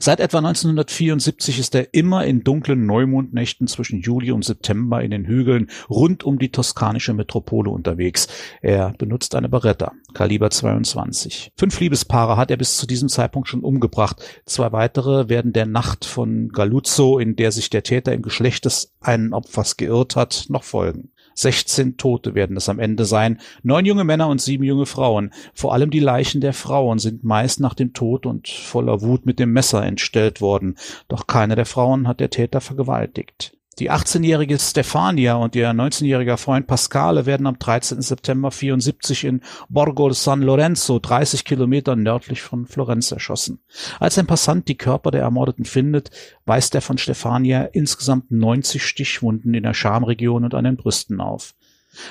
Seit 0.00 0.20
etwa 0.20 0.38
1974 0.38 1.58
ist 1.58 1.74
er 1.74 1.92
immer 1.92 2.24
in 2.24 2.42
dunklen 2.42 2.86
Neumondnächten 2.86 3.66
zwischen 3.66 4.00
Juli 4.00 4.30
und 4.30 4.44
September 4.44 5.02
in 5.02 5.10
den 5.10 5.26
Hügeln 5.26 5.70
rund 5.90 6.24
um 6.24 6.38
die 6.38 6.50
toskanische 6.50 7.12
Metropole 7.12 7.70
unterwegs. 7.70 8.28
Er 8.62 8.94
benutzt 8.96 9.34
eine 9.34 9.48
Beretta, 9.48 9.92
Kaliber 10.14 10.50
22. 10.50 11.52
Fünf 11.56 11.80
Liebespaare 11.80 12.36
hat 12.36 12.50
er 12.50 12.56
bis 12.56 12.76
zu 12.76 12.86
diesem 12.86 13.08
Zeitpunkt 13.08 13.48
schon 13.48 13.60
umgebracht. 13.60 14.22
Zwei 14.46 14.72
weitere 14.72 15.28
werden 15.28 15.52
der 15.52 15.66
Nacht 15.66 16.04
von 16.04 16.48
Galuzzo, 16.48 17.18
in 17.18 17.36
der 17.36 17.52
sich 17.52 17.68
der 17.70 17.82
Täter 17.82 18.12
im 18.12 18.22
Geschlecht 18.22 18.64
des 18.64 18.94
einen 19.00 19.34
Opfers 19.34 19.76
geirrt 19.76 20.16
hat, 20.16 20.46
noch 20.48 20.64
folgen. 20.64 21.10
16 21.38 21.96
Tote 21.96 22.34
werden 22.34 22.56
es 22.56 22.68
am 22.68 22.80
Ende 22.80 23.04
sein, 23.04 23.40
neun 23.62 23.86
junge 23.86 24.04
Männer 24.04 24.28
und 24.28 24.40
sieben 24.40 24.64
junge 24.64 24.86
Frauen. 24.86 25.32
Vor 25.54 25.72
allem 25.72 25.90
die 25.90 26.00
Leichen 26.00 26.40
der 26.40 26.52
Frauen 26.52 26.98
sind 26.98 27.22
meist 27.22 27.60
nach 27.60 27.74
dem 27.74 27.92
Tod 27.92 28.26
und 28.26 28.48
voller 28.48 29.02
Wut 29.02 29.24
mit 29.24 29.38
dem 29.38 29.52
Messer 29.52 29.84
entstellt 29.84 30.40
worden, 30.40 30.76
doch 31.08 31.26
keine 31.26 31.54
der 31.54 31.66
Frauen 31.66 32.08
hat 32.08 32.20
der 32.20 32.30
Täter 32.30 32.60
vergewaltigt. 32.60 33.57
Die 33.78 33.92
18-jährige 33.92 34.58
Stefania 34.58 35.34
und 35.36 35.54
ihr 35.54 35.70
19-jähriger 35.70 36.36
Freund 36.36 36.66
Pascale 36.66 37.26
werden 37.26 37.46
am 37.46 37.60
13. 37.60 38.02
September 38.02 38.50
74 38.50 39.24
in 39.24 39.40
Borgo 39.68 40.10
San 40.10 40.42
Lorenzo, 40.42 40.98
30 40.98 41.44
Kilometer 41.44 41.94
nördlich 41.94 42.42
von 42.42 42.66
Florenz, 42.66 43.12
erschossen. 43.12 43.60
Als 44.00 44.18
ein 44.18 44.26
Passant 44.26 44.66
die 44.66 44.76
Körper 44.76 45.12
der 45.12 45.20
Ermordeten 45.20 45.64
findet, 45.64 46.10
weist 46.44 46.74
er 46.74 46.80
von 46.80 46.98
Stefania 46.98 47.62
insgesamt 47.62 48.32
90 48.32 48.84
Stichwunden 48.84 49.54
in 49.54 49.62
der 49.62 49.74
Schamregion 49.74 50.44
und 50.44 50.54
an 50.54 50.64
den 50.64 50.76
Brüsten 50.76 51.20
auf. 51.20 51.54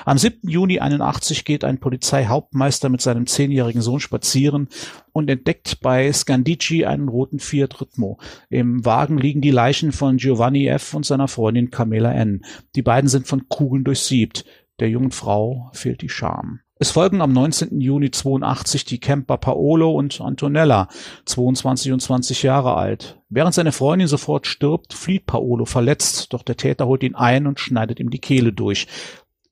Am 0.04 0.18
7. 0.18 0.48
Juni 0.48 0.80
81 0.80 1.44
geht 1.44 1.64
ein 1.64 1.78
Polizeihauptmeister 1.78 2.88
mit 2.88 3.00
seinem 3.00 3.26
zehnjährigen 3.26 3.82
Sohn 3.82 4.00
spazieren 4.00 4.68
und 5.12 5.30
entdeckt 5.30 5.80
bei 5.80 6.12
Scandici 6.12 6.84
einen 6.84 7.08
roten 7.08 7.38
Fiat 7.38 7.80
Ritmo. 7.80 8.18
Im 8.50 8.84
Wagen 8.84 9.18
liegen 9.18 9.40
die 9.40 9.50
Leichen 9.50 9.92
von 9.92 10.16
Giovanni 10.16 10.66
F. 10.66 10.94
und 10.94 11.06
seiner 11.06 11.28
Freundin 11.28 11.70
Camilla 11.70 12.12
N. 12.12 12.44
Die 12.74 12.82
beiden 12.82 13.08
sind 13.08 13.26
von 13.26 13.48
Kugeln 13.48 13.84
durchsiebt. 13.84 14.44
Der 14.80 14.88
jungen 14.88 15.10
Frau 15.10 15.70
fehlt 15.72 16.02
die 16.02 16.08
Scham. 16.08 16.60
Es 16.80 16.92
folgen 16.92 17.20
am 17.20 17.32
19. 17.32 17.80
Juni 17.80 18.12
82 18.12 18.84
die 18.84 19.00
Camper 19.00 19.36
Paolo 19.36 19.90
und 19.90 20.20
Antonella, 20.20 20.86
22 21.24 21.90
und 21.90 22.00
20 22.00 22.44
Jahre 22.44 22.76
alt. 22.76 23.20
Während 23.28 23.54
seine 23.54 23.72
Freundin 23.72 24.06
sofort 24.06 24.46
stirbt, 24.46 24.94
flieht 24.94 25.26
Paolo 25.26 25.64
verletzt, 25.64 26.32
doch 26.32 26.44
der 26.44 26.56
Täter 26.56 26.86
holt 26.86 27.02
ihn 27.02 27.16
ein 27.16 27.48
und 27.48 27.58
schneidet 27.58 27.98
ihm 27.98 28.10
die 28.10 28.20
Kehle 28.20 28.52
durch. 28.52 28.86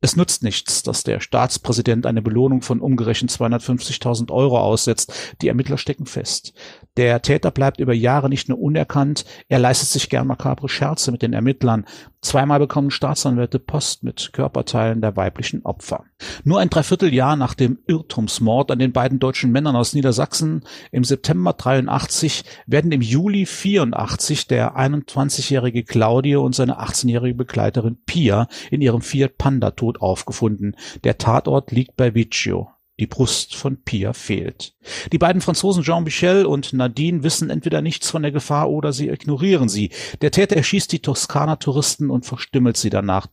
Es 0.03 0.15
nützt 0.15 0.43
nichts, 0.43 0.83
dass 0.83 1.05
der 1.05 1.21
Staatspräsident 1.21 2.05
eine 2.05 2.21
Belohnung 2.21 2.61
von 2.61 2.81
umgerechnet 2.81 3.31
250.000 3.31 4.31
Euro 4.31 4.61
aussetzt. 4.61 5.13
Die 5.41 5.49
Ermittler 5.49 5.79
stecken 5.79 6.05
fest. 6.05 6.53
Der 6.99 7.23
Täter 7.23 7.51
bleibt 7.51 7.81
über 7.81 7.95
Jahre 7.95 8.29
nicht 8.29 8.49
nur 8.49 8.59
unerkannt, 8.59 9.25
er 9.49 9.59
leistet 9.59 9.89
sich 9.89 10.11
gern 10.11 10.27
makabre 10.27 10.69
Scherze 10.69 11.13
mit 11.13 11.23
den 11.23 11.33
Ermittlern. 11.33 11.87
Zweimal 12.27 12.59
bekommen 12.59 12.91
Staatsanwälte 12.91 13.61
Post 13.61 14.03
mit 14.03 14.33
Körperteilen 14.33 15.01
der 15.01 15.15
weiblichen 15.15 15.65
Opfer. 15.65 16.07
Nur 16.43 16.59
ein 16.59 16.71
Dreivierteljahr 16.71 17.37
nach 17.37 17.55
dem 17.55 17.79
Irrtumsmord 17.87 18.73
an 18.73 18.81
den 18.81 18.91
beiden 18.91 19.21
deutschen 19.21 19.53
Männern 19.53 19.77
aus 19.77 19.95
Niedersachsen 19.95 20.65
im 20.91 21.05
September 21.05 21.53
83 21.53 22.43
werden 22.67 22.91
im 22.91 23.01
Juli 23.01 23.47
84 23.47 24.49
der 24.49 24.77
21-jährige 24.77 25.85
Claudio 25.85 26.45
und 26.45 26.57
seine 26.57 26.81
18-jährige 26.81 27.37
Begleiterin 27.37 27.97
Pia 28.07 28.49
in 28.73 28.83
ihrem 28.83 29.03
Fiat 29.03 29.39
Panda 29.39 29.71
tot 29.71 30.01
aufgefunden. 30.01 30.75
Der 31.05 31.19
Tatort 31.19 31.71
liegt 31.71 31.97
bei 31.97 32.13
Viccio. 32.17 32.71
Die 32.99 33.07
Brust 33.07 33.55
von 33.55 33.83
Pia 33.83 34.15
fehlt. 34.15 34.75
Die 35.13 35.19
beiden 35.19 35.43
Franzosen 35.43 35.83
Jean-Michel 35.83 36.47
und 36.47 36.73
Nadine 36.73 37.23
wissen 37.23 37.51
entweder 37.51 37.83
nichts 37.83 38.11
von 38.11 38.23
der 38.23 38.33
Gefahr 38.33 38.71
oder 38.71 38.93
sie 38.93 39.09
ignorieren 39.09 39.69
sie. 39.69 39.91
Der 40.23 40.31
Täter 40.31 40.57
erschießt 40.57 40.91
die 40.93 41.01
Toskana-Touristen 41.01 42.09
und 42.09 42.25
verstümmelt 42.25 42.79
sie 42.79 42.89
danach. 42.89 43.27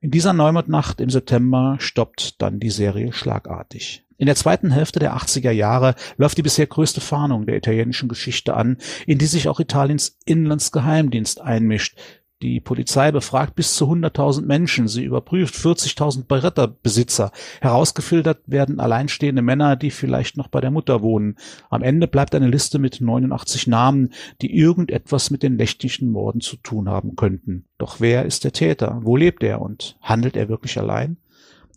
In 0.00 0.10
dieser 0.10 0.32
Neumondnacht 0.32 1.00
im 1.00 1.10
September 1.10 1.76
stoppt 1.80 2.40
dann 2.40 2.60
die 2.60 2.70
Serie 2.70 3.12
schlagartig. 3.12 4.04
In 4.16 4.26
der 4.26 4.36
zweiten 4.36 4.70
Hälfte 4.70 4.98
der 4.98 5.16
80er 5.16 5.50
Jahre 5.50 5.94
läuft 6.16 6.38
die 6.38 6.42
bisher 6.42 6.66
größte 6.66 7.00
Fahndung 7.00 7.46
der 7.46 7.56
italienischen 7.56 8.08
Geschichte 8.08 8.54
an, 8.54 8.78
in 9.06 9.18
die 9.18 9.26
sich 9.26 9.48
auch 9.48 9.60
Italiens 9.60 10.18
Inlandsgeheimdienst 10.24 11.40
einmischt. 11.40 11.96
Die 12.40 12.60
Polizei 12.60 13.10
befragt 13.10 13.56
bis 13.56 13.74
zu 13.74 13.86
100.000 13.86 14.42
Menschen. 14.46 14.86
Sie 14.86 15.02
überprüft 15.02 15.56
40.000 15.56 16.26
Beretta-Besitzer. 16.28 17.32
Herausgefiltert 17.60 18.42
werden 18.46 18.78
alleinstehende 18.78 19.42
Männer, 19.42 19.74
die 19.74 19.90
vielleicht 19.90 20.36
noch 20.36 20.46
bei 20.46 20.60
der 20.60 20.70
Mutter 20.70 21.02
wohnen. 21.02 21.36
Am 21.68 21.82
Ende 21.82 22.06
bleibt 22.06 22.36
eine 22.36 22.46
Liste 22.46 22.78
mit 22.78 23.00
89 23.00 23.66
Namen, 23.66 24.12
die 24.40 24.56
irgendetwas 24.56 25.32
mit 25.32 25.42
den 25.42 25.56
nächtlichen 25.56 26.12
Morden 26.12 26.40
zu 26.40 26.56
tun 26.56 26.88
haben 26.88 27.16
könnten. 27.16 27.64
Doch 27.76 27.98
wer 27.98 28.24
ist 28.24 28.44
der 28.44 28.52
Täter? 28.52 29.00
Wo 29.02 29.16
lebt 29.16 29.42
er 29.42 29.60
und 29.60 29.98
handelt 30.00 30.36
er 30.36 30.48
wirklich 30.48 30.78
allein? 30.78 31.16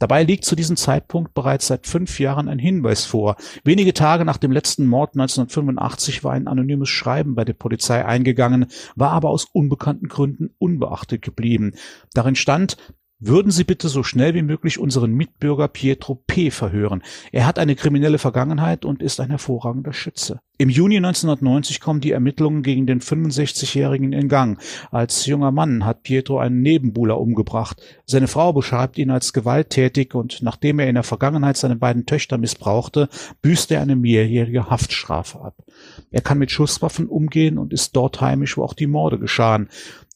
Dabei 0.01 0.23
liegt 0.23 0.45
zu 0.45 0.55
diesem 0.55 0.77
Zeitpunkt 0.77 1.35
bereits 1.35 1.67
seit 1.67 1.85
fünf 1.85 2.19
Jahren 2.19 2.49
ein 2.49 2.57
Hinweis 2.57 3.05
vor. 3.05 3.35
Wenige 3.63 3.93
Tage 3.93 4.25
nach 4.25 4.37
dem 4.37 4.51
letzten 4.51 4.87
Mord 4.87 5.13
1985 5.13 6.23
war 6.23 6.31
ein 6.33 6.47
anonymes 6.47 6.89
Schreiben 6.89 7.35
bei 7.35 7.45
der 7.45 7.53
Polizei 7.53 8.03
eingegangen, 8.03 8.65
war 8.95 9.11
aber 9.11 9.29
aus 9.29 9.45
unbekannten 9.53 10.07
Gründen 10.07 10.55
unbeachtet 10.57 11.21
geblieben. 11.21 11.75
Darin 12.15 12.33
stand, 12.33 12.77
Würden 13.23 13.51
Sie 13.51 13.65
bitte 13.65 13.87
so 13.87 14.01
schnell 14.01 14.33
wie 14.33 14.41
möglich 14.41 14.79
unseren 14.79 15.13
Mitbürger 15.13 15.67
Pietro 15.67 16.15
P. 16.25 16.49
verhören. 16.49 17.03
Er 17.31 17.45
hat 17.45 17.59
eine 17.59 17.75
kriminelle 17.75 18.17
Vergangenheit 18.17 18.83
und 18.83 19.03
ist 19.03 19.19
ein 19.19 19.29
hervorragender 19.29 19.93
Schütze. 19.93 20.39
Im 20.57 20.69
Juni 20.69 20.97
1990 20.97 21.79
kommen 21.79 22.01
die 22.01 22.13
Ermittlungen 22.13 22.63
gegen 22.63 22.87
den 22.87 22.99
65-Jährigen 22.99 24.11
in 24.11 24.27
Gang. 24.27 24.59
Als 24.89 25.27
junger 25.27 25.51
Mann 25.51 25.85
hat 25.85 26.01
Pietro 26.01 26.39
einen 26.39 26.63
Nebenbuhler 26.63 27.19
umgebracht. 27.19 27.79
Seine 28.07 28.27
Frau 28.27 28.53
beschreibt 28.53 28.97
ihn 28.97 29.11
als 29.11 29.33
gewalttätig 29.33 30.15
und 30.15 30.41
nachdem 30.41 30.79
er 30.79 30.89
in 30.89 30.95
der 30.95 31.03
Vergangenheit 31.03 31.57
seine 31.57 31.75
beiden 31.75 32.07
Töchter 32.07 32.39
missbrauchte, 32.39 33.07
büßt 33.43 33.69
er 33.69 33.81
eine 33.81 33.95
mehrjährige 33.95 34.71
Haftstrafe 34.71 35.41
ab. 35.41 35.63
Er 36.09 36.21
kann 36.21 36.39
mit 36.39 36.49
Schusswaffen 36.49 37.05
umgehen 37.05 37.59
und 37.59 37.71
ist 37.71 37.95
dort 37.95 38.19
heimisch, 38.19 38.57
wo 38.57 38.63
auch 38.63 38.73
die 38.73 38.87
Morde 38.87 39.19
geschahen. 39.19 39.69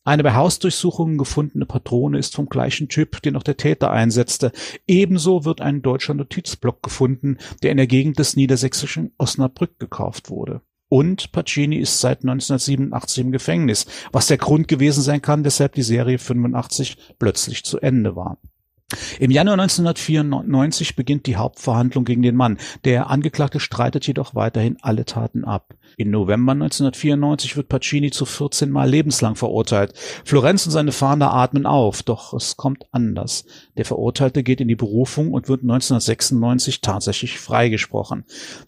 Eine 0.07 0.21
bei 0.21 0.35
Hausdurchsuchungen 0.35 1.17
gefundene 1.17 1.65
Patrone 1.65 2.19
ist 2.19 2.35
vom 2.35 2.47
gleichen 2.47 2.89
Typ, 2.89 3.23
den 3.23 3.35
auch 3.35 3.41
der 3.41 3.57
Täter 3.57 3.89
einsetzte. 3.89 4.51
Ebenso 4.85 5.45
wird 5.45 5.61
ein 5.61 5.81
deutscher 5.81 6.13
Notizblock 6.13 6.83
gefunden, 6.83 7.39
der 7.63 7.71
in 7.71 7.77
der 7.77 7.87
Gegend 7.87 8.19
des 8.19 8.35
niedersächsischen 8.35 9.13
Osnabrück 9.17 9.79
gekauft 9.79 10.29
wurde. 10.29 10.61
Und 10.89 11.31
Pacini 11.31 11.77
ist 11.77 11.99
seit 11.99 12.19
1987 12.19 13.23
im 13.23 13.31
Gefängnis, 13.31 13.87
was 14.11 14.27
der 14.27 14.37
Grund 14.37 14.67
gewesen 14.67 15.01
sein 15.01 15.23
kann, 15.23 15.43
weshalb 15.43 15.73
die 15.73 15.81
Serie 15.81 16.19
85 16.19 16.97
plötzlich 17.17 17.63
zu 17.63 17.79
Ende 17.79 18.15
war. 18.15 18.37
Im 19.19 19.31
Januar 19.31 19.59
1994 19.59 20.95
beginnt 20.95 21.25
die 21.25 21.37
Hauptverhandlung 21.37 22.05
gegen 22.05 22.21
den 22.21 22.35
Mann. 22.35 22.59
Der 22.83 23.09
Angeklagte 23.09 23.59
streitet 23.59 24.05
jedoch 24.05 24.35
weiterhin 24.35 24.77
alle 24.81 25.05
Taten 25.05 25.43
ab. 25.43 25.73
Im 25.97 26.11
November 26.11 26.51
1994 26.51 27.57
wird 27.57 27.67
Pacini 27.67 28.11
zu 28.11 28.25
14 28.25 28.69
Mal 28.69 28.87
lebenslang 28.87 29.35
verurteilt. 29.35 29.93
Florenz 30.23 30.67
und 30.67 30.71
seine 30.71 30.91
Fahnder 30.91 31.33
atmen 31.33 31.65
auf, 31.65 32.03
doch 32.03 32.33
es 32.33 32.57
kommt 32.57 32.85
anders. 32.91 33.45
Der 33.75 33.85
Verurteilte 33.85 34.43
geht 34.43 34.61
in 34.61 34.67
die 34.67 34.75
Berufung 34.75 35.31
und 35.33 35.49
wird 35.49 35.61
1996 35.61 36.81
tatsächlich 36.81 37.39
freigesprochen. 37.39 38.25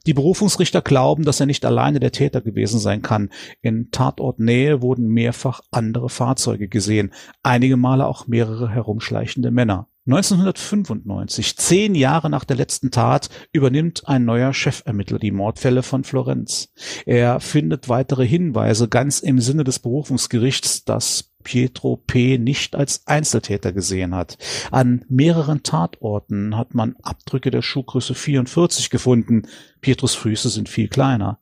Die 0.08 0.16
Berufungsrichter 0.16 0.82
glauben, 0.82 1.26
dass 1.26 1.40
er 1.40 1.46
nicht 1.46 1.64
alleine 1.64 2.00
der 2.00 2.12
Täter 2.12 2.42
gewesen 2.42 2.80
sein 2.80 3.04
kann. 3.04 3.30
In 3.62 3.92
Tatortnähe 3.92 4.82
wurden 4.82 5.10
mehrfach 5.10 5.62
andere 5.70 6.10
Fahrzeuge 6.10 6.68
gesehen, 6.68 7.14
einige 7.44 7.78
Male 7.78 8.08
auch 8.08 8.26
mehrere 8.26 8.70
herumschleichende 8.70 9.52
Männer. 9.52 9.88
1995, 10.08 11.58
zehn 11.58 11.94
Jahre 11.94 12.30
nach 12.30 12.46
der 12.46 12.56
letzten 12.56 12.92
Tat, 12.92 13.30
übernimmt 13.52 14.08
ein 14.08 14.24
neuer 14.24 14.54
Chefermittler 14.54 15.20
die 15.20 15.32
Mordfälle 15.32 15.84
von 15.84 16.06
Florenz. 16.06 16.70
Er 17.06 17.42
findet 17.42 17.90
weitere 17.90 18.26
Hinweise 18.26 18.88
ganz 18.88 19.20
im 19.20 19.42
Sinne 19.42 19.66
des 19.66 19.80
Berufungsgerichts, 19.80 20.86
das 20.86 21.34
Pietro 21.44 21.98
P. 21.98 22.38
nicht 22.38 22.74
als 22.76 23.06
Einzeltäter 23.06 23.74
gesehen 23.74 24.16
hat. 24.16 24.38
An 24.72 25.04
mehreren 25.10 25.64
Tatorten 25.64 26.56
hat 26.56 26.74
man 26.74 26.96
Abdrücke 27.04 27.52
der 27.52 27.62
Schuhgröße 27.62 28.16
44 28.16 28.90
gefunden. 28.90 29.44
Pietros 29.82 30.16
Füße 30.16 30.48
sind 30.48 30.70
viel 30.70 30.88
kleiner. 30.88 31.40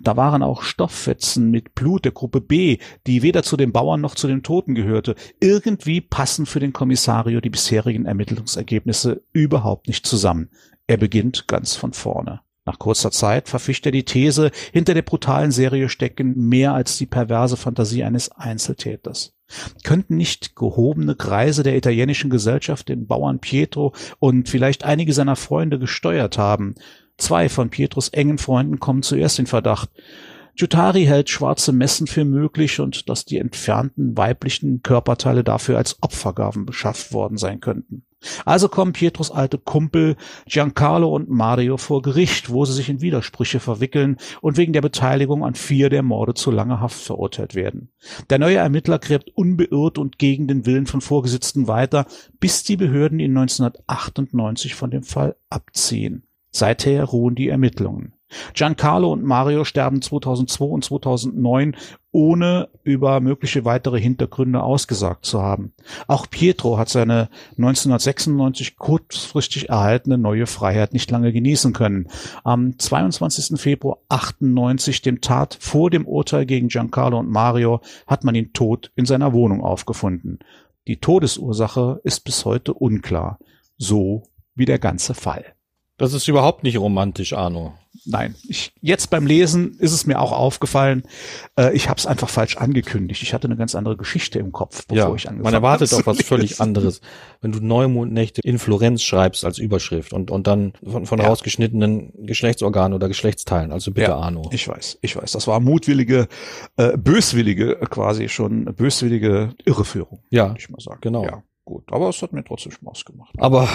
Da 0.00 0.16
waren 0.16 0.42
auch 0.42 0.62
Stofffetzen 0.62 1.50
mit 1.50 1.74
Blut 1.74 2.04
der 2.04 2.12
Gruppe 2.12 2.40
B, 2.40 2.78
die 3.06 3.22
weder 3.22 3.42
zu 3.42 3.56
den 3.56 3.72
Bauern 3.72 4.00
noch 4.00 4.14
zu 4.14 4.26
den 4.26 4.42
Toten 4.42 4.74
gehörte. 4.74 5.14
Irgendwie 5.40 6.00
passen 6.00 6.46
für 6.46 6.60
den 6.60 6.72
Kommissario 6.72 7.40
die 7.40 7.50
bisherigen 7.50 8.06
Ermittlungsergebnisse 8.06 9.22
überhaupt 9.32 9.86
nicht 9.88 10.06
zusammen. 10.06 10.50
Er 10.86 10.96
beginnt 10.96 11.46
ganz 11.48 11.76
von 11.76 11.92
vorne. 11.92 12.40
Nach 12.64 12.78
kurzer 12.78 13.10
Zeit 13.10 13.48
verfischt 13.48 13.86
er 13.86 13.92
die 13.92 14.04
These, 14.04 14.52
hinter 14.72 14.94
der 14.94 15.02
brutalen 15.02 15.50
Serie 15.50 15.88
stecken 15.88 16.34
mehr 16.48 16.74
als 16.74 16.96
die 16.96 17.06
perverse 17.06 17.56
Fantasie 17.56 18.04
eines 18.04 18.30
Einzeltäters. 18.30 19.34
Könnten 19.82 20.16
nicht 20.16 20.54
gehobene 20.54 21.16
Kreise 21.16 21.64
der 21.64 21.76
italienischen 21.76 22.30
Gesellschaft 22.30 22.88
den 22.88 23.06
Bauern 23.06 23.40
Pietro 23.40 23.94
und 24.20 24.48
vielleicht 24.48 24.84
einige 24.84 25.12
seiner 25.12 25.36
Freunde 25.36 25.78
gesteuert 25.80 26.38
haben? 26.38 26.76
Zwei 27.22 27.48
von 27.48 27.70
Pietros 27.70 28.08
engen 28.08 28.36
Freunden 28.36 28.80
kommen 28.80 29.04
zuerst 29.04 29.38
in 29.38 29.46
Verdacht. 29.46 29.90
Giutari 30.56 31.04
hält 31.04 31.30
schwarze 31.30 31.70
Messen 31.70 32.08
für 32.08 32.24
möglich 32.24 32.80
und 32.80 33.08
dass 33.08 33.24
die 33.24 33.38
entfernten 33.38 34.16
weiblichen 34.16 34.82
Körperteile 34.82 35.44
dafür 35.44 35.78
als 35.78 36.02
Opfergaben 36.02 36.66
beschafft 36.66 37.12
worden 37.12 37.36
sein 37.36 37.60
könnten. 37.60 38.04
Also 38.44 38.68
kommen 38.68 38.92
Pietros 38.92 39.30
alte 39.30 39.56
Kumpel 39.56 40.16
Giancarlo 40.46 41.14
und 41.14 41.30
Mario 41.30 41.76
vor 41.76 42.02
Gericht, 42.02 42.50
wo 42.50 42.64
sie 42.64 42.72
sich 42.72 42.88
in 42.88 43.00
Widersprüche 43.00 43.60
verwickeln 43.60 44.16
und 44.40 44.56
wegen 44.56 44.72
der 44.72 44.80
Beteiligung 44.80 45.44
an 45.44 45.54
vier 45.54 45.90
der 45.90 46.02
Morde 46.02 46.34
zu 46.34 46.50
langer 46.50 46.80
Haft 46.80 47.04
verurteilt 47.04 47.54
werden. 47.54 47.92
Der 48.30 48.40
neue 48.40 48.56
Ermittler 48.56 48.98
gräbt 48.98 49.30
unbeirrt 49.36 49.96
und 49.96 50.18
gegen 50.18 50.48
den 50.48 50.66
Willen 50.66 50.86
von 50.86 51.00
Vorgesetzten 51.00 51.68
weiter, 51.68 52.06
bis 52.40 52.64
die 52.64 52.76
Behörden 52.76 53.20
ihn 53.20 53.36
1998 53.36 54.74
von 54.74 54.90
dem 54.90 55.04
Fall 55.04 55.36
abziehen. 55.50 56.24
Seither 56.52 57.04
ruhen 57.04 57.34
die 57.34 57.48
Ermittlungen. 57.48 58.12
Giancarlo 58.54 59.12
und 59.12 59.24
Mario 59.24 59.64
sterben 59.64 60.00
2002 60.00 60.64
und 60.64 60.84
2009, 60.84 61.76
ohne 62.12 62.68
über 62.82 63.20
mögliche 63.20 63.64
weitere 63.64 64.00
Hintergründe 64.00 64.62
ausgesagt 64.62 65.24
zu 65.24 65.42
haben. 65.42 65.72
Auch 66.06 66.28
Pietro 66.28 66.78
hat 66.78 66.88
seine 66.88 67.28
1996 67.58 68.76
kurzfristig 68.76 69.68
erhaltene 69.68 70.18
neue 70.18 70.46
Freiheit 70.46 70.92
nicht 70.92 71.10
lange 71.10 71.32
genießen 71.32 71.72
können. 71.72 72.08
Am 72.44 72.78
22. 72.78 73.60
Februar 73.60 73.98
98, 74.08 75.02
dem 75.02 75.20
Tat 75.20 75.56
vor 75.60 75.90
dem 75.90 76.06
Urteil 76.06 76.46
gegen 76.46 76.68
Giancarlo 76.68 77.18
und 77.18 77.30
Mario, 77.30 77.80
hat 78.06 78.24
man 78.24 78.34
ihn 78.34 78.52
tot 78.52 78.92
in 78.94 79.06
seiner 79.06 79.32
Wohnung 79.32 79.62
aufgefunden. 79.62 80.38
Die 80.86 80.98
Todesursache 80.98 82.00
ist 82.04 82.24
bis 82.24 82.44
heute 82.44 82.74
unklar. 82.74 83.38
So 83.78 84.24
wie 84.54 84.64
der 84.64 84.78
ganze 84.78 85.14
Fall. 85.14 85.54
Das 85.98 86.12
ist 86.14 86.26
überhaupt 86.28 86.62
nicht 86.62 86.78
romantisch, 86.78 87.32
Arno. 87.32 87.74
Nein, 88.04 88.34
ich, 88.48 88.72
jetzt 88.80 89.10
beim 89.10 89.26
Lesen 89.26 89.76
ist 89.78 89.92
es 89.92 90.06
mir 90.06 90.18
auch 90.20 90.32
aufgefallen, 90.32 91.04
äh, 91.56 91.72
ich 91.72 91.88
habe 91.88 91.98
es 91.98 92.06
einfach 92.06 92.28
falsch 92.28 92.56
angekündigt. 92.56 93.22
Ich 93.22 93.32
hatte 93.32 93.46
eine 93.46 93.56
ganz 93.56 93.74
andere 93.74 93.96
Geschichte 93.96 94.38
im 94.40 94.50
Kopf, 94.50 94.86
bevor 94.88 95.10
ja, 95.10 95.14
ich 95.14 95.28
angefangen 95.28 95.42
Man 95.44 95.54
erwartet 95.54 95.92
auch 95.94 96.04
was 96.06 96.20
völlig 96.22 96.60
anderes. 96.60 97.00
Wenn 97.40 97.52
du 97.52 97.60
Neumondnächte 97.60 98.40
in 98.42 98.58
Florenz 98.58 99.02
schreibst 99.02 99.44
als 99.44 99.58
Überschrift 99.58 100.12
und, 100.12 100.30
und 100.30 100.46
dann 100.46 100.72
von, 100.84 101.06
von 101.06 101.20
ja. 101.20 101.28
rausgeschnittenen 101.28 102.26
Geschlechtsorganen 102.26 102.94
oder 102.94 103.06
Geschlechtsteilen, 103.06 103.70
also 103.70 103.92
bitte 103.92 104.10
ja, 104.10 104.16
Arno. 104.16 104.48
Ich 104.52 104.66
weiß, 104.66 104.98
ich 105.02 105.14
weiß. 105.14 105.30
Das 105.32 105.46
war 105.46 105.60
mutwillige, 105.60 106.26
äh, 106.76 106.96
böswillige, 106.96 107.76
quasi 107.88 108.28
schon 108.28 108.64
böswillige 108.64 109.54
Irreführung. 109.64 110.24
Ja, 110.30 110.54
ich 110.58 110.68
mal 110.70 110.80
sagen. 110.80 110.98
genau. 111.02 111.24
Ja, 111.24 111.42
gut. 111.64 111.84
Aber 111.92 112.08
es 112.08 112.20
hat 112.22 112.32
mir 112.32 112.42
trotzdem 112.42 112.72
Spaß 112.72 113.04
gemacht. 113.04 113.34
Aber 113.38 113.68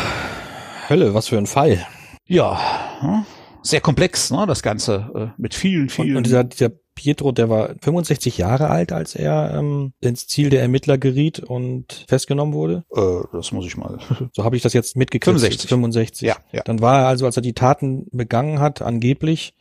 Hölle, 0.89 1.13
was 1.13 1.27
für 1.27 1.37
ein 1.37 1.47
Fall. 1.47 1.85
Ja, 2.27 2.59
hm? 2.99 3.25
sehr 3.61 3.81
komplex, 3.81 4.31
ne, 4.31 4.45
das 4.47 4.61
Ganze, 4.61 5.33
äh, 5.37 5.41
mit 5.41 5.53
vielen, 5.53 5.89
vielen. 5.89 6.11
Und, 6.11 6.17
und 6.17 6.25
dieser, 6.25 6.43
dieser 6.43 6.71
Pietro, 6.97 7.31
der 7.31 7.49
war 7.49 7.75
65 7.81 8.39
Jahre 8.39 8.69
alt, 8.69 8.91
als 8.91 9.15
er 9.15 9.53
ähm, 9.55 9.93
ins 10.01 10.27
Ziel 10.27 10.49
der 10.49 10.61
Ermittler 10.61 10.97
geriet 10.97 11.39
und 11.39 12.05
festgenommen 12.07 12.53
wurde. 12.53 12.85
Äh, 12.93 13.27
das 13.31 13.51
muss 13.51 13.65
ich 13.65 13.77
mal. 13.77 13.99
So 14.33 14.43
habe 14.43 14.55
ich 14.55 14.63
das 14.63 14.73
jetzt 14.73 14.97
mitgekriegt. 14.97 15.39
65. 15.39 15.69
65. 15.69 16.27
Ja, 16.27 16.37
ja. 16.51 16.63
Dann 16.63 16.81
war 16.81 17.01
er 17.01 17.07
also, 17.07 17.25
als 17.25 17.37
er 17.37 17.43
die 17.43 17.53
Taten 17.53 18.07
begangen 18.11 18.59
hat, 18.59 18.81
angeblich, 18.81 19.53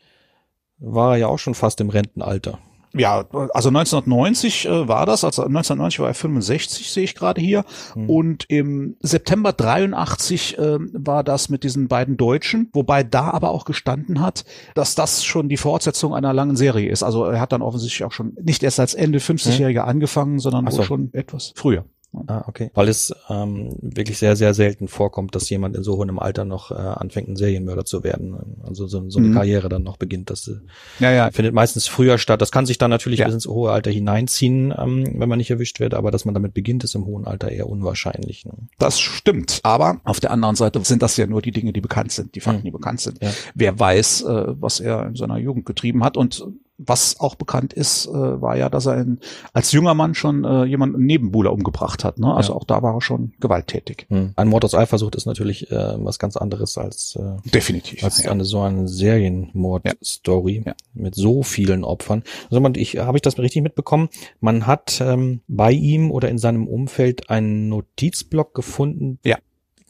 war 0.79 1.13
er 1.13 1.19
ja 1.19 1.27
auch 1.29 1.39
schon 1.39 1.55
fast 1.55 1.81
im 1.81 1.91
Rentenalter. 1.91 2.59
Ja, 2.95 3.25
also 3.53 3.69
1990 3.69 4.67
äh, 4.67 4.89
war 4.89 5.07
das, 5.07 5.25
also 5.25 5.43
1990 5.43 6.01
war 6.01 6.09
er 6.09 6.15
65, 6.15 6.91
sehe 6.91 7.05
ich 7.05 7.15
gerade 7.15 7.41
hier. 7.41 7.65
Mhm. 7.95 8.11
Und 8.11 8.45
im 8.49 8.97
September 9.01 9.53
83 9.53 10.59
äh, 10.59 10.79
war 10.79 11.25
das 11.25 11.49
mit 11.49 11.65
diesen 11.65 11.89
beiden 11.89 12.17
Deutschen, 12.17 12.71
wobei 12.73 13.03
da 13.03 13.31
aber 13.31 13.51
auch 13.51 13.65
gestanden 13.65 14.21
hat, 14.21 14.45
dass 14.75 14.95
das 14.95 15.25
schon 15.25 15.49
die 15.49 15.57
Fortsetzung 15.57 16.15
einer 16.15 16.33
langen 16.33 16.57
Serie 16.57 16.91
ist. 16.91 17.03
Also 17.03 17.25
er 17.25 17.41
hat 17.41 17.53
dann 17.53 17.63
offensichtlich 17.63 18.05
auch 18.05 18.13
schon 18.13 18.37
nicht 18.43 18.63
erst 18.63 18.81
als 18.81 18.95
Ende 18.95 19.19
50-Jähriger 19.19 19.83
mhm. 19.83 19.89
angefangen, 19.89 20.39
sondern 20.39 20.71
so. 20.71 20.83
schon 20.83 21.11
etwas 21.13 21.53
früher. 21.55 21.85
Ah, 22.27 22.45
okay. 22.47 22.71
Weil 22.75 22.89
es 22.89 23.15
ähm, 23.29 23.77
wirklich 23.81 24.19
sehr, 24.19 24.37
sehr 24.37 24.55
selten 24.55 24.89
vorkommt, 24.89 25.35
dass 25.35 25.49
jemand 25.51 25.77
in 25.77 25.83
so 25.83 25.97
hohem 25.97 26.19
Alter 26.19 26.45
noch 26.45 26.71
äh, 26.71 26.75
anfängt, 26.75 27.29
ein 27.29 27.37
Serienmörder 27.37 27.85
zu 27.85 28.05
werden. 28.05 28.37
Also 28.65 28.87
so, 28.87 29.09
so 29.11 29.19
eine 29.19 29.29
mhm. 29.29 29.35
Karriere 29.35 29.69
dann 29.69 29.83
noch 29.83 29.97
beginnt. 29.97 30.31
Das 30.31 30.49
äh, 30.49 30.57
ja, 31.01 31.13
ja. 31.13 31.31
findet 31.31 31.55
meistens 31.55 31.87
früher 31.87 32.19
statt. 32.19 32.41
Das 32.41 32.53
kann 32.53 32.67
sich 32.67 32.79
dann 32.79 32.91
natürlich 32.91 33.21
ja. 33.21 33.27
bis 33.27 33.35
ins 33.35 33.47
hohe 33.47 33.71
Alter 33.71 33.91
hineinziehen, 33.91 34.75
ähm, 34.77 35.15
wenn 35.19 35.29
man 35.29 35.39
nicht 35.39 35.51
erwischt 35.51 35.81
wird, 35.81 35.95
aber 35.95 36.11
dass 36.11 36.25
man 36.25 36.35
damit 36.35 36.55
beginnt, 36.55 36.85
ist 36.85 36.95
im 36.95 37.07
hohen 37.07 37.27
Alter 37.27 37.51
eher 37.51 37.69
unwahrscheinlich. 37.69 38.45
Ne? 38.45 38.53
Das 38.79 38.99
stimmt. 38.99 39.61
Aber 39.63 40.01
auf 40.05 40.21
der 40.21 40.31
anderen 40.31 40.57
Seite 40.57 40.81
sind 40.85 41.03
das 41.03 41.17
ja 41.17 41.27
nur 41.27 41.43
die 41.43 41.53
Dinge, 41.53 41.73
die 41.73 41.81
bekannt 41.81 42.13
sind, 42.13 42.35
die 42.35 42.41
Fakten, 42.41 42.61
mhm. 42.61 42.65
die 42.65 42.71
bekannt 42.71 43.01
sind. 43.01 43.23
Ja. 43.23 43.31
Wer 43.55 43.79
weiß, 43.79 44.23
äh, 44.23 44.45
was 44.61 44.81
er 44.81 45.07
in 45.07 45.17
seiner 45.17 45.39
Jugend 45.39 45.67
getrieben 45.67 46.05
hat 46.05 46.17
und 46.17 46.47
was 46.79 47.19
auch 47.21 47.35
bekannt 47.37 47.73
ist, 47.73 48.07
äh, 48.07 48.13
war 48.13 48.57
ja, 48.57 48.69
dass 48.69 48.87
er 48.87 48.99
in, 49.01 49.19
als 49.55 49.73
junger 49.73 49.95
Mann 49.95 50.15
schon 50.15 50.45
äh, 50.45 50.65
jemanden 50.65 51.05
Nebenbuhler 51.07 51.53
umgebracht 51.53 52.05
hat. 52.05 52.19
Ne? 52.19 52.35
Also 52.35 52.53
Ja. 52.53 52.59
auch 52.59 52.65
da 52.65 52.83
war 52.83 52.95
er 52.95 53.01
schon 53.01 53.33
gewalttätig. 53.41 54.07
Hm. 54.11 54.33
Ein 54.37 54.49
Mord 54.49 54.65
aus 54.65 54.75
Eifersucht 54.75 55.15
ist 55.15 55.27
natürlich 55.27 55.71
äh, 55.71 55.95
was 56.05 56.19
ganz 56.19 56.37
anderes 56.37 56.77
als, 56.77 57.17
äh, 57.17 57.49
Definitiv. 57.51 58.05
als 58.05 58.23
ja. 58.23 58.31
eine 58.31 58.45
so 58.45 58.61
eine 58.61 58.89
Serienmord-Story 58.89 60.63
Ja. 60.67 60.75
mit 60.95 61.15
so 61.15 61.43
vielen 61.43 61.85
Opfern. 61.85 62.23
Also 62.51 62.61
man, 62.61 62.75
ich 62.75 62.99
habe 62.99 63.19
ich 63.19 63.23
das 63.23 63.39
richtig 63.39 63.63
mitbekommen? 63.63 64.09
Man 64.41 64.67
hat 64.67 65.01
ähm, 65.01 65.41
bei 65.49 65.73
ihm 65.73 66.11
oder 66.11 66.29
in 66.29 66.39
seinem 66.39 66.67
Umfeld 66.67 67.31
einen 67.31 67.69
Notizblock 67.69 68.55
gefunden, 68.55 69.19
Ja. 69.25 69.37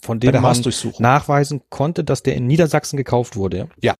von 0.01 0.21
dem 0.21 0.33
man 0.41 0.57
nachweisen 0.99 1.63
konnte, 1.69 2.05
dass 2.05 2.23
der 2.23 2.37
in 2.37 2.47
Niedersachsen 2.47 2.97
gekauft 2.97 3.37
wurde. 3.37 3.69
Ja, 3.81 3.95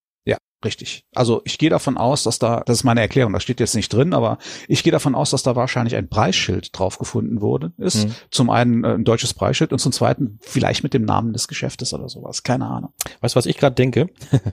richtig. 0.65 1.05
Also 1.15 1.43
ich 1.45 1.59
gehe 1.59 1.71
davon 1.71 1.97
aus, 1.97 2.25
dass 2.25 2.41
da, 2.41 2.63
das 2.67 2.79
ist 2.79 2.85
meine 2.85 3.01
Erklärung, 3.01 3.33
das 3.33 3.45
steht 3.45 3.61
jetzt 3.61 3.77
nicht 3.77 3.93
drin, 3.93 4.13
aber 4.13 4.39
ich 4.67 4.83
gehe 4.83 4.91
davon 4.91 5.15
aus, 5.15 5.31
dass 5.31 5.45
da 5.45 5.55
wahrscheinlich 5.55 5.95
ein 5.95 6.09
Preisschild 6.09 6.77
drauf 6.77 6.99
gefunden 6.99 7.41
wurde, 7.41 7.73
ist. 7.77 8.07
Mhm. 8.07 8.15
Zum 8.33 8.51
einen 8.51 8.83
äh, 8.83 8.95
ein 8.95 9.05
deutsches 9.05 9.33
Preisschild 9.33 9.73
und 9.73 9.79
zum 9.79 9.93
zweiten 9.93 10.39
vielleicht 10.41 10.83
mit 10.83 10.93
dem 10.93 11.05
Namen 11.05 11.33
des 11.33 11.47
Geschäftes 11.47 11.95
oder 11.95 12.09
sowas. 12.09 12.43
Keine 12.43 12.67
Ahnung. 12.67 12.91
Weißt 13.21 13.37
du, 13.37 13.39
was 13.39 13.47
ich 13.47 13.59
gerade 13.59 13.77
denke? 13.77 14.09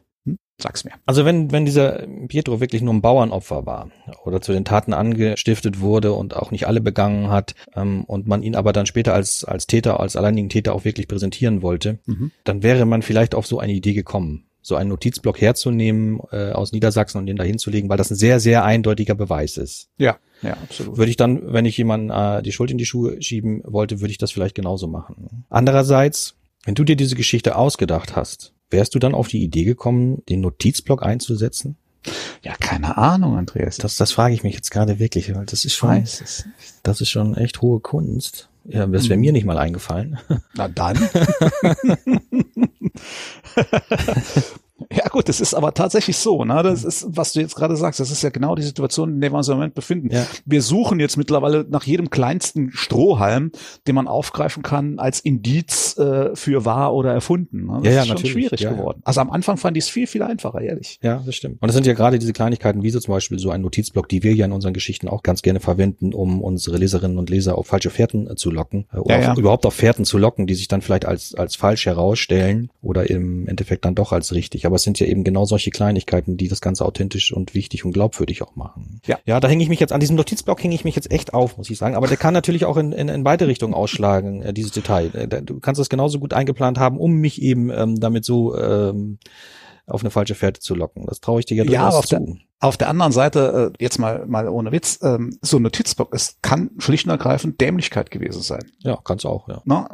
Sag's 0.62 0.84
mir. 0.86 0.92
Also 1.06 1.26
wenn, 1.26 1.52
wenn 1.52 1.66
dieser 1.66 2.06
Pietro 2.28 2.60
wirklich 2.62 2.84
nur 2.84 2.94
ein 2.94 3.02
Bauernopfer 3.02 3.66
war 3.66 3.90
oder 4.24 4.40
zu 4.40 4.54
den 4.54 4.66
Taten 4.66 4.94
angestiftet 4.94 5.80
wurde 5.80 6.14
und 6.14 6.36
auch 6.36 6.52
nicht 6.52 6.68
alle 6.68 6.80
begangen 6.80 7.30
hat 7.30 7.56
ähm, 7.76 8.04
und 8.06 8.28
man 8.28 8.44
ihn 8.44 8.56
aber 8.56 8.72
dann 8.72 8.86
später 8.86 9.14
als, 9.16 9.44
als 9.44 9.66
Täter, 9.68 10.00
als 10.00 10.16
alleinigen 10.16 10.50
Täter 10.50 10.76
auch 10.76 10.86
wirklich 10.86 11.08
präsentieren 11.08 11.64
wollte, 11.64 12.00
Mhm. 12.06 12.32
dann 12.44 12.62
wäre 12.62 12.86
man 12.86 13.02
vielleicht 13.02 13.34
auf 13.34 13.48
so 13.48 13.60
eine 13.60 13.74
Idee 13.74 13.94
gekommen, 13.94 14.46
so 14.64 14.76
einen 14.76 14.90
Notizblock 14.90 15.40
herzunehmen 15.40 16.20
äh, 16.32 16.52
aus 16.52 16.72
Niedersachsen 16.72 17.20
und 17.20 17.28
den 17.28 17.36
da 17.36 17.44
hinzulegen, 17.44 17.90
weil 17.90 17.98
das 17.98 18.10
ein 18.10 18.16
sehr, 18.16 18.40
sehr 18.40 18.64
eindeutiger 18.64 19.14
Beweis 19.14 19.58
ist. 19.58 19.90
Ja, 19.98 20.18
ja, 20.42 20.54
absolut. 20.54 20.98
Würde 20.98 21.10
ich 21.10 21.18
dann, 21.18 21.54
wenn 21.54 21.66
ich 21.66 21.78
jemanden 21.78 22.10
äh, 22.10 22.42
die 22.42 22.52
Schuld 22.52 22.72
in 22.72 22.78
die 22.78 22.86
Schuhe 22.86 23.22
schieben 23.22 23.62
wollte, 23.66 24.02
würde 24.02 24.12
ich 24.12 24.18
das 24.18 24.32
vielleicht 24.32 24.56
genauso 24.56 24.88
machen. 24.88 25.46
Andererseits, 25.50 26.36
wenn 26.66 26.76
du 26.76 26.84
dir 26.84 26.96
diese 26.96 27.16
Geschichte 27.16 27.56
ausgedacht 27.56 28.16
hast, 28.16 28.54
wärst 28.70 28.96
du 28.96 29.00
dann 29.00 29.14
auf 29.14 29.28
die 29.28 29.44
Idee 29.44 29.66
gekommen, 29.66 30.24
den 30.30 30.42
Notizblock 30.42 31.04
einzusetzen? 31.04 31.76
Ja, 32.42 32.56
keine 32.60 32.98
Ahnung, 32.98 33.38
Andreas. 33.38 33.78
Das, 33.78 33.98
das 33.98 34.12
frage 34.12 34.34
ich 34.34 34.44
mich 34.44 34.56
jetzt 34.56 34.72
gerade 34.72 35.00
wirklich, 35.00 35.34
weil 35.36 35.46
das 35.46 35.66
ist 35.66 35.76
schon, 35.76 36.04
das 36.84 37.02
ist 37.02 37.10
schon 37.10 37.36
echt 37.36 37.62
hohe 37.62 37.80
Kunst. 37.80 38.50
Ja, 38.66 38.88
das 38.88 39.10
wäre 39.10 39.16
Mhm. 39.18 39.22
mir 39.22 39.32
nicht 39.34 39.46
mal 39.46 39.58
eingefallen. 39.58 40.18
Na 40.56 40.68
dann. 40.68 40.98
Ja 44.92 45.03
gut, 45.14 45.30
das 45.30 45.40
ist 45.40 45.54
aber 45.54 45.74
tatsächlich 45.74 46.18
so. 46.18 46.44
Ne? 46.44 46.62
Das 46.64 46.84
ist, 46.84 47.06
was 47.08 47.32
du 47.32 47.40
jetzt 47.40 47.56
gerade 47.56 47.78
sagst, 47.78 48.02
das 48.02 48.12
ist 48.12 48.22
ja 48.24 48.30
genau 48.30 48.56
die 48.56 48.64
Situation, 48.64 49.14
in 49.14 49.22
der 49.22 49.32
wir 49.32 49.38
uns 49.38 49.48
im 49.48 49.54
Moment 49.56 49.76
befinden. 49.76 50.10
Ja. 50.12 50.26
Wir 50.46 50.62
suchen 50.62 51.00
jetzt 51.00 51.16
mittlerweile 51.16 51.66
nach 51.70 51.84
jedem 51.84 52.10
kleinsten 52.10 52.72
Strohhalm, 52.74 53.52
den 53.88 53.96
man 53.96 54.08
aufgreifen 54.08 54.64
kann 54.64 55.00
als 55.00 55.20
Indiz 55.22 55.98
äh, 55.98 56.36
für 56.36 56.66
wahr 56.66 56.94
oder 56.94 57.14
erfunden. 57.14 57.68
Ne? 57.68 57.80
Das 57.84 57.86
Ja, 57.86 57.92
ja, 57.92 58.00
ist 58.02 58.08
schon 58.08 58.16
natürlich. 58.16 58.32
schwierig 58.34 58.60
Ja, 58.62 58.72
geworden. 58.74 59.02
Also 59.06 59.22
am 59.22 59.30
Anfang 59.32 59.58
fand 59.58 59.78
ich 59.78 59.86
es 59.86 59.90
viel, 59.90 60.08
viel 60.08 60.24
einfacher, 60.24 60.60
ehrlich. 60.62 61.00
Ja, 61.02 61.22
das 61.26 61.36
stimmt. 61.36 61.62
Und 61.62 61.68
das 61.68 61.76
sind 61.76 61.86
ja 61.86 61.94
gerade 61.94 62.20
diese 62.20 62.34
Kleinigkeiten, 62.34 62.84
wie 62.84 62.90
so 62.90 63.00
zum 63.00 63.14
Beispiel 63.14 63.40
so 63.40 63.52
ein 63.52 63.62
Notizblock, 63.62 64.10
die 64.10 64.24
wir 64.24 64.34
ja 64.34 64.46
in 64.46 64.52
unseren 64.52 64.74
Geschichten 64.74 65.08
auch 65.08 65.24
ganz 65.24 65.42
gerne 65.44 65.60
verwenden, 65.60 66.14
um 66.14 66.42
unsere 66.42 66.78
Leserinnen 66.78 67.18
und 67.20 67.30
Leser 67.30 67.58
auf 67.58 67.68
falsche 67.68 67.90
Fährten 67.92 68.28
äh, 68.30 68.36
zu 68.36 68.52
locken. 68.52 68.86
äh, 68.94 68.98
Oder. 68.98 69.32
Auf, 69.34 69.38
überhaupt 69.38 69.66
auf 69.66 69.76
Fährten 69.76 70.06
zu 70.06 70.18
locken, 70.18 70.48
die 70.48 70.56
sich 70.56 70.68
dann 70.68 70.82
vielleicht 70.82 71.06
als, 71.06 71.36
als 71.36 71.56
falsch 71.56 71.86
herausstellen 71.86 72.70
oder 72.82 73.10
im 73.10 73.48
Endeffekt 73.48 73.86
dann 73.86 73.96
doch 73.96 74.12
als 74.12 74.34
richtig. 74.34 74.66
Aber 74.66 74.76
es 74.78 74.84
sind 74.84 75.00
ja 75.00 75.03
eben 75.08 75.24
genau 75.24 75.46
solche 75.46 75.70
Kleinigkeiten, 75.72 76.38
die 76.38 76.48
das 76.48 76.62
Ganze 76.62 76.86
authentisch 76.86 77.32
und 77.34 77.54
wichtig 77.54 77.86
und 77.86 77.92
glaubwürdig 77.94 78.42
auch 78.42 78.56
machen. 78.56 79.00
Ja. 79.06 79.18
Ja, 79.26 79.40
da 79.40 79.48
hänge 79.48 79.64
ich 79.64 79.70
mich 79.70 79.80
jetzt, 79.80 79.94
an 79.94 80.00
diesem 80.00 80.16
Notizblock 80.16 80.64
hänge 80.64 80.76
ich 80.76 80.84
mich 80.84 80.96
jetzt 80.96 81.12
echt 81.12 81.34
auf, 81.34 81.58
muss 81.58 81.70
ich 81.70 81.78
sagen. 81.78 81.96
Aber 81.96 82.08
der 82.08 82.18
kann 82.18 82.34
natürlich 82.34 82.66
auch 82.66 82.78
in, 82.78 82.92
in, 82.92 83.08
in 83.10 83.24
beide 83.24 83.48
Richtungen 83.48 83.74
ausschlagen, 83.74 84.42
äh, 84.42 84.54
dieses 84.54 84.72
Detail. 84.72 85.12
Äh, 85.14 85.42
Du 85.44 85.60
kannst 85.60 85.80
es 85.82 85.90
genauso 85.90 86.20
gut 86.20 86.34
eingeplant 86.34 86.78
haben, 86.80 86.98
um 86.98 87.14
mich 87.16 87.42
eben 87.42 87.70
ähm, 87.72 88.00
damit 88.00 88.26
so 88.26 88.58
ähm, 88.58 89.18
auf 89.88 90.02
eine 90.02 90.12
falsche 90.12 90.36
Fährte 90.36 90.62
zu 90.62 90.76
locken. 90.76 91.06
Das 91.08 91.20
traue 91.20 91.40
ich 91.40 91.46
dir 91.46 91.56
ja 91.58 91.64
Ja, 91.64 91.68
durchaus 91.70 91.88
aber 91.88 91.98
auf 92.00 92.06
der- 92.08 92.20
zu. 92.26 92.38
Auf 92.64 92.78
der 92.78 92.88
anderen 92.88 93.12
Seite, 93.12 93.74
äh, 93.78 93.84
jetzt 93.84 94.00
mal, 94.00 94.26
mal 94.26 94.48
ohne 94.48 94.72
Witz, 94.72 94.98
ähm, 95.04 95.38
so 95.42 95.58
ein 95.58 95.64
Notizblock, 95.64 96.16
es 96.16 96.38
kann 96.42 96.70
schlicht 96.78 97.06
und 97.06 97.12
ergreifend 97.12 97.60
Dämlichkeit 97.60 98.10
gewesen 98.10 98.42
sein. 98.42 98.62
Ja, 98.80 98.98
kann's 99.04 99.26
auch, 99.26 99.50
ja. 99.50 99.62
Na, 99.66 99.90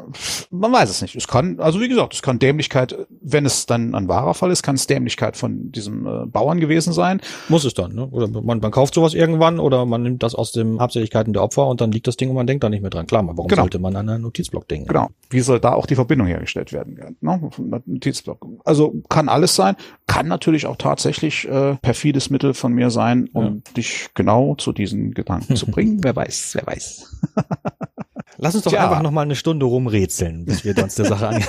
man 0.51 0.71
weiß 0.71 0.87
es 0.91 1.01
nicht. 1.01 1.15
Es 1.15 1.27
kann, 1.27 1.59
also 1.59 1.81
wie 1.81 1.89
gesagt, 1.89 2.13
es 2.13 2.21
kann 2.21 2.37
Dämlichkeit, 2.37 2.95
wenn 3.21 3.47
es 3.47 3.65
dann 3.65 3.95
ein 3.95 4.07
wahrer 4.07 4.35
Fall 4.35 4.51
ist, 4.51 4.61
kann 4.61 4.75
es 4.75 4.85
Dämlichkeit 4.85 5.35
von 5.35 5.71
diesem 5.71 6.05
äh, 6.05 6.27
Bauern 6.27 6.59
gewesen 6.59 6.93
sein. 6.93 7.21
Muss 7.47 7.65
es 7.65 7.73
dann, 7.73 7.95
ne? 7.95 8.05
Oder 8.05 8.27
man, 8.27 8.59
man 8.59 8.69
kauft 8.71 8.93
sowas 8.93 9.15
irgendwann 9.15 9.59
oder 9.59 9.87
man 9.87 10.03
nimmt 10.03 10.21
das 10.21 10.35
aus 10.35 10.51
den 10.51 10.79
Habseligkeiten 10.79 11.33
der 11.33 11.41
Opfer 11.41 11.65
und 11.65 11.81
dann 11.81 11.91
liegt 11.91 12.05
das 12.05 12.17
Ding 12.17 12.29
und 12.29 12.35
man 12.35 12.45
denkt 12.45 12.63
da 12.63 12.69
nicht 12.69 12.81
mehr 12.81 12.91
dran. 12.91 13.07
Klar, 13.07 13.23
aber 13.23 13.35
warum 13.35 13.47
Genau. 13.47 13.63
sollte 13.63 13.79
man 13.79 13.95
an 13.95 14.07
einen 14.09 14.21
Notizblock 14.21 14.67
denken? 14.67 14.89
Genau. 14.89 15.09
Wie 15.31 15.39
soll 15.39 15.59
da 15.59 15.73
auch 15.73 15.87
die 15.87 15.95
Verbindung 15.95 16.27
hergestellt 16.27 16.71
werden? 16.71 17.17
Ne? 17.19 17.49
Notizblock. 17.87 18.45
Also 18.63 18.93
kann 19.09 19.27
alles 19.27 19.55
sein, 19.55 19.75
kann 20.05 20.27
natürlich 20.27 20.67
auch 20.67 20.75
tatsächlich 20.75 21.47
äh, 21.47 21.75
perfides 21.81 22.29
Mittel 22.29 22.53
von 22.59 22.73
mir 22.73 22.89
sein, 22.89 23.29
um 23.33 23.63
dich 23.75 24.09
genau 24.13 24.55
zu 24.55 24.71
diesen 24.73 25.13
Gedanken 25.13 25.55
zu 25.55 25.65
bringen. 25.67 25.99
Wer 26.03 26.15
weiß, 26.15 26.51
wer 26.53 26.67
weiß. 26.67 27.17
Lass 28.41 28.55
uns 28.55 28.63
doch 28.63 28.71
Tja. 28.71 28.85
einfach 28.85 29.01
noch 29.01 29.11
mal 29.11 29.23
eine 29.23 29.35
Stunde 29.35 29.65
rumrätseln, 29.65 30.45
bis 30.45 30.63
wir 30.63 30.77
uns 30.81 30.95
der 30.95 31.05
Sache 31.05 31.27
an. 31.27 31.43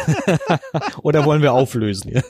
oder 1.02 1.24
wollen 1.24 1.40
wir 1.40 1.52
auflösen? 1.52 2.20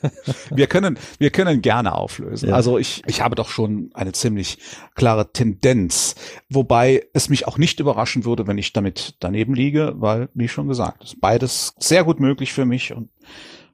Wir 0.50 0.66
können, 0.66 0.98
wir 1.18 1.30
können 1.30 1.62
gerne 1.62 1.94
auflösen. 1.94 2.50
Ja. 2.50 2.56
Also 2.56 2.76
ich, 2.76 3.02
ich 3.06 3.22
habe 3.22 3.36
doch 3.36 3.48
schon 3.48 3.90
eine 3.94 4.12
ziemlich 4.12 4.58
klare 4.94 5.32
Tendenz, 5.32 6.14
wobei 6.50 7.06
es 7.14 7.30
mich 7.30 7.46
auch 7.46 7.56
nicht 7.56 7.80
überraschen 7.80 8.26
würde, 8.26 8.46
wenn 8.48 8.58
ich 8.58 8.74
damit 8.74 9.14
daneben 9.20 9.54
liege, 9.54 9.94
weil, 9.96 10.28
wie 10.34 10.48
schon 10.48 10.68
gesagt, 10.68 11.04
ist 11.04 11.20
beides 11.22 11.72
sehr 11.78 12.04
gut 12.04 12.20
möglich 12.20 12.52
für 12.52 12.66
mich 12.66 12.92
und 12.92 13.08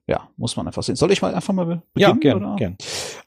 ja, 0.06 0.28
muss 0.36 0.56
man 0.56 0.68
einfach 0.68 0.84
sehen. 0.84 0.94
Soll 0.94 1.10
ich 1.10 1.20
mal 1.20 1.34
einfach 1.34 1.52
mal 1.52 1.66
be- 1.66 1.82
Ja, 1.96 2.12
beginnen? 2.12 2.38
gern, 2.38 2.44
oder? 2.44 2.56
gern. 2.56 2.76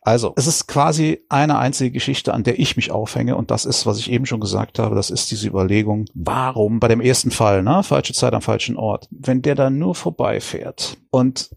Also, 0.01 0.33
es 0.37 0.47
ist 0.47 0.67
quasi 0.67 1.25
eine 1.29 1.57
einzige 1.57 1.91
Geschichte, 1.91 2.33
an 2.33 2.43
der 2.43 2.59
ich 2.59 2.75
mich 2.77 2.91
aufhänge. 2.91 3.35
Und 3.35 3.51
das 3.51 3.65
ist, 3.65 3.85
was 3.85 3.99
ich 3.99 4.09
eben 4.09 4.25
schon 4.25 4.39
gesagt 4.39 4.79
habe, 4.79 4.95
das 4.95 5.09
ist 5.09 5.29
diese 5.29 5.47
Überlegung, 5.47 6.05
warum 6.13 6.79
bei 6.79 6.87
dem 6.87 7.01
ersten 7.01 7.31
Fall, 7.31 7.63
ne, 7.63 7.83
falsche 7.83 8.13
Zeit 8.13 8.33
am 8.33 8.41
falschen 8.41 8.77
Ort, 8.77 9.07
wenn 9.11 9.41
der 9.41 9.55
dann 9.55 9.77
nur 9.77 9.95
vorbeifährt 9.95 10.97
und 11.11 11.49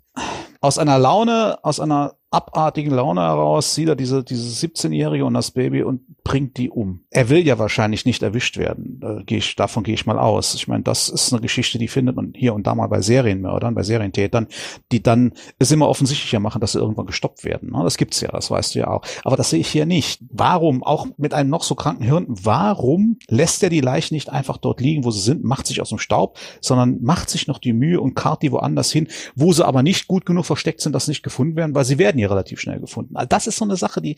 aus 0.61 0.78
einer 0.78 0.99
Laune, 0.99 1.59
aus 1.62 1.80
einer 1.80 2.14
abartigen 2.33 2.93
Laune 2.93 3.20
heraus 3.20 3.74
sieht 3.74 3.89
er 3.89 3.97
diese, 3.97 4.24
diese 4.24 4.66
17-Jährige 4.66 5.24
und 5.24 5.35
das 5.35 5.51
Baby 5.51 5.83
und 5.83 6.01
bringt 6.24 6.57
die 6.57 6.70
um. 6.70 7.01
Er 7.11 7.28
will 7.28 7.47
ja 7.47 7.59
wahrscheinlich 7.59 8.07
nicht 8.07 8.22
erwischt 8.22 8.57
werden. 8.57 8.99
Da 9.01 9.22
gehe 9.24 9.39
ich, 9.39 9.55
davon 9.57 9.83
gehe 9.83 9.95
ich 9.95 10.07
mal 10.07 10.18
aus. 10.18 10.55
Ich 10.55 10.68
meine, 10.68 10.83
das 10.83 11.09
ist 11.09 11.33
eine 11.33 11.43
Geschichte, 11.43 11.78
die 11.78 11.89
findet 11.89 12.16
man 12.16 12.33
hier 12.35 12.55
und 12.55 12.66
da 12.66 12.74
mal 12.74 12.87
bei 12.87 13.01
Serienmördern, 13.01 13.74
bei 13.74 13.83
Serientätern, 13.83 14.47
die 14.93 15.03
dann 15.03 15.33
es 15.59 15.70
immer 15.72 15.89
offensichtlicher 15.89 16.41
machen, 16.41 16.61
dass 16.61 16.72
sie 16.72 16.78
irgendwann 16.78 17.07
gestoppt 17.07 17.45
werden. 17.45 17.70
ne? 17.72 17.80
Das 17.83 17.97
gibt's 17.99 18.20
ja, 18.20 18.30
das 18.30 18.51
weißt 18.51 18.74
du 18.74 18.78
ja 18.78 18.89
auch. 18.89 19.03
Aber 19.24 19.37
das 19.37 19.51
sehe 19.51 19.61
ich 19.61 19.68
hier 19.68 19.85
nicht. 19.85 20.22
Warum, 20.30 20.83
auch 20.83 21.07
mit 21.18 21.35
einem 21.35 21.51
noch 21.51 21.62
so 21.62 21.74
kranken 21.74 22.05
Hirn, 22.05 22.26
warum 22.28 23.18
lässt 23.28 23.62
er 23.62 23.70
die 23.70 23.80
Leichen 23.80 24.14
nicht 24.14 24.30
einfach 24.30 24.57
dort 24.57 24.80
liegen, 24.80 25.05
wo 25.05 25.11
sie 25.11 25.20
sind, 25.20 25.45
macht 25.45 25.66
sich 25.66 25.83
aus 25.83 25.91
dem 25.91 25.99
Staub, 25.99 26.39
sondern 26.61 27.03
macht 27.03 27.28
sich 27.28 27.47
noch 27.47 27.59
die 27.59 27.72
Mühe 27.72 28.01
und 28.01 28.14
karrt 28.14 28.43
die 28.43 28.53
woanders 28.53 28.91
hin, 28.91 29.09
wo 29.35 29.53
sie 29.53 29.66
aber 29.66 29.83
nicht 29.83 30.07
gut 30.09 30.24
genug 30.24 30.47
versteckt 30.47 30.80
sind, 30.80 30.95
dass 30.95 31.07
sie 31.07 31.11
nicht 31.11 31.22
gefunden 31.22 31.57
werden, 31.57 31.74
weil 31.74 31.85
sie 31.85 31.99
werden 31.99 32.22
ja 32.23 32.29
relativ 32.29 32.61
schnell 32.61 32.81
gefunden. 32.81 33.16
Also 33.16 33.29
das 33.29 33.47
ist 33.47 33.57
so 33.59 33.64
eine 33.64 33.77
Sache, 33.77 34.01
die 34.01 34.16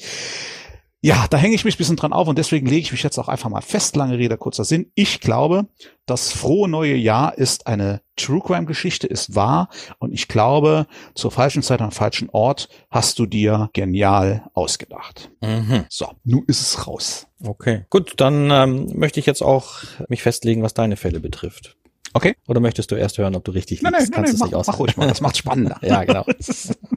ja, 1.05 1.27
da 1.29 1.37
hänge 1.37 1.55
ich 1.55 1.67
mich 1.67 1.75
ein 1.75 1.79
bisschen 1.79 1.97
dran 1.97 2.15
auf 2.15 2.29
und 2.29 2.39
deswegen 2.39 2.67
lege 2.67 2.81
ich 2.81 2.93
mich 2.93 3.03
jetzt 3.03 3.19
auch 3.19 3.29
einfach 3.29 3.51
mal 3.51 3.61
fest, 3.61 3.95
lange 3.95 4.17
Rede, 4.17 4.39
kurzer 4.39 4.65
Sinn. 4.65 4.91
Ich 4.95 5.21
glaube, 5.21 5.67
das 6.07 6.33
frohe 6.33 6.67
neue 6.67 6.95
Jahr 6.95 7.37
ist 7.37 7.67
eine 7.67 8.01
True 8.17 8.41
Crime 8.41 8.65
Geschichte, 8.65 9.07
ist 9.07 9.35
wahr 9.35 9.69
und 9.99 10.15
ich 10.15 10.29
glaube, 10.29 10.87
zur 11.15 11.31
falschen 11.31 11.63
Zeit 11.63 11.83
am 11.83 11.91
falschen 11.91 12.31
Ort 12.31 12.71
hast 12.91 13.19
du 13.19 13.27
dir 13.27 13.69
genial 13.75 14.49
ausgedacht. 14.55 15.31
Mhm. 15.43 15.85
So, 15.91 16.09
nun 16.25 16.45
ist 16.47 16.63
es 16.63 16.87
raus. 16.87 17.27
Okay. 17.45 17.85
Gut, 17.91 18.15
dann 18.17 18.51
ähm, 18.51 18.87
möchte 18.95 19.21
ich 19.21 19.27
jetzt 19.27 19.43
auch 19.43 19.83
mich 20.09 20.23
festlegen, 20.23 20.63
was 20.63 20.73
deine 20.73 20.97
Fälle 20.97 21.21
betrifft. 21.21 21.77
Okay? 22.15 22.35
Oder 22.47 22.61
möchtest 22.61 22.93
du 22.93 22.95
erst 22.95 23.19
hören, 23.19 23.35
ob 23.35 23.45
du 23.45 23.51
richtig 23.51 23.83
liegst? 23.83 23.93
Kannst 23.93 24.15
du 24.15 24.23
es 24.23 24.39
mach, 24.39 24.47
nicht 24.47 24.67
mach 24.67 24.79
ruhig 24.79 24.97
mal, 24.97 25.09
das 25.09 25.21
macht 25.21 25.37
spannender. 25.37 25.79
Ja, 25.83 26.05
genau. 26.05 26.25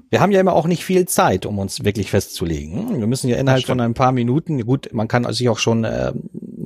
Wir 0.10 0.22
haben 0.22 0.32
ja 0.32 0.40
immer 0.40 0.54
auch 0.54 0.68
nicht 0.68 0.86
viel 0.86 1.06
Zeit, 1.06 1.46
um 1.46 1.60
uns 1.60 1.84
wirklich 1.84 2.10
festzulegen. 2.10 3.00
Wir 3.00 3.08
müssen 3.08 3.28
ja 3.28 3.38
innerhalb 3.38 3.66
von 3.66 3.82
ein 3.82 3.94
paar 3.94 4.14
Minuten, 4.14 4.66
gut, 4.66 4.90
man 4.94 5.08
kann 5.08 5.32
sich 5.34 5.50
auch 5.50 5.60
schon 5.60 5.84
äh, 5.84 6.14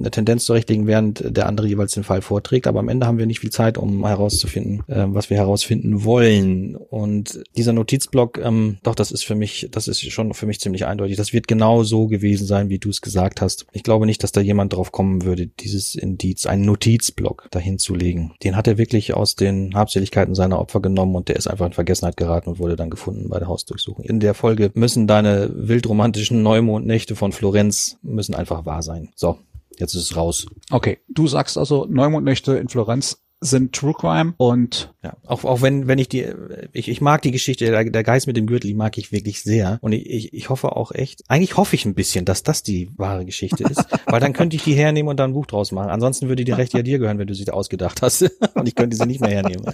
eine 0.01 0.11
Tendenz 0.11 0.45
zurechtlegen, 0.45 0.87
während 0.87 1.23
der 1.25 1.47
andere 1.47 1.67
jeweils 1.67 1.93
den 1.93 2.03
Fall 2.03 2.21
vorträgt. 2.21 2.67
Aber 2.67 2.79
am 2.79 2.89
Ende 2.89 3.07
haben 3.07 3.17
wir 3.17 3.25
nicht 3.25 3.39
viel 3.39 3.51
Zeit, 3.51 3.77
um 3.77 4.05
herauszufinden, 4.05 4.83
äh, 4.87 5.05
was 5.07 5.29
wir 5.29 5.37
herausfinden 5.37 6.03
wollen. 6.03 6.75
Und 6.75 7.41
dieser 7.55 7.73
Notizblock, 7.73 8.39
ähm, 8.39 8.77
doch, 8.83 8.95
das 8.95 9.11
ist 9.11 9.23
für 9.23 9.35
mich, 9.35 9.69
das 9.71 9.87
ist 9.87 10.01
schon 10.11 10.33
für 10.33 10.45
mich 10.45 10.59
ziemlich 10.59 10.85
eindeutig. 10.85 11.17
Das 11.17 11.33
wird 11.33 11.47
genau 11.47 11.83
so 11.83 12.07
gewesen 12.07 12.45
sein, 12.45 12.69
wie 12.69 12.79
du 12.79 12.89
es 12.89 13.01
gesagt 13.01 13.41
hast. 13.41 13.65
Ich 13.71 13.83
glaube 13.83 14.05
nicht, 14.05 14.23
dass 14.23 14.31
da 14.31 14.41
jemand 14.41 14.73
drauf 14.73 14.91
kommen 14.91 15.23
würde, 15.23 15.47
dieses 15.47 15.95
Indiz, 15.95 16.45
einen 16.45 16.65
Notizblock 16.65 17.47
dahin 17.51 17.77
zu 17.77 17.95
legen. 17.95 18.33
Den 18.43 18.55
hat 18.55 18.67
er 18.67 18.77
wirklich 18.77 19.13
aus 19.13 19.35
den 19.35 19.73
Habseligkeiten 19.75 20.35
seiner 20.35 20.59
Opfer 20.59 20.81
genommen 20.81 21.15
und 21.15 21.29
der 21.29 21.35
ist 21.35 21.47
einfach 21.47 21.65
in 21.65 21.73
Vergessenheit 21.73 22.17
geraten 22.17 22.49
und 22.49 22.59
wurde 22.59 22.75
dann 22.75 22.89
gefunden 22.89 23.29
bei 23.29 23.39
der 23.39 23.47
Hausdurchsuchung. 23.47 24.05
In 24.05 24.19
der 24.19 24.33
Folge 24.33 24.71
müssen 24.73 25.07
deine 25.07 25.51
wildromantischen 25.53 26.41
Neumondnächte 26.41 27.15
von 27.15 27.31
Florenz 27.31 27.97
müssen 28.01 28.35
einfach 28.35 28.65
wahr 28.65 28.81
sein. 28.81 29.09
So, 29.15 29.37
jetzt 29.81 29.95
ist 29.95 30.03
es 30.11 30.15
raus. 30.15 30.45
Okay, 30.69 30.99
du 31.09 31.27
sagst 31.27 31.57
also 31.57 31.85
Neumondnächte 31.89 32.57
in 32.57 32.69
Florenz 32.69 33.21
sind 33.41 33.73
True 33.73 33.93
Crime 33.93 34.35
und 34.37 34.93
ja, 35.03 35.17
auch, 35.25 35.43
auch 35.45 35.63
wenn, 35.63 35.87
wenn 35.87 35.97
ich 35.97 36.09
die, 36.09 36.27
ich, 36.73 36.87
ich 36.87 37.01
mag 37.01 37.23
die 37.23 37.31
Geschichte, 37.31 37.65
der, 37.65 37.83
der 37.85 38.03
Geist 38.03 38.27
mit 38.27 38.37
dem 38.37 38.45
Gürtel, 38.45 38.67
die 38.67 38.75
mag 38.75 38.99
ich 38.99 39.11
wirklich 39.11 39.41
sehr. 39.41 39.79
Und 39.81 39.93
ich, 39.93 40.07
ich, 40.07 40.33
ich 40.33 40.49
hoffe 40.49 40.75
auch 40.75 40.91
echt, 40.91 41.23
eigentlich 41.27 41.57
hoffe 41.57 41.75
ich 41.75 41.85
ein 41.85 41.95
bisschen, 41.95 42.23
dass 42.23 42.43
das 42.43 42.61
die 42.61 42.91
wahre 42.97 43.25
Geschichte 43.25 43.63
ist, 43.63 43.83
weil 44.05 44.19
dann 44.19 44.33
könnte 44.33 44.55
ich 44.55 44.63
die 44.63 44.75
hernehmen 44.75 45.09
und 45.09 45.19
dann 45.19 45.31
ein 45.31 45.33
Buch 45.33 45.47
draus 45.47 45.71
machen. 45.71 45.89
Ansonsten 45.89 46.29
würde 46.29 46.45
die 46.45 46.51
Rechte 46.51 46.77
ja 46.77 46.83
dir 46.83 46.99
gehören, 46.99 47.17
wenn 47.17 47.25
du 47.25 47.33
sie 47.33 47.49
ausgedacht 47.49 48.03
hast. 48.03 48.21
und 48.53 48.67
ich 48.67 48.75
könnte 48.75 48.95
sie 48.95 49.07
nicht 49.07 49.21
mehr 49.21 49.31
hernehmen. 49.31 49.65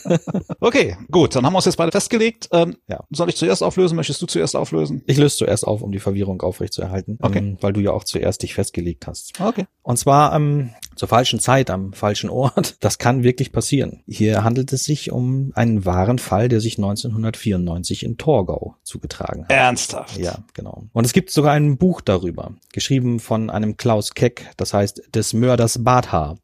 okay, 0.60 0.96
gut, 1.10 1.36
dann 1.36 1.44
haben 1.44 1.52
wir 1.52 1.58
uns 1.58 1.66
jetzt 1.66 1.76
beide 1.76 1.92
festgelegt. 1.92 2.48
Ähm, 2.52 2.76
ja. 2.88 3.04
Soll 3.10 3.28
ich 3.28 3.36
zuerst 3.36 3.62
auflösen? 3.62 3.96
Möchtest 3.96 4.22
du 4.22 4.26
zuerst 4.26 4.56
auflösen? 4.56 5.02
Ich 5.06 5.18
löse 5.18 5.36
zuerst 5.36 5.66
auf, 5.66 5.82
um 5.82 5.92
die 5.92 6.00
Verwirrung 6.00 6.40
aufrechtzuerhalten, 6.40 7.18
okay. 7.20 7.38
ähm, 7.38 7.58
weil 7.60 7.74
du 7.74 7.80
ja 7.80 7.92
auch 7.92 8.04
zuerst 8.04 8.42
dich 8.42 8.54
festgelegt 8.54 9.06
hast. 9.06 9.38
Okay. 9.38 9.66
Und 9.82 9.98
zwar 9.98 10.34
ähm, 10.34 10.70
zur 10.96 11.08
falschen 11.08 11.40
Zeit, 11.40 11.70
am 11.70 11.92
falschen 11.92 12.30
Ort. 12.30 12.76
Das 12.82 12.98
kann 12.98 13.22
wirklich 13.22 13.52
passieren. 13.52 14.02
Hier 14.08 14.42
handelt 14.44 14.72
es 14.72 14.84
sich 14.84 15.12
um 15.12 15.52
einen 15.54 15.84
wahren 15.84 16.18
Fall, 16.18 16.48
der 16.48 16.60
sich 16.60 16.78
1994 16.78 18.02
in 18.02 18.18
Torgau 18.18 18.76
zugetragen 18.82 19.44
hat. 19.44 19.52
Ernsthaft? 19.52 20.18
Ja, 20.18 20.38
genau. 20.52 20.88
Und 20.92 21.04
es 21.04 21.12
gibt 21.12 21.30
sogar 21.30 21.52
ein 21.52 21.78
Buch 21.78 22.00
darüber, 22.00 22.54
geschrieben 22.72 23.20
von 23.20 23.50
einem 23.50 23.76
Klaus 23.76 24.14
Keck, 24.14 24.50
das 24.56 24.74
heißt 24.74 25.14
Des 25.14 25.32
Mörders 25.32 25.84
Barthaar. 25.84 26.38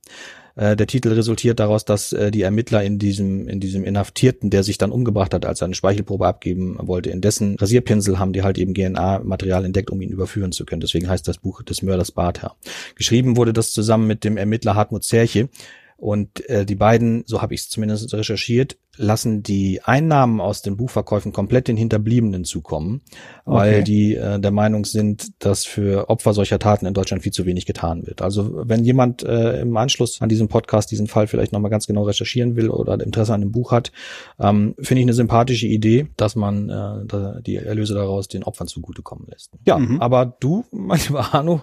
Äh, 0.58 0.76
der 0.76 0.88
Titel 0.88 1.12
resultiert 1.12 1.60
daraus, 1.60 1.84
dass 1.84 2.12
äh, 2.12 2.32
die 2.32 2.42
Ermittler 2.42 2.82
in 2.82 2.98
diesem, 2.98 3.48
in 3.48 3.60
diesem 3.60 3.84
Inhaftierten, 3.84 4.50
der 4.50 4.64
sich 4.64 4.76
dann 4.76 4.90
umgebracht 4.90 5.32
hat, 5.32 5.46
als 5.46 5.62
er 5.62 5.66
eine 5.66 5.74
Speichelprobe 5.74 6.26
abgeben 6.26 6.76
wollte, 6.80 7.10
in 7.10 7.20
dessen 7.20 7.56
Rasierpinsel 7.56 8.18
haben 8.18 8.32
die 8.32 8.42
halt 8.42 8.58
eben 8.58 8.74
GNA-Material 8.74 9.64
entdeckt, 9.64 9.90
um 9.90 10.00
ihn 10.02 10.10
überführen 10.10 10.50
zu 10.50 10.66
können. 10.66 10.80
Deswegen 10.80 11.08
heißt 11.08 11.28
das 11.28 11.38
Buch 11.38 11.62
des 11.62 11.82
Mörders 11.82 12.10
Barthaar. 12.10 12.56
Geschrieben 12.96 13.36
wurde 13.36 13.52
das 13.52 13.72
zusammen 13.72 14.08
mit 14.08 14.24
dem 14.24 14.36
Ermittler 14.36 14.74
Hartmut 14.74 15.04
Zerche. 15.04 15.48
Und 15.96 16.48
äh, 16.48 16.64
die 16.64 16.76
beiden, 16.76 17.24
so 17.26 17.40
habe 17.40 17.54
ich 17.54 17.62
es 17.62 17.68
zumindest 17.68 18.12
recherchiert, 18.12 18.78
lassen 18.98 19.42
die 19.42 19.80
Einnahmen 19.82 20.40
aus 20.40 20.62
den 20.62 20.76
Buchverkäufen 20.76 21.32
komplett 21.32 21.68
den 21.68 21.76
Hinterbliebenen 21.76 22.44
zukommen, 22.44 23.02
weil 23.44 23.76
okay. 23.76 23.84
die 23.84 24.14
äh, 24.14 24.38
der 24.38 24.50
Meinung 24.50 24.84
sind, 24.84 25.44
dass 25.44 25.64
für 25.64 26.10
Opfer 26.10 26.34
solcher 26.34 26.58
Taten 26.58 26.86
in 26.86 26.94
Deutschland 26.94 27.22
viel 27.22 27.32
zu 27.32 27.46
wenig 27.46 27.66
getan 27.66 28.06
wird. 28.06 28.22
Also 28.22 28.50
wenn 28.68 28.84
jemand 28.84 29.22
äh, 29.22 29.60
im 29.60 29.76
Anschluss 29.76 30.20
an 30.20 30.28
diesem 30.28 30.48
Podcast 30.48 30.90
diesen 30.90 31.06
Fall 31.06 31.26
vielleicht 31.26 31.52
nochmal 31.52 31.70
ganz 31.70 31.86
genau 31.86 32.02
recherchieren 32.02 32.56
will 32.56 32.68
oder 32.68 33.00
Interesse 33.00 33.34
an 33.34 33.40
dem 33.40 33.52
Buch 33.52 33.72
hat, 33.72 33.92
ähm, 34.38 34.74
finde 34.78 35.00
ich 35.00 35.04
eine 35.04 35.14
sympathische 35.14 35.66
Idee, 35.66 36.08
dass 36.16 36.36
man 36.36 36.68
äh, 36.68 37.42
die 37.42 37.56
Erlöse 37.56 37.94
daraus 37.94 38.28
den 38.28 38.44
Opfern 38.44 38.66
zugutekommen 38.66 39.26
lässt. 39.28 39.52
Ja, 39.64 39.78
mhm. 39.78 40.00
aber 40.00 40.36
du, 40.40 40.64
mein 40.70 41.00
lieber 41.00 41.34
Arno, 41.34 41.62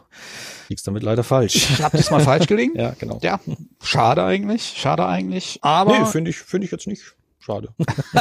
liegst 0.70 0.88
damit 0.88 1.04
leider 1.04 1.24
falsch. 1.24 1.56
Ich 1.56 1.84
habe 1.84 1.98
diesmal 1.98 2.22
falsch 2.22 2.48
gelegen. 2.48 2.74
ja, 2.80 2.94
genau. 2.98 3.20
Ja, 3.22 3.40
schade 3.82 4.24
eigentlich, 4.24 4.74
schade 4.78 5.06
eigentlich. 5.06 5.60
Aber 5.62 6.00
nee, 6.00 6.06
finde 6.06 6.30
ich, 6.32 6.38
finde 6.38 6.66
ich 6.66 6.72
jetzt 6.72 6.88
nicht. 6.88 7.16
Schade. 7.46 7.70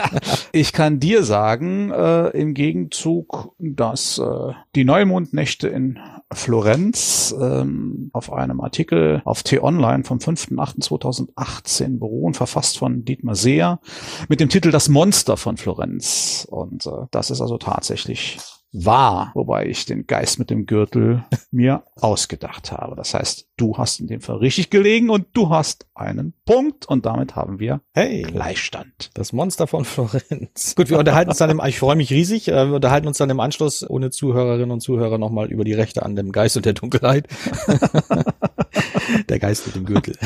ich 0.52 0.74
kann 0.74 1.00
dir 1.00 1.22
sagen, 1.24 1.90
äh, 1.90 2.28
im 2.38 2.52
Gegenzug, 2.52 3.54
dass 3.58 4.18
äh, 4.18 4.52
die 4.74 4.84
Neumondnächte 4.84 5.68
in 5.68 5.98
Florenz 6.30 7.34
ähm, 7.40 8.10
auf 8.12 8.30
einem 8.30 8.60
Artikel 8.60 9.22
auf 9.24 9.42
T-Online 9.42 10.04
vom 10.04 10.18
5.8.2018 10.18 11.98
beruhen, 11.98 12.34
verfasst 12.34 12.76
von 12.76 13.06
Dietmar 13.06 13.34
Seer, 13.34 13.80
mit 14.28 14.40
dem 14.40 14.50
Titel 14.50 14.70
Das 14.70 14.90
Monster 14.90 15.38
von 15.38 15.56
Florenz. 15.56 16.46
Und 16.50 16.84
äh, 16.84 17.06
das 17.10 17.30
ist 17.30 17.40
also 17.40 17.56
tatsächlich 17.56 18.36
wahr, 18.74 19.30
wobei 19.34 19.66
ich 19.66 19.86
den 19.86 20.06
Geist 20.06 20.38
mit 20.38 20.50
dem 20.50 20.66
Gürtel 20.66 21.24
mir 21.50 21.84
ausgedacht 21.96 22.72
habe. 22.72 22.96
Das 22.96 23.14
heißt, 23.14 23.48
du 23.56 23.78
hast 23.78 24.00
in 24.00 24.08
dem 24.08 24.20
Fall 24.20 24.36
richtig 24.36 24.68
gelegen 24.68 25.10
und 25.10 25.28
du 25.32 25.48
hast 25.48 25.86
einen 25.94 26.34
Punkt 26.44 26.86
und 26.86 27.06
damit 27.06 27.36
haben 27.36 27.60
wir 27.60 27.80
hey, 27.92 28.22
Gleichstand. 28.22 29.10
Das 29.14 29.32
Monster 29.32 29.66
von 29.66 29.84
Florenz. 29.84 30.74
Gut, 30.74 30.90
wir 30.90 30.98
unterhalten 30.98 31.30
uns 31.30 31.38
dann 31.38 31.50
im, 31.50 31.62
ich 31.64 31.78
freue 31.78 31.96
mich 31.96 32.10
riesig, 32.10 32.48
äh, 32.48 32.66
wir 32.66 32.74
unterhalten 32.74 33.06
uns 33.06 33.18
dann 33.18 33.30
im 33.30 33.40
Anschluss 33.40 33.88
ohne 33.88 34.10
Zuhörerinnen 34.10 34.72
und 34.72 34.80
Zuhörer 34.80 35.18
nochmal 35.18 35.50
über 35.50 35.64
die 35.64 35.74
Rechte 35.74 36.02
an 36.02 36.16
dem 36.16 36.32
Geist 36.32 36.56
und 36.56 36.66
der 36.66 36.72
Dunkelheit. 36.72 37.28
der 39.28 39.38
Geist 39.38 39.66
mit 39.66 39.76
dem 39.76 39.84
Gürtel. 39.84 40.16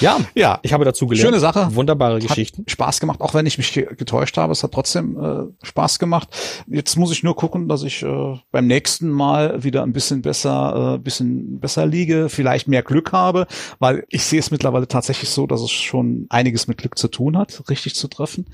Ja, 0.00 0.18
ja. 0.34 0.58
Ich 0.62 0.72
habe 0.72 0.84
dazu 0.84 1.06
gelernt. 1.06 1.26
Schöne 1.26 1.40
Sache. 1.40 1.74
Wunderbare 1.74 2.20
Geschichten. 2.20 2.62
Hat 2.62 2.70
Spaß 2.70 3.00
gemacht, 3.00 3.20
auch 3.20 3.34
wenn 3.34 3.46
ich 3.46 3.58
mich 3.58 3.72
getäuscht 3.72 4.36
habe. 4.36 4.52
Es 4.52 4.62
hat 4.62 4.72
trotzdem 4.72 5.18
äh, 5.18 5.66
Spaß 5.66 5.98
gemacht. 5.98 6.28
Jetzt 6.66 6.96
muss 6.96 7.12
ich 7.12 7.22
nur 7.22 7.36
gucken, 7.36 7.68
dass 7.68 7.82
ich 7.82 8.02
äh, 8.02 8.38
beim 8.50 8.66
nächsten 8.66 9.08
Mal 9.08 9.62
wieder 9.62 9.82
ein 9.82 9.92
bisschen 9.92 10.22
besser, 10.22 10.94
äh, 10.94 10.98
bisschen 10.98 11.60
besser 11.60 11.86
liege, 11.86 12.28
vielleicht 12.28 12.68
mehr 12.68 12.82
Glück 12.82 13.12
habe, 13.12 13.46
weil 13.78 14.04
ich 14.08 14.24
sehe 14.24 14.40
es 14.40 14.50
mittlerweile 14.50 14.88
tatsächlich 14.88 15.30
so, 15.30 15.46
dass 15.46 15.60
es 15.60 15.70
schon 15.70 16.26
einiges 16.28 16.66
mit 16.66 16.78
Glück 16.78 16.98
zu 16.98 17.08
tun 17.08 17.36
hat, 17.36 17.62
richtig 17.68 17.94
zu 17.94 18.08
treffen. 18.08 18.46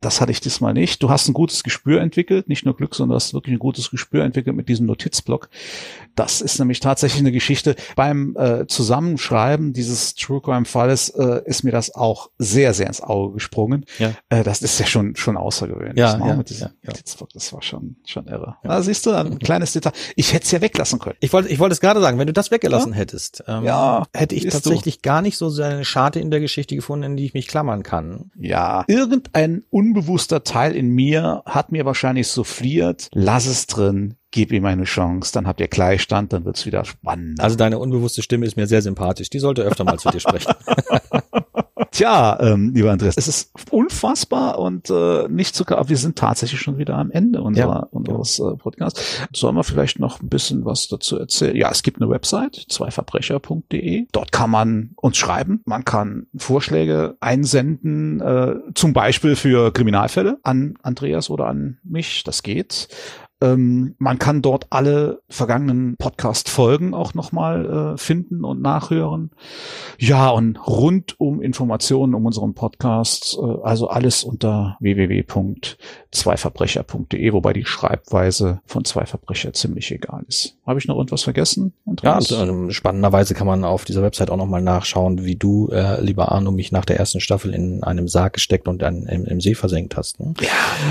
Das 0.00 0.20
hatte 0.20 0.32
ich 0.32 0.40
diesmal 0.40 0.74
nicht. 0.74 1.02
Du 1.02 1.10
hast 1.10 1.28
ein 1.28 1.34
gutes 1.34 1.62
Gespür 1.62 2.00
entwickelt, 2.00 2.48
nicht 2.48 2.64
nur 2.64 2.76
Glück, 2.76 2.94
sondern 2.94 3.10
du 3.10 3.16
hast 3.16 3.34
wirklich 3.34 3.54
ein 3.54 3.58
gutes 3.58 3.90
Gespür 3.90 4.24
entwickelt 4.24 4.56
mit 4.56 4.68
diesem 4.68 4.86
Notizblock. 4.86 5.48
Das 6.14 6.40
ist 6.40 6.58
nämlich 6.58 6.80
tatsächlich 6.80 7.20
eine 7.20 7.32
Geschichte. 7.32 7.76
Beim 7.96 8.36
äh, 8.36 8.66
Zusammenschreiben 8.66 9.72
dieses 9.72 10.14
True 10.14 10.40
Crime 10.40 10.64
Falles 10.80 11.10
äh, 11.10 11.42
ist 11.44 11.62
mir 11.62 11.72
das 11.72 11.94
auch 11.94 12.30
sehr, 12.38 12.72
sehr 12.72 12.86
ins 12.86 13.02
Auge 13.02 13.34
gesprungen. 13.34 13.84
Ja. 13.98 14.12
Äh, 14.30 14.42
das 14.44 14.62
ist 14.62 14.80
ja 14.80 14.86
schon 14.86 15.14
schon 15.14 15.36
außergewöhnlich. 15.36 15.98
Ja, 15.98 16.18
ja, 16.18 16.34
mit 16.34 16.48
diesem 16.48 16.70
ja, 16.82 16.92
ja. 16.94 17.26
Das 17.34 17.52
war 17.52 17.60
schon 17.60 17.96
schon 18.06 18.26
irre. 18.28 18.56
Ja. 18.64 18.70
Da 18.70 18.82
siehst 18.82 19.04
du 19.04 19.10
ein 19.10 19.38
kleines 19.38 19.74
Detail. 19.74 19.92
Ich 20.16 20.32
hätte 20.32 20.44
es 20.44 20.50
ja 20.52 20.62
weglassen 20.62 20.98
können. 20.98 21.16
Ich 21.20 21.34
wollte, 21.34 21.50
ich 21.50 21.58
wollte 21.58 21.74
es 21.74 21.80
gerade 21.80 22.00
sagen, 22.00 22.18
wenn 22.18 22.26
du 22.26 22.32
das 22.32 22.50
weggelassen 22.50 22.94
hättest, 22.94 23.44
ähm, 23.46 23.64
Ja, 23.64 24.06
hätte 24.14 24.34
ich 24.34 24.46
tatsächlich 24.48 25.02
gar 25.02 25.20
nicht 25.20 25.36
so 25.36 25.52
eine 25.62 25.84
Scharte 25.84 26.18
in 26.18 26.30
der 26.30 26.40
Geschichte 26.40 26.74
gefunden, 26.74 27.04
in 27.04 27.16
die 27.18 27.26
ich 27.26 27.34
mich 27.34 27.46
klammern 27.46 27.82
kann. 27.82 28.30
Ja, 28.38 28.84
irgendein 28.86 29.64
unbewusster 29.68 30.44
Teil 30.44 30.74
in 30.74 30.88
mir 30.88 31.42
hat 31.44 31.72
mir 31.72 31.84
wahrscheinlich 31.84 32.28
souffliert, 32.28 33.10
lass 33.12 33.44
es 33.44 33.66
drin, 33.66 34.16
gib 34.30 34.52
ihm 34.52 34.64
eine 34.64 34.84
Chance, 34.84 35.32
dann 35.32 35.46
habt 35.46 35.60
ihr 35.60 35.68
Gleichstand, 35.68 36.32
dann 36.32 36.44
wird's 36.44 36.66
wieder 36.66 36.84
spannend. 36.84 37.40
Also 37.40 37.56
deine 37.56 37.78
unbewusste 37.78 38.22
Stimme 38.22 38.46
ist 38.46 38.56
mir 38.56 38.66
sehr 38.66 38.82
sympathisch. 38.82 39.30
Die 39.30 39.38
sollte 39.38 39.62
öfter 39.62 39.84
mal 39.84 39.98
zu 39.98 40.10
dir 40.10 40.20
sprechen. 40.20 40.52
Tja, 41.90 42.38
ähm, 42.40 42.72
lieber 42.74 42.92
Andreas, 42.92 43.16
es 43.16 43.26
ist 43.26 43.52
unfassbar 43.70 44.58
und 44.58 44.90
äh, 44.90 45.26
nicht 45.28 45.54
zu 45.54 45.66
aber 45.66 45.88
wir 45.88 45.96
sind 45.96 46.16
tatsächlich 46.16 46.60
schon 46.60 46.78
wieder 46.78 46.96
am 46.96 47.10
Ende 47.10 47.42
unserer, 47.42 47.66
Ja, 47.74 47.88
unseres 47.90 48.38
äh, 48.38 48.56
Podcasts. 48.56 49.20
Sollen 49.34 49.56
wir 49.56 49.64
vielleicht 49.64 49.98
noch 49.98 50.20
ein 50.22 50.28
bisschen 50.28 50.64
was 50.64 50.88
dazu 50.88 51.18
erzählen? 51.18 51.56
Ja, 51.56 51.70
es 51.70 51.82
gibt 51.82 52.00
eine 52.00 52.08
Website, 52.08 52.64
zweiverbrecher.de. 52.68 54.06
Dort 54.12 54.32
kann 54.32 54.50
man 54.50 54.90
uns 54.96 55.16
schreiben. 55.16 55.62
Man 55.64 55.84
kann 55.84 56.26
Vorschläge 56.36 57.16
einsenden, 57.20 58.20
äh, 58.20 58.54
zum 58.74 58.92
Beispiel 58.92 59.36
für 59.36 59.72
Kriminalfälle 59.72 60.38
an 60.42 60.74
Andreas 60.82 61.28
oder 61.28 61.46
an 61.46 61.78
mich. 61.82 62.24
Das 62.24 62.42
geht. 62.42 62.88
Ähm, 63.42 63.94
man 63.98 64.18
kann 64.18 64.42
dort 64.42 64.66
alle 64.70 65.22
vergangenen 65.28 65.96
Podcast-Folgen 65.96 66.92
auch 66.92 67.14
nochmal 67.14 67.94
äh, 67.94 67.98
finden 67.98 68.44
und 68.44 68.60
nachhören. 68.60 69.30
Ja, 69.98 70.28
und 70.28 70.58
rund 70.66 71.18
um 71.18 71.40
Informationen 71.40 72.14
um 72.14 72.26
unseren 72.26 72.52
Podcast, 72.54 73.38
äh, 73.40 73.46
also 73.62 73.88
alles 73.88 74.24
unter 74.24 74.76
www.zweiverbrecher.de, 74.80 77.32
wobei 77.32 77.54
die 77.54 77.64
Schreibweise 77.64 78.60
von 78.66 78.84
zwei 78.84 79.06
Verbrecher 79.06 79.54
ziemlich 79.54 79.90
egal 79.90 80.24
ist. 80.28 80.58
Habe 80.66 80.78
ich 80.78 80.86
noch 80.86 80.96
irgendwas 80.96 81.22
vergessen? 81.22 81.72
Ja, 81.86 81.92
Andreas? 81.92 82.30
und 82.32 82.48
ähm, 82.48 82.70
spannenderweise 82.70 83.32
kann 83.34 83.46
man 83.46 83.64
auf 83.64 83.86
dieser 83.86 84.02
Website 84.02 84.30
auch 84.30 84.36
nochmal 84.36 84.62
nachschauen, 84.62 85.24
wie 85.24 85.36
du, 85.36 85.68
äh, 85.68 85.98
lieber 86.02 86.30
Arno, 86.30 86.50
mich 86.50 86.72
nach 86.72 86.84
der 86.84 86.98
ersten 86.98 87.20
Staffel 87.20 87.54
in 87.54 87.82
einem 87.82 88.06
Sarg 88.06 88.34
gesteckt 88.34 88.68
und 88.68 88.82
dann 88.82 89.04
im, 89.04 89.24
im 89.24 89.40
See 89.40 89.54
versenkt 89.54 89.96
hast. 89.96 90.20
Ne? 90.20 90.34
Ja. 90.40 90.48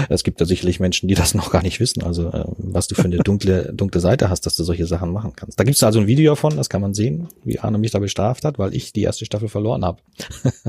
Es 0.09 0.23
gibt 0.23 0.41
da 0.41 0.45
sicherlich 0.45 0.79
Menschen, 0.79 1.07
die 1.07 1.13
das 1.13 1.35
noch 1.35 1.51
gar 1.51 1.61
nicht 1.61 1.79
wissen. 1.79 2.01
Also 2.03 2.38
was 2.57 2.87
du 2.87 2.95
für 2.95 3.05
eine 3.05 3.17
dunkle, 3.17 3.71
dunkle 3.73 4.01
Seite 4.01 4.29
hast, 4.29 4.45
dass 4.45 4.55
du 4.55 4.63
solche 4.63 4.85
Sachen 4.85 5.11
machen 5.11 5.33
kannst. 5.35 5.59
Da 5.59 5.63
gibt's 5.63 5.81
also 5.83 5.99
ein 5.99 6.07
Video 6.07 6.31
davon, 6.33 6.55
das 6.57 6.69
kann 6.69 6.81
man 6.81 6.93
sehen, 6.93 7.27
wie 7.43 7.59
Arne 7.59 7.77
mich 7.77 7.91
da 7.91 7.99
bestraft 7.99 8.45
hat, 8.45 8.59
weil 8.59 8.73
ich 8.75 8.93
die 8.93 9.01
erste 9.03 9.25
Staffel 9.25 9.49
verloren 9.49 9.83
habe. 9.85 9.99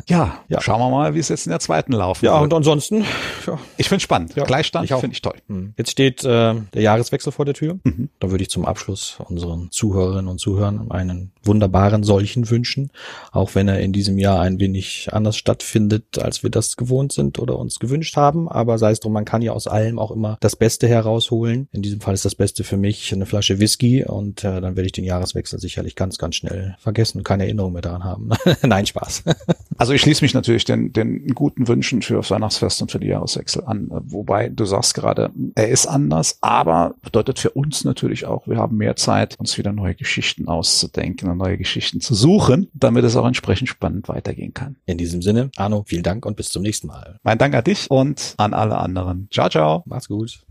Ja, 0.08 0.38
Ja. 0.48 0.60
schauen 0.60 0.80
wir 0.80 0.90
mal, 0.90 1.14
wie 1.14 1.18
es 1.18 1.28
jetzt 1.28 1.46
in 1.46 1.50
der 1.50 1.60
zweiten 1.60 1.92
laufen 1.92 2.24
Ja, 2.24 2.32
wird. 2.34 2.44
und 2.44 2.54
ansonsten, 2.56 3.04
ja, 3.46 3.58
Ich 3.76 3.88
finde 3.88 4.02
spannend. 4.02 4.34
Ja, 4.36 4.44
Gleichstand 4.44 4.88
finde 4.88 5.12
ich 5.12 5.22
toll. 5.22 5.34
Hm. 5.48 5.74
Jetzt 5.76 5.90
steht 5.90 6.24
äh, 6.24 6.54
der 6.74 6.82
Jahreswechsel 6.82 7.32
vor 7.32 7.44
der 7.44 7.54
Tür. 7.54 7.78
Mhm. 7.84 8.08
Da 8.18 8.30
würde 8.30 8.42
ich 8.42 8.50
zum 8.50 8.64
Abschluss 8.64 9.18
unseren 9.28 9.70
Zuhörerinnen 9.70 10.28
und 10.28 10.38
Zuhörern 10.40 10.90
einen 10.90 11.32
wunderbaren 11.42 12.02
solchen 12.02 12.50
wünschen, 12.50 12.90
auch 13.32 13.54
wenn 13.54 13.68
er 13.68 13.80
in 13.80 13.92
diesem 13.92 14.18
Jahr 14.18 14.40
ein 14.40 14.58
wenig 14.60 15.08
anders 15.12 15.36
stattfindet, 15.36 16.18
als 16.18 16.42
wir 16.42 16.50
das 16.50 16.76
gewohnt 16.76 17.12
sind 17.12 17.38
oder 17.38 17.58
uns 17.58 17.78
gewünscht 17.78 18.16
haben. 18.16 18.48
Aber 18.48 18.78
sei 18.78 18.90
es 18.90 19.00
drum, 19.00 19.12
man 19.12 19.24
kann 19.24 19.42
ja 19.42 19.52
aus 19.52 19.66
allem 19.66 19.98
auch 19.98 20.10
immer 20.10 20.36
das 20.40 20.56
Beste 20.56 20.88
herausholen. 20.88 21.59
In 21.72 21.82
diesem 21.82 22.00
Fall 22.00 22.14
ist 22.14 22.24
das 22.24 22.34
Beste 22.34 22.64
für 22.64 22.76
mich 22.76 23.12
eine 23.12 23.26
Flasche 23.26 23.60
Whisky 23.60 24.04
und 24.04 24.44
äh, 24.44 24.60
dann 24.60 24.76
werde 24.76 24.86
ich 24.86 24.92
den 24.92 25.04
Jahreswechsel 25.04 25.58
sicherlich 25.58 25.96
ganz, 25.96 26.18
ganz 26.18 26.36
schnell 26.36 26.76
vergessen 26.78 27.18
und 27.18 27.24
keine 27.24 27.44
Erinnerung 27.44 27.72
mehr 27.72 27.82
daran 27.82 28.04
haben. 28.04 28.30
Nein, 28.62 28.86
Spaß. 28.86 29.24
Also 29.80 29.94
ich 29.94 30.02
schließe 30.02 30.22
mich 30.22 30.34
natürlich 30.34 30.66
den, 30.66 30.92
den 30.92 31.28
guten 31.28 31.66
Wünschen 31.66 32.02
für 32.02 32.16
das 32.16 32.30
Weihnachtsfest 32.30 32.82
und 32.82 32.92
für 32.92 33.00
die 33.00 33.06
Jahreswechsel 33.06 33.64
an. 33.64 33.88
Wobei 33.90 34.50
du 34.50 34.66
sagst 34.66 34.92
gerade, 34.92 35.30
er 35.54 35.70
ist 35.70 35.86
anders, 35.86 36.36
aber 36.42 36.96
bedeutet 37.00 37.38
für 37.38 37.48
uns 37.48 37.82
natürlich 37.84 38.26
auch, 38.26 38.46
wir 38.46 38.58
haben 38.58 38.76
mehr 38.76 38.96
Zeit, 38.96 39.36
uns 39.38 39.56
wieder 39.56 39.72
neue 39.72 39.94
Geschichten 39.94 40.48
auszudenken 40.48 41.30
und 41.30 41.38
neue 41.38 41.56
Geschichten 41.56 42.02
zu 42.02 42.14
suchen, 42.14 42.68
damit 42.74 43.04
es 43.04 43.16
auch 43.16 43.26
entsprechend 43.26 43.70
spannend 43.70 44.06
weitergehen 44.10 44.52
kann. 44.52 44.76
In 44.84 44.98
diesem 44.98 45.22
Sinne, 45.22 45.50
Arno, 45.56 45.84
vielen 45.86 46.02
Dank 46.02 46.26
und 46.26 46.36
bis 46.36 46.50
zum 46.50 46.62
nächsten 46.62 46.88
Mal. 46.88 47.18
Mein 47.22 47.38
Dank 47.38 47.54
an 47.54 47.64
dich 47.64 47.90
und 47.90 48.34
an 48.36 48.52
alle 48.52 48.76
anderen. 48.76 49.28
Ciao, 49.30 49.48
ciao. 49.48 49.82
Macht's 49.86 50.08
gut. 50.08 50.49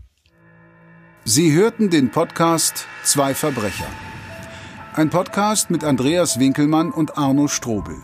Sie 1.24 1.52
hörten 1.52 1.90
den 1.90 2.10
Podcast 2.10 2.86
Zwei 3.04 3.34
Verbrecher. 3.34 3.86
Ein 4.94 5.10
Podcast 5.10 5.70
mit 5.70 5.84
Andreas 5.84 6.40
Winkelmann 6.40 6.90
und 6.90 7.18
Arno 7.18 7.46
Strobel. 7.46 7.96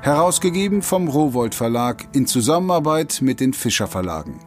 Herausgegeben 0.00 0.80
vom 0.80 1.08
Rowold 1.08 1.54
Verlag 1.54 2.08
in 2.14 2.26
Zusammenarbeit 2.26 3.20
mit 3.20 3.40
den 3.40 3.52
Fischer 3.52 3.86
Verlagen. 3.86 4.40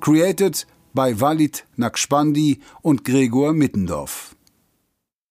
Created 0.00 0.66
by 0.92 1.20
Walid 1.20 1.64
Nakspandi 1.76 2.60
und 2.82 3.04
Gregor 3.04 3.52
Mittendorf. 3.52 4.35